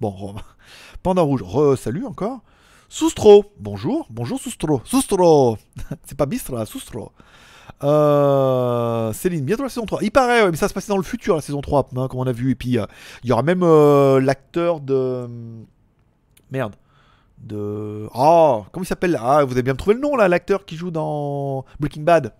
[0.00, 0.34] Bon,
[1.02, 2.40] Panda Rouge, re salut encore.
[2.88, 4.80] Soustro, bonjour, bonjour Soustro.
[4.84, 5.58] Soustro,
[6.04, 7.12] c'est pas Bistra, Soustro.
[7.82, 10.02] Euh, Céline, bientôt la saison 3.
[10.02, 12.26] Il paraît, mais ça se passait dans le futur, la saison 3, hein, comme on
[12.26, 12.52] a vu.
[12.52, 12.86] Et puis, euh,
[13.22, 15.28] il y aura même euh, l'acteur de.
[16.50, 16.74] Merde.
[17.44, 18.08] De.
[18.14, 19.18] Oh, comment il s'appelle?
[19.20, 22.32] Ah, vous avez bien trouvé le nom là, l'acteur qui joue dans Breaking Bad.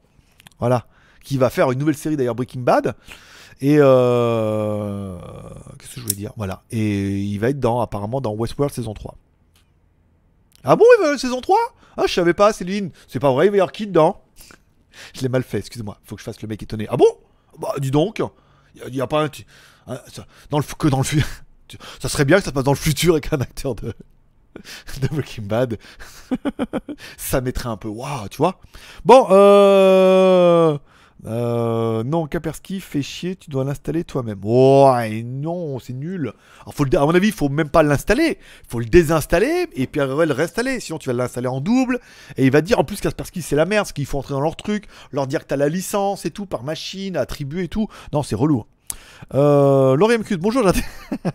[0.58, 0.86] Voilà.
[1.22, 2.94] Qui va faire une nouvelle série d'ailleurs, Breaking Bad.
[3.60, 3.76] Et.
[3.78, 5.16] Euh...
[5.78, 6.32] Qu'est-ce que je voulais dire?
[6.36, 6.62] Voilà.
[6.70, 9.16] Et il va être dans, apparemment, dans Westworld saison 3.
[10.64, 11.58] Ah bon, il va y saison 3
[11.96, 12.90] Ah, je savais pas, Céline.
[13.06, 14.22] C'est pas vrai, il va y avoir qui dedans?
[15.14, 15.98] Je l'ai mal fait, excuse-moi.
[16.04, 16.86] Faut que je fasse le mec étonné.
[16.88, 17.06] Ah bon?
[17.58, 18.22] Bah, dis donc.
[18.86, 19.30] Il y, a pas un.
[20.08, 21.26] ça- dans le, que dans le futur.
[22.00, 23.94] Ça serait bien que ça se passe dans le futur avec un acteur de.
[27.16, 27.88] ça mettrait un peu.
[27.88, 28.60] Waouh, tu vois
[29.04, 30.78] Bon, euh.
[31.26, 34.40] Euh, non, Kaspersky fait chier, tu dois l'installer toi-même.
[34.44, 36.32] Oh, et non, c'est nul.
[36.66, 38.38] À mon avis, il faut même pas l'installer.
[38.64, 40.80] Il faut le désinstaller et puis après le réinstaller.
[40.80, 41.98] Sinon, tu vas l'installer en double.
[42.36, 44.40] Et il va dire, en plus, Kaspersky, c'est la merde, parce qu'il faut entrer dans
[44.40, 47.88] leur truc, leur dire que t'as la licence et tout, par machine, attribuer et tout.
[48.12, 48.64] Non, c'est relou.
[49.34, 50.62] Euh, Laurie MQ, bonjour.
[50.72, 50.82] j'ai-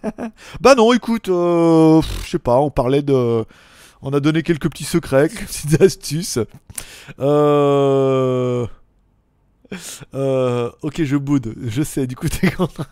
[0.61, 3.43] bah non, écoute, euh, je sais pas, on parlait de.
[4.01, 6.39] On a donné quelques petits secrets, quelques petites astuces.
[7.19, 8.65] Euh.
[10.15, 12.83] Euh, ok, je boude, je sais, du coup t'es content.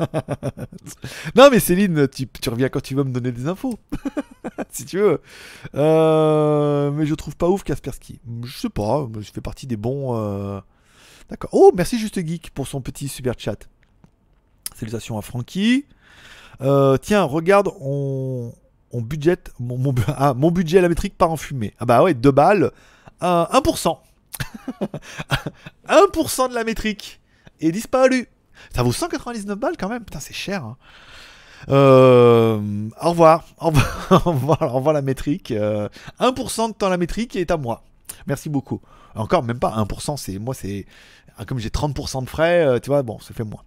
[1.36, 3.80] non mais Céline, tu, tu reviens quand tu vas me donner des infos.
[4.72, 5.20] si tu veux.
[5.74, 8.20] Euh, mais je trouve pas ouf Kaspersky.
[8.44, 10.16] Je sais pas, je fais partie des bons...
[10.18, 10.60] euh,
[11.32, 11.50] D'accord.
[11.54, 13.68] Oh, merci Juste Geek pour son petit super chat.
[14.78, 15.86] Salutations à Francky.
[16.62, 18.52] Euh, tiens, regarde, on,
[18.94, 19.38] budget...
[19.60, 21.74] Mon, ah, mon budget à la métrique part en fumée.
[21.80, 22.72] Ah bah ouais, 2 balles.
[23.24, 23.98] Euh, 1%.
[25.90, 27.20] 1% de la métrique
[27.60, 28.28] est disparu.
[28.76, 30.04] Ça vaut 199 balles quand même.
[30.04, 30.64] Putain, c'est cher.
[30.64, 30.78] hein.
[31.70, 32.60] Euh,
[33.02, 33.46] au revoir.
[33.60, 34.62] Au revoir.
[34.62, 35.52] au revoir, la métrique.
[35.52, 35.90] Euh,
[36.20, 37.84] 1% de temps la métrique est à moi.
[38.28, 38.82] Merci beaucoup.
[39.16, 40.86] Encore même pas 1%, c'est moi c'est
[41.46, 43.62] comme j'ai 30% de frais, euh, tu vois, bon, ça fait moins.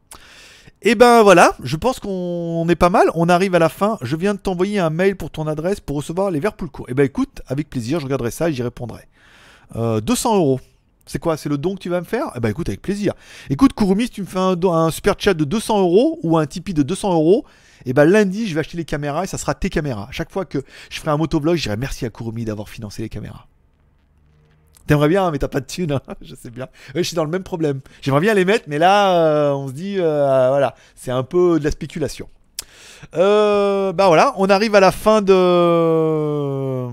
[0.83, 3.11] Et ben voilà, je pense qu'on est pas mal.
[3.15, 3.99] On arrive à la fin.
[4.01, 6.87] Je viens de t'envoyer un mail pour ton adresse pour recevoir les verres Poulco.
[6.89, 9.03] Et ben écoute, avec plaisir, je regarderai ça et j'y répondrai.
[9.77, 10.61] Euh, 200 euros.
[11.05, 11.37] C'est quoi?
[11.37, 12.31] C'est le don que tu vas me faire?
[12.35, 13.13] Eh ben écoute, avec plaisir.
[13.51, 16.47] Écoute, Kurumi, si tu me fais un, un super chat de 200 euros ou un
[16.47, 17.45] Tipeee de 200 euros,
[17.85, 20.09] et ben lundi, je vais acheter les caméras et ça sera tes caméras.
[20.13, 23.09] Chaque fois que je ferai un motovlog, je dirai merci à Kurumi d'avoir financé les
[23.11, 23.50] caméras.
[24.91, 26.65] T'aimerais bien, hein, mais t'as pas de thunes, hein, je sais bien.
[26.97, 27.79] Ouais, je suis dans le même problème.
[28.03, 31.61] J'aimerais bien les mettre, mais là, euh, on se dit, euh, voilà, c'est un peu
[31.61, 32.29] de la spéculation.
[33.15, 35.33] Euh, bah voilà, on arrive à la fin de.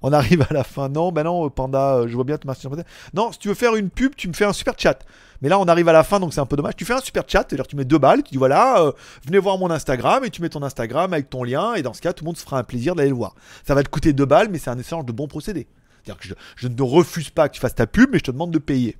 [0.00, 0.88] on arrive à la fin.
[0.88, 2.66] Non, bah non, Panda, je vois bien te merci.
[3.12, 5.00] Non, si tu veux faire une pub, tu me fais un super chat.
[5.42, 6.76] Mais là, on arrive à la fin, donc c'est un peu dommage.
[6.76, 8.92] Tu fais un super chat, c'est-à-dire tu mets deux balles, tu dis voilà, euh,
[9.24, 12.00] venez voir mon Instagram, et tu mets ton Instagram avec ton lien, et dans ce
[12.00, 13.34] cas, tout le monde se fera un plaisir d'aller le voir.
[13.66, 15.66] Ça va te coûter deux balles, mais c'est un échange de bons procédés.
[16.06, 18.52] C'est-à-dire que je, ne refuse pas que tu fasses ta pub, mais je te demande
[18.52, 18.96] de payer.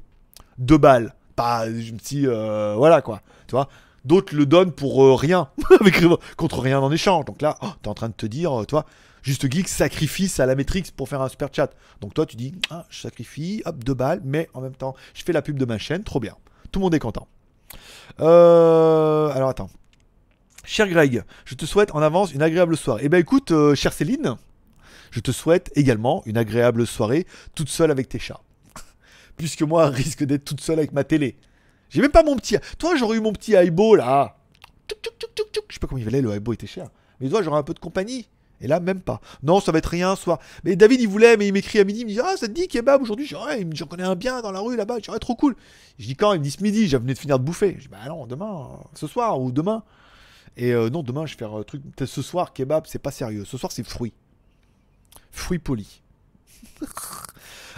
[0.59, 1.15] Deux balles.
[1.37, 3.21] Pas dis, euh, voilà quoi.
[3.47, 3.69] Tu vois?
[4.05, 5.49] D'autres le donnent pour euh, rien,
[6.37, 7.25] contre rien en échange.
[7.25, 8.87] Donc là, oh, t'es en train de te dire, euh, tu vois,
[9.27, 11.73] Juste Geek sacrifice à la Matrix pour faire un super chat.
[12.01, 15.25] Donc toi, tu dis, ah, je sacrifie, hop, deux balles, mais en même temps, je
[15.25, 16.37] fais la pub de ma chaîne, trop bien.
[16.71, 17.27] Tout le monde est content.
[18.21, 19.69] Euh, alors attends.
[20.65, 23.03] Cher Greg, je te souhaite en avance une agréable soirée.
[23.05, 24.37] Eh ben écoute, euh, chère Céline,
[25.11, 27.27] je te souhaite également une agréable soirée
[27.57, 28.43] toute seule avec tes chats.
[29.37, 31.37] Puisque moi, risque d'être toute seule avec ma télé.
[31.91, 32.59] J'ai même pas mon petit.
[32.79, 34.37] Toi, j'aurais eu mon petit Aibo là.
[34.89, 34.95] Je
[35.75, 36.91] sais pas comment il valait, le Aibo était cher.
[37.19, 38.29] Mais toi, j'aurais un peu de compagnie.
[38.61, 39.21] Et là, même pas.
[39.43, 40.39] Non, ça va être rien, soit.
[40.65, 42.53] Mais David, il voulait, mais il m'écrit à midi, il me dit Ah, ça te
[42.53, 43.27] dit kebab aujourd'hui?
[43.27, 44.97] J'en connais un bien dans la rue là-bas.
[45.09, 45.57] Ouais, trop cool.
[45.99, 46.33] Je dis Quand?
[46.33, 47.75] Il me dit ce midi, j'ai venu de finir de bouffer.
[47.79, 49.83] Je dis Bah non, demain, euh, ce soir ou demain.
[50.57, 51.83] Et euh, non, demain, je vais faire un truc.
[51.83, 53.45] Peut-être ce soir, kebab, c'est pas sérieux.
[53.45, 54.15] Ce soir, c'est fruits.
[55.31, 56.03] Fruits polis.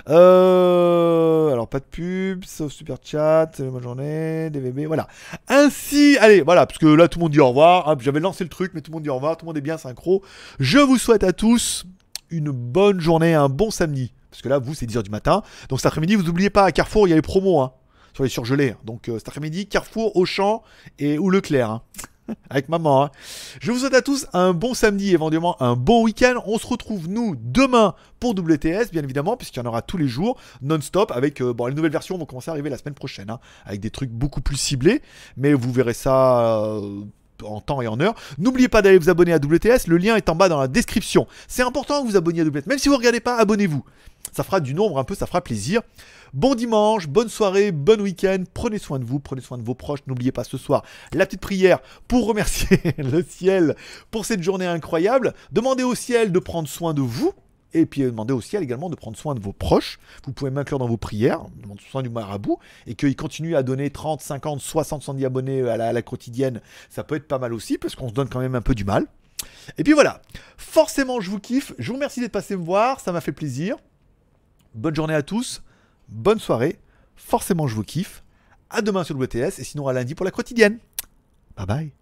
[0.08, 5.06] Euh, alors pas de pub, sauf super chat, salut, bonne journée, DVB, voilà.
[5.48, 7.88] Ainsi, allez, voilà, parce que là tout le monde dit au revoir.
[7.88, 9.58] Hop, J'avais lancé le truc, mais tout le monde dit au revoir, tout le monde
[9.58, 10.22] est bien synchro.
[10.60, 11.84] Je vous souhaite à tous
[12.30, 14.12] une bonne journée, un bon samedi.
[14.30, 15.42] Parce que là, vous, c'est 10h du matin.
[15.68, 17.72] Donc cet après-midi, vous n'oubliez pas, à Carrefour, il y a les promos hein,
[18.14, 18.76] sur les surgelés.
[18.84, 20.62] Donc euh, cet après-midi, Carrefour, Auchan
[20.98, 21.70] et ou Leclerc.
[21.70, 21.82] hein.
[22.50, 23.04] Avec maman.
[23.04, 23.10] hein.
[23.60, 26.42] Je vous souhaite à tous un bon samedi, éventuellement un bon week-end.
[26.46, 30.08] On se retrouve, nous, demain pour WTS, bien évidemment, puisqu'il y en aura tous les
[30.08, 31.40] jours, non-stop, avec...
[31.40, 33.90] euh, bon, les nouvelles versions vont commencer à arriver la semaine prochaine, hein, avec des
[33.90, 35.02] trucs beaucoup plus ciblés.
[35.36, 36.54] Mais vous verrez ça...
[36.56, 37.00] euh,
[37.44, 38.16] en temps et en heure.
[38.38, 41.28] N'oubliez pas d'aller vous abonner à WTS, le lien est en bas dans la description.
[41.46, 43.84] C'est important que vous abonniez à WTS, même si vous ne regardez pas, abonnez-vous.
[44.38, 45.82] Ça fera du nombre un peu, ça fera plaisir.
[46.32, 48.44] Bon dimanche, bonne soirée, bon week-end.
[48.54, 49.98] Prenez soin de vous, prenez soin de vos proches.
[50.06, 53.74] N'oubliez pas ce soir la petite prière pour remercier le ciel
[54.12, 55.34] pour cette journée incroyable.
[55.50, 57.32] Demandez au ciel de prendre soin de vous.
[57.74, 59.98] Et puis demandez au ciel également de prendre soin de vos proches.
[60.24, 63.90] Vous pouvez m'inclure dans vos prières, demandez soin du marabout, et qu'il continue à donner
[63.90, 66.60] 30, 50, 60, 70 abonnés à la, à la quotidienne.
[66.90, 68.84] Ça peut être pas mal aussi, parce qu'on se donne quand même un peu du
[68.84, 69.08] mal.
[69.78, 70.22] Et puis voilà,
[70.56, 71.74] forcément je vous kiffe.
[71.76, 73.76] Je vous remercie d'être passé me voir, ça m'a fait plaisir.
[74.78, 75.64] Bonne journée à tous,
[76.08, 76.78] bonne soirée.
[77.16, 78.22] Forcément, je vous kiffe.
[78.70, 80.78] À demain sur le WTS et sinon à lundi pour la quotidienne.
[81.56, 81.92] Bye bye.